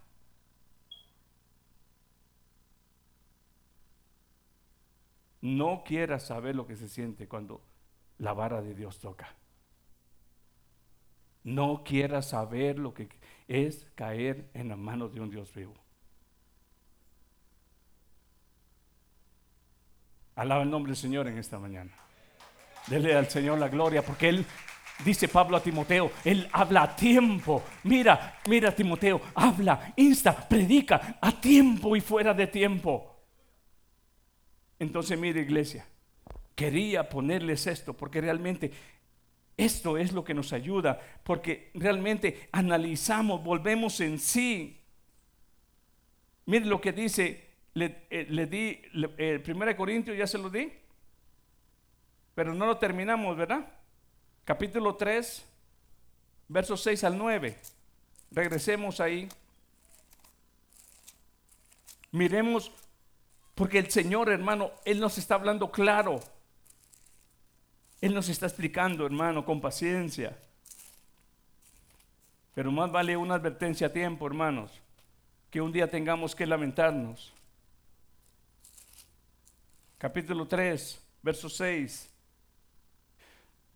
No 5.41 5.83
quieras 5.85 6.25
saber 6.25 6.55
lo 6.55 6.65
que 6.65 6.75
se 6.75 6.89
siente 6.89 7.27
cuando 7.27 7.61
la 8.17 8.33
vara 8.33 8.61
de 8.61 8.73
Dios 8.73 8.99
toca. 8.99 9.35
No 11.43 11.83
quieras 11.83 12.29
saber 12.29 12.79
lo 12.79 12.93
que 12.93 13.07
es 13.47 13.87
caer 13.95 14.49
en 14.53 14.69
las 14.69 14.77
manos 14.77 15.13
de 15.13 15.21
un 15.21 15.29
Dios 15.29 15.53
vivo. 15.53 15.73
Alaba 20.35 20.63
el 20.63 20.69
nombre 20.69 20.91
del 20.91 20.97
Señor 20.97 21.27
en 21.27 21.37
esta 21.37 21.57
mañana. 21.57 21.91
Dele 22.87 23.15
al 23.15 23.29
Señor 23.29 23.57
la 23.57 23.69
gloria 23.69 24.03
porque 24.03 24.29
Él 24.29 24.45
dice 25.03 25.27
Pablo 25.27 25.57
a 25.57 25.63
Timoteo, 25.63 26.11
él 26.23 26.47
habla 26.51 26.83
a 26.83 26.95
tiempo. 26.95 27.63
Mira, 27.83 28.39
mira 28.47 28.73
Timoteo, 28.73 29.21
habla, 29.35 29.93
insta, 29.95 30.47
predica 30.47 31.17
a 31.21 31.31
tiempo 31.31 31.95
y 31.95 32.01
fuera 32.01 32.33
de 32.33 32.47
tiempo. 32.47 33.15
Entonces, 34.79 35.17
mire 35.17 35.41
iglesia, 35.41 35.85
quería 36.55 37.09
ponerles 37.09 37.67
esto 37.67 37.93
porque 37.93 38.21
realmente 38.21 38.71
esto 39.57 39.97
es 39.97 40.13
lo 40.13 40.23
que 40.23 40.35
nos 40.35 40.53
ayuda, 40.53 41.01
porque 41.23 41.71
realmente 41.73 42.47
analizamos, 42.51 43.43
volvemos 43.43 43.99
en 44.01 44.19
sí. 44.19 44.79
Mire 46.45 46.65
lo 46.65 46.79
que 46.79 46.93
dice, 46.93 47.47
le, 47.73 48.05
eh, 48.11 48.47
di, 48.49 48.79
el 49.17 49.43
1 49.45 49.75
Corintios 49.75 50.15
ya 50.15 50.27
se 50.27 50.37
lo 50.37 50.51
di, 50.51 50.71
pero 52.35 52.53
no 52.53 52.67
lo 52.67 52.77
terminamos, 52.77 53.35
¿verdad? 53.35 53.67
Capítulo 54.45 54.95
3, 54.95 55.43
versos 56.47 56.83
6 56.83 57.03
al 57.03 57.17
9. 57.17 57.57
Regresemos 58.29 58.99
ahí. 58.99 59.27
Miremos, 62.11 62.71
porque 63.55 63.79
el 63.79 63.89
Señor, 63.89 64.29
hermano, 64.29 64.71
Él 64.85 64.99
nos 64.99 65.17
está 65.17 65.33
hablando 65.33 65.71
claro. 65.71 66.19
Él 67.99 68.13
nos 68.13 68.29
está 68.29 68.45
explicando, 68.45 69.05
hermano, 69.05 69.43
con 69.43 69.59
paciencia. 69.59 70.37
Pero 72.53 72.71
más 72.71 72.91
vale 72.91 73.17
una 73.17 73.35
advertencia 73.35 73.87
a 73.87 73.93
tiempo, 73.93 74.27
hermanos, 74.27 74.71
que 75.49 75.61
un 75.61 75.71
día 75.71 75.89
tengamos 75.89 76.35
que 76.35 76.45
lamentarnos. 76.45 77.33
Capítulo 79.97 80.47
3, 80.47 81.01
verso 81.23 81.49
6. 81.49 82.09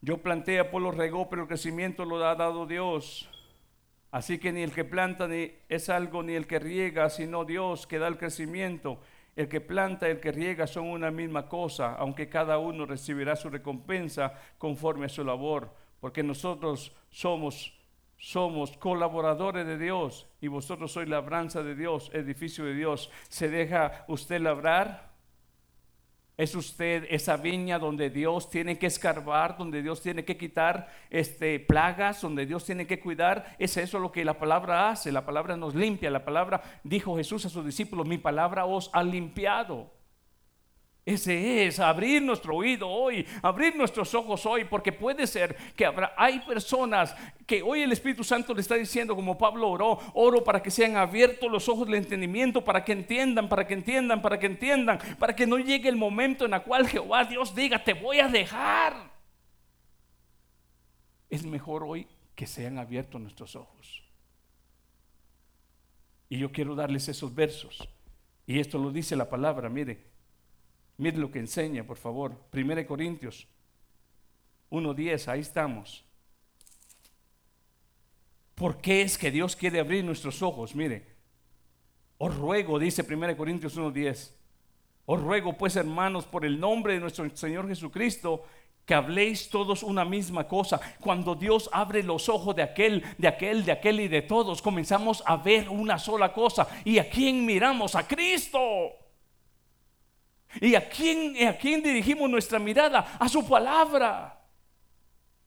Yo 0.02 0.18
planté, 0.18 0.60
Apolo 0.60 0.92
regó, 0.92 1.30
pero 1.30 1.44
el 1.44 1.48
crecimiento 1.48 2.06
lo 2.06 2.24
ha 2.26 2.36
dado 2.36 2.66
Dios. 2.66 3.30
Así 4.12 4.40
que 4.40 4.52
ni 4.52 4.62
el 4.62 4.74
que 4.74 4.84
planta 4.84 5.28
ni 5.28 5.52
es 5.70 5.90
algo, 5.90 6.22
ni 6.22 6.34
el 6.34 6.48
que 6.48 6.60
riega, 6.60 7.10
sino 7.10 7.46
Dios 7.46 7.88
que 7.88 8.00
da 8.00 8.08
el 8.08 8.18
crecimiento. 8.18 9.00
El 9.42 9.50
que 9.50 9.60
planta 9.60 10.08
y 10.08 10.12
el 10.12 10.20
que 10.20 10.32
riega 10.32 10.68
son 10.68 10.86
una 10.86 11.10
misma 11.10 11.50
cosa, 11.50 11.96
aunque 11.96 12.30
cada 12.30 12.60
uno 12.60 12.86
recibirá 12.86 13.36
su 13.36 13.50
recompensa 13.50 14.34
conforme 14.60 15.08
a 15.08 15.10
su 15.10 15.24
labor, 15.24 15.74
porque 16.00 16.22
nosotros 16.22 16.96
somos 17.10 17.74
somos 18.18 18.78
colaboradores 18.78 19.66
de 19.66 19.80
Dios 19.80 20.28
y 20.42 20.48
vosotros 20.48 20.92
sois 20.92 21.10
labranza 21.10 21.64
de 21.64 21.74
Dios, 21.74 22.12
edificio 22.14 22.66
de 22.66 22.76
Dios. 22.76 23.10
¿Se 23.30 23.50
deja 23.50 24.06
usted 24.08 24.40
labrar? 24.40 25.11
¿Es 26.38 26.56
usted 26.56 27.06
esa 27.10 27.38
viña 27.38 27.78
donde 27.78 28.10
Dios 28.10 28.50
tiene 28.50 28.78
que 28.80 28.88
escarbar, 28.88 29.58
donde 29.58 29.82
Dios 29.82 30.02
tiene 30.02 30.26
que 30.26 30.38
quitar 30.38 30.90
este, 31.10 31.60
plagas, 31.60 32.22
donde 32.22 32.46
Dios 32.46 32.66
tiene 32.66 32.88
que 32.88 33.00
cuidar? 33.00 33.56
Es 33.60 33.78
eso 33.78 34.00
lo 34.00 34.12
que 34.12 34.26
la 34.26 34.40
palabra 34.40 34.90
hace. 34.90 35.12
La 35.12 35.26
palabra 35.26 35.56
nos 35.58 35.76
limpia. 35.76 36.10
La 36.10 36.26
palabra, 36.26 36.62
dijo 36.84 37.16
Jesús 37.18 37.46
a 37.46 37.50
sus 37.50 37.66
discípulos, 37.66 38.08
mi 38.08 38.18
palabra 38.18 38.66
os 38.66 38.90
ha 38.94 39.04
limpiado. 39.04 39.92
Ese 41.04 41.66
es 41.66 41.80
abrir 41.80 42.22
nuestro 42.22 42.56
oído 42.56 42.88
hoy, 42.88 43.26
abrir 43.42 43.76
nuestros 43.76 44.14
ojos 44.14 44.46
hoy, 44.46 44.66
porque 44.66 44.92
puede 44.92 45.26
ser 45.26 45.56
que 45.76 45.84
habrá, 45.84 46.14
hay 46.16 46.40
personas 46.42 47.16
que 47.48 47.64
hoy 47.64 47.82
el 47.82 47.92
Espíritu 47.92 48.24
Santo 48.24 48.54
le 48.54 48.62
está 48.62 48.76
diciendo, 48.76 49.16
como 49.16 49.36
Pablo 49.36 49.68
oró, 49.68 49.98
oro 50.14 50.44
para 50.44 50.62
que 50.62 50.70
sean 50.70 50.98
abiertos 50.98 51.52
los 51.52 51.68
ojos 51.68 51.88
del 51.88 51.96
entendimiento, 51.96 52.64
para 52.64 52.86
que 52.86 52.92
entiendan, 52.92 53.50
para 53.50 53.66
que 53.66 53.74
entiendan, 53.74 54.22
para 54.22 54.38
que 54.38 54.46
entiendan, 54.46 55.00
para 55.18 55.36
que 55.36 55.48
no 55.48 55.58
llegue 55.58 55.90
el 55.90 55.96
momento 55.96 56.46
en 56.46 56.54
el 56.54 56.62
cual 56.62 56.88
Jehová 56.88 57.26
Dios 57.26 57.56
diga, 57.56 57.84
te 57.84 57.94
voy 57.94 58.20
a 58.20 58.28
dejar. 58.28 59.12
Es 61.32 61.44
mejor 61.44 61.84
hoy 61.84 62.08
que 62.36 62.46
sean 62.46 62.78
abiertos 62.78 63.20
nuestros 63.20 63.56
ojos. 63.56 64.04
Y 66.30 66.38
yo 66.38 66.52
quiero 66.52 66.76
darles 66.76 67.08
esos 67.10 67.34
versos. 67.34 67.90
Y 68.46 68.60
esto 68.60 68.78
lo 68.78 68.92
dice 68.92 69.16
la 69.16 69.30
palabra, 69.30 69.68
mire. 69.68 70.11
Mire 71.02 71.18
lo 71.18 71.32
que 71.32 71.40
enseña, 71.40 71.84
por 71.84 71.98
favor. 71.98 72.38
1 72.54 72.86
Corintios 72.86 73.48
1.10, 74.70 75.30
ahí 75.30 75.40
estamos. 75.40 76.06
¿Por 78.54 78.78
qué 78.78 79.02
es 79.02 79.18
que 79.18 79.32
Dios 79.32 79.56
quiere 79.56 79.80
abrir 79.80 80.06
nuestros 80.06 80.44
ojos? 80.44 80.76
Mire, 80.76 81.08
os 82.20 82.38
ruego, 82.38 82.78
dice 82.78 83.02
1 83.02 83.36
Corintios 83.36 83.80
1.10, 83.80 84.32
os 85.08 85.20
ruego 85.20 85.58
pues 85.58 85.76
hermanos 85.76 86.28
por 86.28 86.46
el 86.46 86.60
nombre 86.60 86.94
de 86.94 87.00
nuestro 87.00 87.28
Señor 87.36 87.68
Jesucristo, 87.68 88.44
que 88.86 88.94
habléis 88.94 89.50
todos 89.50 89.82
una 89.82 90.06
misma 90.06 90.48
cosa. 90.48 90.80
Cuando 91.00 91.34
Dios 91.34 91.68
abre 91.74 92.04
los 92.04 92.30
ojos 92.30 92.56
de 92.56 92.62
aquel, 92.62 93.04
de 93.18 93.28
aquel, 93.28 93.66
de 93.66 93.72
aquel 93.72 94.02
y 94.02 94.08
de 94.08 94.22
todos, 94.22 94.62
comenzamos 94.62 95.24
a 95.26 95.38
ver 95.38 95.68
una 95.68 95.98
sola 95.98 96.32
cosa. 96.32 96.68
¿Y 96.86 97.00
a 97.00 97.10
quién 97.10 97.44
miramos? 97.44 97.96
A 97.96 98.08
Cristo. 98.08 99.01
¿Y 100.60 100.76
a 100.76 100.90
quién, 100.90 101.48
a 101.48 101.54
quién 101.58 101.82
dirigimos 101.82 102.30
nuestra 102.30 102.60
mirada? 102.60 103.18
A 103.20 103.30
su 103.30 103.48
palabra. 103.48 104.40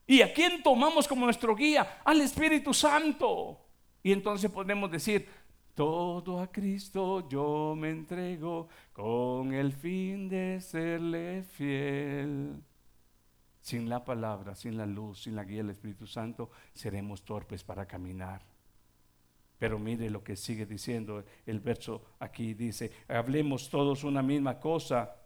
¿Y 0.06 0.22
a 0.22 0.32
quién 0.32 0.62
tomamos 0.62 1.08
como 1.08 1.24
nuestro 1.24 1.54
guía? 1.54 2.00
Al 2.04 2.20
Espíritu 2.20 2.72
Santo. 2.72 3.60
Y 4.02 4.12
entonces 4.12 4.50
podemos 4.50 4.90
decir, 4.90 5.28
todo 5.74 6.40
a 6.40 6.52
Cristo 6.52 7.28
yo 7.28 7.74
me 7.76 7.90
entrego 7.90 8.68
con 8.92 9.52
el 9.52 9.72
fin 9.72 10.28
de 10.28 10.60
serle 10.60 11.42
fiel. 11.42 12.62
Sin 13.60 13.88
la 13.88 14.04
palabra, 14.04 14.54
sin 14.54 14.76
la 14.76 14.84
luz, 14.84 15.22
sin 15.22 15.34
la 15.34 15.44
guía 15.44 15.58
del 15.58 15.70
Espíritu 15.70 16.06
Santo, 16.06 16.50
seremos 16.74 17.24
torpes 17.24 17.64
para 17.64 17.86
caminar. 17.86 18.53
Pero 19.64 19.78
mire 19.78 20.10
lo 20.10 20.22
que 20.22 20.36
sigue 20.36 20.66
diciendo 20.66 21.24
el 21.46 21.58
verso 21.58 22.04
aquí, 22.18 22.52
dice, 22.52 22.92
hablemos 23.08 23.70
todos 23.70 24.04
una 24.04 24.22
misma 24.22 24.60
cosa 24.60 25.16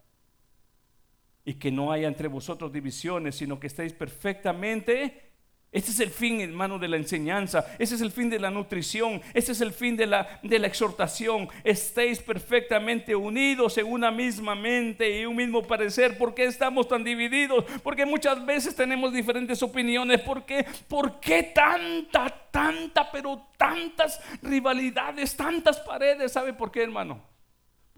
y 1.44 1.54
que 1.54 1.72
no 1.72 1.90
haya 1.90 2.06
entre 2.06 2.28
vosotros 2.28 2.72
divisiones, 2.72 3.34
sino 3.34 3.58
que 3.58 3.66
estéis 3.66 3.92
perfectamente 3.94 5.27
ese 5.70 5.90
es 5.90 6.00
el 6.00 6.10
fin, 6.10 6.40
hermano, 6.40 6.78
de 6.78 6.88
la 6.88 6.96
enseñanza. 6.96 7.66
Ese 7.78 7.94
es 7.94 8.00
el 8.00 8.10
fin 8.10 8.30
de 8.30 8.38
la 8.38 8.50
nutrición. 8.50 9.20
Ese 9.34 9.52
es 9.52 9.60
el 9.60 9.72
fin 9.72 9.98
de 9.98 10.06
la, 10.06 10.40
de 10.42 10.58
la 10.58 10.66
exhortación. 10.66 11.46
Estéis 11.62 12.20
perfectamente 12.20 13.14
unidos 13.14 13.76
en 13.76 13.86
una 13.86 14.10
misma 14.10 14.54
mente 14.54 15.20
y 15.20 15.26
un 15.26 15.36
mismo 15.36 15.62
parecer. 15.62 16.16
¿Por 16.16 16.34
qué 16.34 16.44
estamos 16.44 16.88
tan 16.88 17.04
divididos? 17.04 17.66
Porque 17.82 18.06
muchas 18.06 18.44
veces 18.46 18.74
tenemos 18.74 19.12
diferentes 19.12 19.62
opiniones. 19.62 20.22
¿Por 20.22 20.46
qué? 20.46 20.64
¿Por 20.88 21.20
qué 21.20 21.42
tanta, 21.42 22.30
tanta, 22.50 23.10
pero 23.12 23.48
tantas 23.58 24.22
rivalidades, 24.40 25.36
tantas 25.36 25.78
paredes? 25.80 26.32
¿Sabe 26.32 26.54
por 26.54 26.72
qué, 26.72 26.82
hermano? 26.82 27.37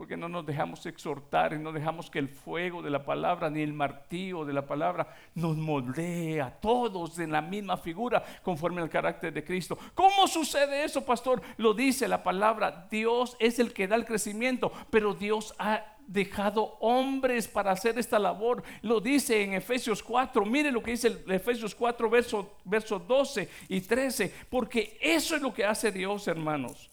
Porque 0.00 0.16
no 0.16 0.30
nos 0.30 0.46
dejamos 0.46 0.86
exhortar 0.86 1.52
y 1.52 1.58
no 1.58 1.72
dejamos 1.72 2.08
que 2.08 2.18
el 2.18 2.30
fuego 2.30 2.80
de 2.80 2.88
la 2.88 3.04
palabra 3.04 3.50
ni 3.50 3.60
el 3.60 3.74
martillo 3.74 4.46
de 4.46 4.54
la 4.54 4.66
palabra 4.66 5.14
nos 5.34 5.58
moldee 5.58 6.40
a 6.40 6.50
todos 6.50 7.18
en 7.18 7.30
la 7.30 7.42
misma 7.42 7.76
figura 7.76 8.24
conforme 8.42 8.80
al 8.80 8.88
carácter 8.88 9.30
de 9.30 9.44
Cristo. 9.44 9.76
¿Cómo 9.94 10.26
sucede 10.26 10.84
eso, 10.84 11.04
pastor? 11.04 11.42
Lo 11.58 11.74
dice 11.74 12.08
la 12.08 12.22
palabra, 12.22 12.88
Dios 12.90 13.36
es 13.38 13.58
el 13.58 13.74
que 13.74 13.88
da 13.88 13.94
el 13.94 14.06
crecimiento, 14.06 14.72
pero 14.88 15.12
Dios 15.12 15.54
ha 15.58 15.84
dejado 16.06 16.78
hombres 16.80 17.46
para 17.46 17.72
hacer 17.72 17.98
esta 17.98 18.18
labor. 18.18 18.62
Lo 18.80 19.02
dice 19.02 19.42
en 19.42 19.52
Efesios 19.52 20.02
4. 20.02 20.46
Mire 20.46 20.72
lo 20.72 20.82
que 20.82 20.92
dice 20.92 21.22
Efesios 21.28 21.74
4, 21.74 22.08
versos 22.08 22.46
verso 22.64 22.98
12 22.98 23.50
y 23.68 23.82
13. 23.82 24.32
Porque 24.48 24.96
eso 24.98 25.36
es 25.36 25.42
lo 25.42 25.52
que 25.52 25.66
hace 25.66 25.92
Dios, 25.92 26.26
hermanos. 26.26 26.89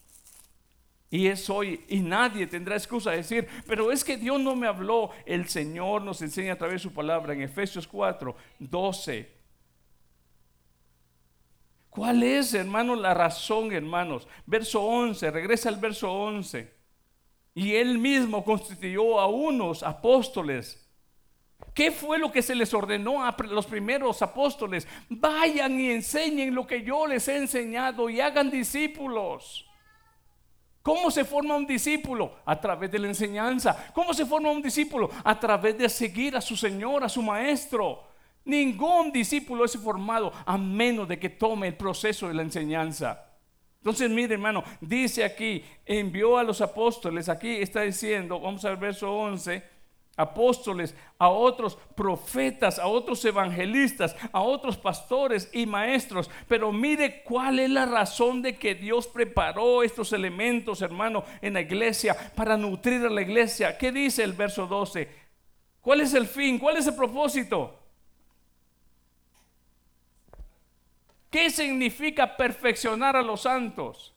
Y 1.10 1.26
es 1.26 1.48
hoy, 1.48 1.84
y 1.88 2.00
nadie 2.00 2.46
tendrá 2.46 2.76
excusa 2.76 3.10
de 3.10 3.18
decir, 3.18 3.48
pero 3.66 3.90
es 3.90 4.04
que 4.04 4.18
Dios 4.18 4.38
no 4.40 4.54
me 4.54 4.66
habló. 4.66 5.10
El 5.24 5.48
Señor 5.48 6.02
nos 6.02 6.20
enseña 6.20 6.52
a 6.52 6.58
través 6.58 6.74
de 6.74 6.88
su 6.88 6.92
palabra 6.92 7.32
en 7.32 7.40
Efesios 7.40 7.86
4, 7.86 8.36
12. 8.58 9.38
¿Cuál 11.88 12.22
es, 12.22 12.52
hermanos, 12.52 12.98
la 12.98 13.14
razón, 13.14 13.72
hermanos? 13.72 14.28
Verso 14.44 14.82
11, 14.82 15.30
regresa 15.30 15.70
al 15.70 15.76
verso 15.76 16.12
11. 16.12 16.72
Y 17.54 17.74
él 17.74 17.98
mismo 17.98 18.44
constituyó 18.44 19.18
a 19.18 19.26
unos 19.26 19.82
apóstoles. 19.82 20.86
¿Qué 21.74 21.90
fue 21.90 22.18
lo 22.18 22.30
que 22.30 22.42
se 22.42 22.54
les 22.54 22.72
ordenó 22.74 23.24
a 23.24 23.34
los 23.50 23.66
primeros 23.66 24.20
apóstoles? 24.20 24.86
Vayan 25.08 25.80
y 25.80 25.90
enseñen 25.90 26.54
lo 26.54 26.66
que 26.66 26.82
yo 26.82 27.06
les 27.06 27.26
he 27.28 27.36
enseñado 27.36 28.10
y 28.10 28.20
hagan 28.20 28.50
discípulos. 28.50 29.67
¿Cómo 30.88 31.10
se 31.10 31.26
forma 31.26 31.54
un 31.54 31.66
discípulo? 31.66 32.36
A 32.46 32.58
través 32.58 32.90
de 32.90 32.98
la 32.98 33.08
enseñanza. 33.08 33.92
¿Cómo 33.92 34.14
se 34.14 34.24
forma 34.24 34.50
un 34.50 34.62
discípulo? 34.62 35.10
A 35.22 35.38
través 35.38 35.76
de 35.76 35.86
seguir 35.86 36.34
a 36.34 36.40
su 36.40 36.56
Señor, 36.56 37.04
a 37.04 37.10
su 37.10 37.20
Maestro. 37.20 38.04
Ningún 38.46 39.12
discípulo 39.12 39.66
es 39.66 39.76
formado 39.76 40.32
a 40.46 40.56
menos 40.56 41.06
de 41.06 41.18
que 41.18 41.28
tome 41.28 41.66
el 41.66 41.76
proceso 41.76 42.28
de 42.28 42.32
la 42.32 42.40
enseñanza. 42.40 43.22
Entonces, 43.76 44.08
mire 44.08 44.32
hermano, 44.32 44.64
dice 44.80 45.24
aquí, 45.24 45.62
envió 45.84 46.38
a 46.38 46.42
los 46.42 46.62
apóstoles, 46.62 47.28
aquí 47.28 47.50
está 47.56 47.82
diciendo, 47.82 48.40
vamos 48.40 48.64
al 48.64 48.78
verso 48.78 49.12
11, 49.12 49.62
apóstoles, 50.18 50.94
a 51.18 51.28
otros 51.28 51.78
profetas, 51.94 52.78
a 52.78 52.86
otros 52.86 53.24
evangelistas, 53.24 54.14
a 54.32 54.42
otros 54.42 54.76
pastores 54.76 55.48
y 55.52 55.64
maestros. 55.64 56.30
Pero 56.46 56.72
mire 56.72 57.22
cuál 57.22 57.60
es 57.60 57.70
la 57.70 57.86
razón 57.86 58.42
de 58.42 58.58
que 58.58 58.74
Dios 58.74 59.06
preparó 59.06 59.82
estos 59.82 60.12
elementos, 60.12 60.82
hermano, 60.82 61.24
en 61.40 61.54
la 61.54 61.62
iglesia 61.62 62.14
para 62.34 62.56
nutrir 62.56 63.06
a 63.06 63.10
la 63.10 63.22
iglesia. 63.22 63.78
¿Qué 63.78 63.90
dice 63.92 64.22
el 64.24 64.32
verso 64.32 64.66
12? 64.66 65.08
¿Cuál 65.80 66.02
es 66.02 66.12
el 66.12 66.26
fin? 66.26 66.58
¿Cuál 66.58 66.76
es 66.76 66.86
el 66.86 66.94
propósito? 66.94 67.78
¿Qué 71.30 71.48
significa 71.50 72.36
perfeccionar 72.36 73.16
a 73.16 73.22
los 73.22 73.42
santos? 73.42 74.14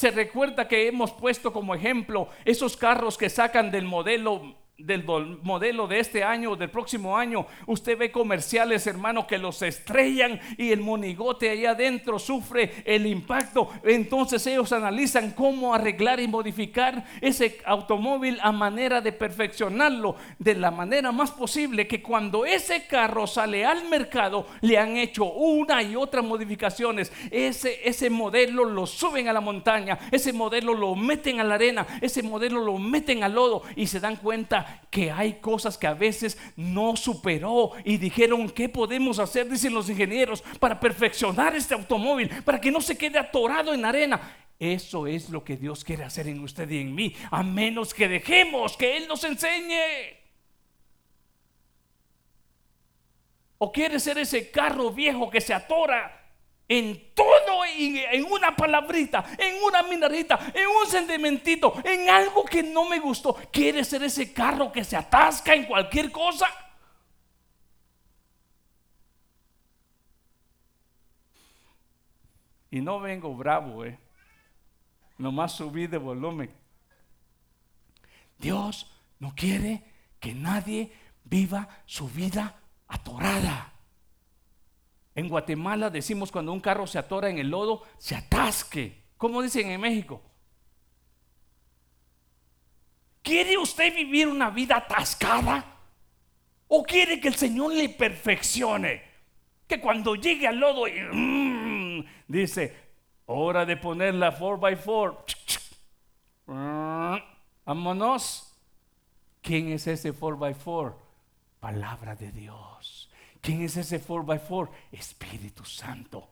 Se 0.00 0.10
recuerda 0.10 0.66
que 0.66 0.88
hemos 0.88 1.12
puesto 1.12 1.52
como 1.52 1.74
ejemplo 1.74 2.28
esos 2.46 2.74
carros 2.74 3.18
que 3.18 3.28
sacan 3.28 3.70
del 3.70 3.84
modelo 3.84 4.56
del 4.86 5.04
modelo 5.42 5.86
de 5.86 6.00
este 6.00 6.24
año 6.24 6.52
o 6.52 6.56
del 6.56 6.70
próximo 6.70 7.16
año, 7.16 7.46
usted 7.66 7.98
ve 7.98 8.10
comerciales, 8.10 8.86
hermano, 8.86 9.26
que 9.26 9.38
los 9.38 9.62
estrellan 9.62 10.40
y 10.56 10.72
el 10.72 10.80
monigote 10.80 11.50
ahí 11.50 11.66
adentro 11.66 12.18
sufre 12.18 12.82
el 12.84 13.06
impacto. 13.06 13.68
Entonces 13.84 14.46
ellos 14.46 14.72
analizan 14.72 15.32
cómo 15.32 15.74
arreglar 15.74 16.20
y 16.20 16.28
modificar 16.28 17.04
ese 17.20 17.58
automóvil 17.64 18.38
a 18.42 18.52
manera 18.52 19.00
de 19.00 19.12
perfeccionarlo 19.12 20.16
de 20.38 20.54
la 20.54 20.70
manera 20.70 21.12
más 21.12 21.30
posible 21.30 21.86
que 21.86 22.02
cuando 22.02 22.44
ese 22.44 22.86
carro 22.86 23.26
sale 23.26 23.64
al 23.64 23.88
mercado 23.88 24.46
le 24.60 24.78
han 24.78 24.96
hecho 24.96 25.24
una 25.24 25.82
y 25.82 25.96
otra 25.96 26.22
modificaciones. 26.22 27.12
Ese, 27.30 27.80
ese 27.84 28.10
modelo 28.10 28.64
lo 28.64 28.86
suben 28.86 29.28
a 29.28 29.32
la 29.32 29.40
montaña, 29.40 29.98
ese 30.10 30.32
modelo 30.32 30.74
lo 30.74 30.94
meten 30.94 31.40
a 31.40 31.44
la 31.44 31.54
arena, 31.54 31.86
ese 32.00 32.22
modelo 32.22 32.60
lo 32.64 32.78
meten 32.78 33.22
al 33.22 33.34
lodo 33.34 33.62
y 33.76 33.86
se 33.86 34.00
dan 34.00 34.16
cuenta 34.16 34.69
que 34.90 35.10
hay 35.10 35.34
cosas 35.34 35.78
que 35.78 35.86
a 35.86 35.94
veces 35.94 36.38
no 36.56 36.96
superó 36.96 37.72
y 37.84 37.96
dijeron, 37.96 38.50
¿qué 38.50 38.68
podemos 38.68 39.18
hacer? 39.18 39.48
Dicen 39.48 39.74
los 39.74 39.88
ingenieros, 39.88 40.42
para 40.58 40.78
perfeccionar 40.78 41.54
este 41.54 41.74
automóvil, 41.74 42.28
para 42.44 42.60
que 42.60 42.70
no 42.70 42.80
se 42.80 42.98
quede 42.98 43.18
atorado 43.18 43.72
en 43.72 43.84
arena. 43.84 44.36
Eso 44.58 45.06
es 45.06 45.30
lo 45.30 45.42
que 45.42 45.56
Dios 45.56 45.84
quiere 45.84 46.04
hacer 46.04 46.28
en 46.28 46.40
usted 46.40 46.68
y 46.70 46.80
en 46.80 46.94
mí, 46.94 47.14
a 47.30 47.42
menos 47.42 47.94
que 47.94 48.08
dejemos 48.08 48.76
que 48.76 48.96
Él 48.96 49.08
nos 49.08 49.24
enseñe. 49.24 50.20
¿O 53.56 53.72
quiere 53.72 53.98
ser 54.00 54.18
ese 54.18 54.50
carro 54.50 54.90
viejo 54.90 55.30
que 55.30 55.40
se 55.40 55.54
atora 55.54 56.19
en 56.70 57.12
todo, 57.14 57.64
en 57.66 58.24
una 58.30 58.54
palabrita, 58.54 59.24
en 59.36 59.60
una 59.64 59.82
minarita, 59.82 60.52
en 60.54 60.68
un 60.68 60.86
sentimentito, 60.86 61.74
en 61.82 62.08
algo 62.08 62.44
que 62.44 62.62
no 62.62 62.88
me 62.88 63.00
gustó. 63.00 63.34
¿Quiere 63.52 63.82
ser 63.82 64.04
ese 64.04 64.32
carro 64.32 64.70
que 64.70 64.84
se 64.84 64.96
atasca 64.96 65.52
en 65.52 65.64
cualquier 65.64 66.12
cosa? 66.12 66.46
Y 72.70 72.80
no 72.80 73.00
vengo 73.00 73.34
bravo, 73.34 73.84
eh. 73.84 73.98
Nomás 75.18 75.56
subí 75.56 75.88
de 75.88 75.98
volumen. 75.98 76.54
Dios 78.38 78.96
no 79.18 79.34
quiere 79.34 79.82
que 80.20 80.34
nadie 80.34 80.92
viva 81.24 81.68
su 81.84 82.08
vida 82.08 82.60
atorada. 82.86 83.72
En 85.14 85.28
Guatemala 85.28 85.90
decimos 85.90 86.30
cuando 86.30 86.52
un 86.52 86.60
carro 86.60 86.86
se 86.86 86.98
atora 86.98 87.28
en 87.28 87.38
el 87.38 87.48
lodo, 87.48 87.82
se 87.98 88.14
atasque. 88.14 89.00
¿Cómo 89.16 89.42
dicen 89.42 89.70
en 89.70 89.80
México? 89.80 90.22
¿Quiere 93.22 93.58
usted 93.58 93.94
vivir 93.94 94.28
una 94.28 94.50
vida 94.50 94.76
atascada? 94.76 95.64
¿O 96.68 96.82
quiere 96.84 97.20
que 97.20 97.28
el 97.28 97.34
Señor 97.34 97.74
le 97.74 97.88
perfeccione? 97.88 99.02
Que 99.66 99.80
cuando 99.80 100.14
llegue 100.14 100.46
al 100.46 100.58
lodo 100.58 100.88
y 100.88 101.00
mm, 101.00 102.06
dice, 102.28 102.76
hora 103.26 103.66
de 103.66 103.76
poner 103.76 104.14
la 104.14 104.36
4x4. 104.38 105.24
Vámonos. 107.64 108.46
¿Quién 109.42 109.68
es 109.68 109.86
ese 109.86 110.14
4x4? 110.14 110.94
Palabra 111.60 112.16
de 112.16 112.32
Dios. 112.32 112.69
¿Quién 113.40 113.62
es 113.62 113.76
ese 113.76 114.04
4x4? 114.04 114.70
Espíritu 114.92 115.64
Santo. 115.64 116.28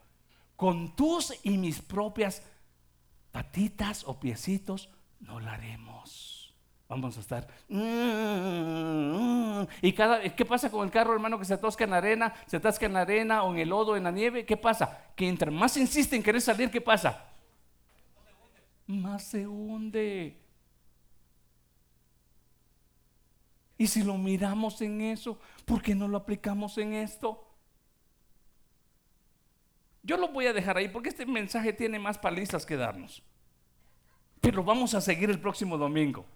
Con 0.56 0.94
tus 0.94 1.34
y 1.44 1.56
mis 1.56 1.80
propias 1.80 2.42
patitas 3.30 4.04
o 4.04 4.18
piecitos 4.18 4.88
no 5.20 5.40
lo 5.40 5.48
haremos. 5.50 6.54
Vamos 6.88 7.16
a 7.18 7.20
estar. 7.20 7.46
Y 9.82 9.92
cada 9.92 10.22
¿qué 10.34 10.44
pasa 10.46 10.70
con 10.70 10.84
el 10.84 10.90
carro, 10.90 11.12
hermano, 11.12 11.38
que 11.38 11.44
se 11.44 11.54
atasca 11.54 11.84
en 11.84 11.90
la 11.90 11.98
arena, 11.98 12.34
se 12.46 12.56
atasca 12.56 12.86
en 12.86 12.94
la 12.94 13.02
arena 13.02 13.42
o 13.42 13.52
en 13.52 13.60
el 13.60 13.68
lodo, 13.68 13.96
en 13.96 14.04
la 14.04 14.10
nieve? 14.10 14.46
¿Qué 14.46 14.56
pasa? 14.56 15.06
Que 15.14 15.28
entre 15.28 15.50
más 15.50 15.76
insiste 15.76 16.16
en 16.16 16.22
querer 16.22 16.40
salir, 16.40 16.70
¿qué 16.70 16.80
pasa? 16.80 17.26
Más 18.86 19.22
se 19.22 19.46
hunde. 19.46 20.47
Y 23.78 23.86
si 23.86 24.02
lo 24.02 24.18
miramos 24.18 24.82
en 24.82 25.00
eso, 25.00 25.38
¿por 25.64 25.80
qué 25.80 25.94
no 25.94 26.08
lo 26.08 26.18
aplicamos 26.18 26.76
en 26.78 26.94
esto? 26.94 27.48
Yo 30.02 30.16
lo 30.16 30.28
voy 30.28 30.46
a 30.46 30.52
dejar 30.52 30.76
ahí 30.76 30.88
porque 30.88 31.10
este 31.10 31.24
mensaje 31.24 31.72
tiene 31.72 32.00
más 32.00 32.18
palizas 32.18 32.66
que 32.66 32.76
darnos. 32.76 33.22
Pero 34.40 34.64
vamos 34.64 34.94
a 34.94 35.00
seguir 35.00 35.30
el 35.30 35.38
próximo 35.38 35.78
domingo. 35.78 36.26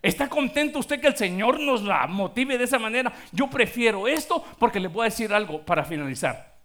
¿Está 0.00 0.28
contento 0.28 0.78
usted 0.78 1.00
que 1.00 1.06
el 1.08 1.16
Señor 1.16 1.60
nos 1.60 1.82
la 1.82 2.06
motive 2.06 2.56
de 2.56 2.64
esa 2.64 2.78
manera? 2.78 3.12
Yo 3.32 3.48
prefiero 3.50 4.08
esto 4.08 4.42
porque 4.58 4.80
le 4.80 4.88
voy 4.88 5.02
a 5.02 5.10
decir 5.10 5.32
algo 5.32 5.64
para 5.64 5.84
finalizar. 5.84 6.58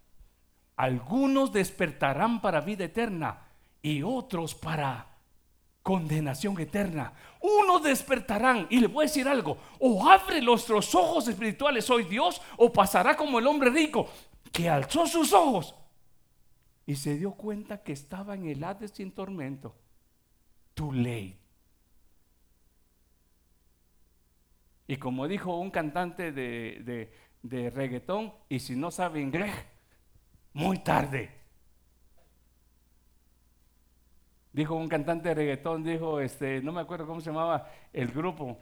Algunos 0.78 1.52
despertarán 1.52 2.40
para 2.40 2.62
vida 2.62 2.86
eterna 2.86 3.42
y 3.82 4.04
otros 4.04 4.56
para 4.56 5.17
condenación 5.88 6.60
eterna. 6.60 7.14
Unos 7.40 7.82
despertarán 7.82 8.68
y 8.70 8.82
le 8.82 8.88
voy 8.88 9.06
a 9.06 9.08
decir 9.08 9.26
algo, 9.26 9.58
o 9.80 10.06
abre 10.10 10.42
nuestros 10.42 10.94
ojos 10.94 11.30
espirituales 11.30 11.90
hoy 11.90 12.04
Dios, 12.04 12.42
o 12.58 12.74
pasará 12.74 13.16
como 13.16 13.40
el 13.40 13.48
hombre 13.48 13.70
rico 13.70 14.10
que 14.52 14.68
alzó 14.68 15.08
sus 15.08 15.32
ojos 15.32 15.74
y 16.86 16.98
se 16.98 17.18
dio 17.18 17.32
cuenta 17.32 17.84
que 17.84 17.94
estaba 17.94 18.36
en 18.36 18.50
el 18.50 18.66
Hades 18.66 18.92
sin 18.92 19.14
tormento. 19.14 19.78
Too 20.74 20.92
late. 20.92 21.40
Y 24.88 24.98
como 24.98 25.30
dijo 25.30 25.58
un 25.58 25.72
cantante 25.72 26.34
de, 26.34 26.82
de, 26.84 27.14
de 27.44 27.70
reggaetón, 27.70 28.34
y 28.50 28.60
si 28.60 28.76
no 28.76 28.92
sabe 28.92 29.22
inglés, 29.22 29.56
muy 30.52 30.80
tarde. 30.80 31.37
Dijo 34.58 34.74
un 34.74 34.88
cantante 34.88 35.30
de 35.30 35.36
reggaetón, 35.36 35.84
dijo, 35.84 36.20
este, 36.20 36.64
no 36.64 36.72
me 36.72 36.82
acuerdo 36.82 37.06
cómo 37.06 37.22
se 37.22 37.30
llamaba 37.30 37.70
el 37.94 38.08
grupo. 38.08 38.58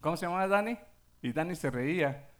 ¿Cómo 0.00 0.16
se 0.16 0.26
llamaba 0.26 0.46
Dani? 0.46 0.78
Y 1.20 1.32
Dani 1.32 1.56
se 1.56 1.68
reía. 1.68 2.30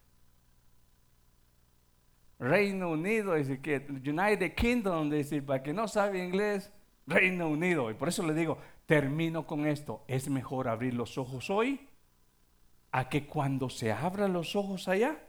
Reino 2.38 2.90
Unido, 2.90 3.34
dice 3.34 3.60
que 3.60 3.84
United 3.88 4.54
Kingdom, 4.54 5.10
dice, 5.10 5.42
para 5.42 5.64
que 5.64 5.72
no 5.72 5.88
sabe 5.88 6.24
inglés, 6.24 6.70
Reino 7.08 7.48
Unido. 7.48 7.90
Y 7.90 7.94
por 7.94 8.06
eso 8.06 8.24
le 8.24 8.34
digo, 8.34 8.58
termino 8.86 9.44
con 9.44 9.66
esto. 9.66 10.04
Es 10.06 10.28
mejor 10.28 10.68
abrir 10.68 10.94
los 10.94 11.18
ojos 11.18 11.50
hoy 11.50 11.88
a 12.92 13.08
que 13.08 13.26
cuando 13.26 13.68
se 13.68 13.90
abran 13.90 14.32
los 14.32 14.54
ojos 14.54 14.86
allá, 14.86 15.20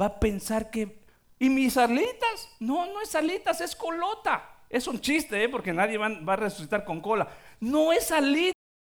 va 0.00 0.06
a 0.06 0.18
pensar 0.18 0.70
que, 0.70 0.98
¿y 1.38 1.50
mis 1.50 1.76
alitas? 1.76 2.56
No, 2.58 2.86
no 2.86 3.02
es 3.02 3.14
alitas, 3.14 3.60
es 3.60 3.76
colota. 3.76 4.51
Es 4.72 4.86
un 4.88 4.98
chiste, 4.98 5.44
¿eh? 5.44 5.48
porque 5.50 5.74
nadie 5.74 5.98
va, 5.98 6.06
a 6.06 6.36
resucitar 6.36 6.84
con 6.84 7.02
cola. 7.02 7.28
No 7.60 7.92
es 7.92 8.10
alita 8.10 8.61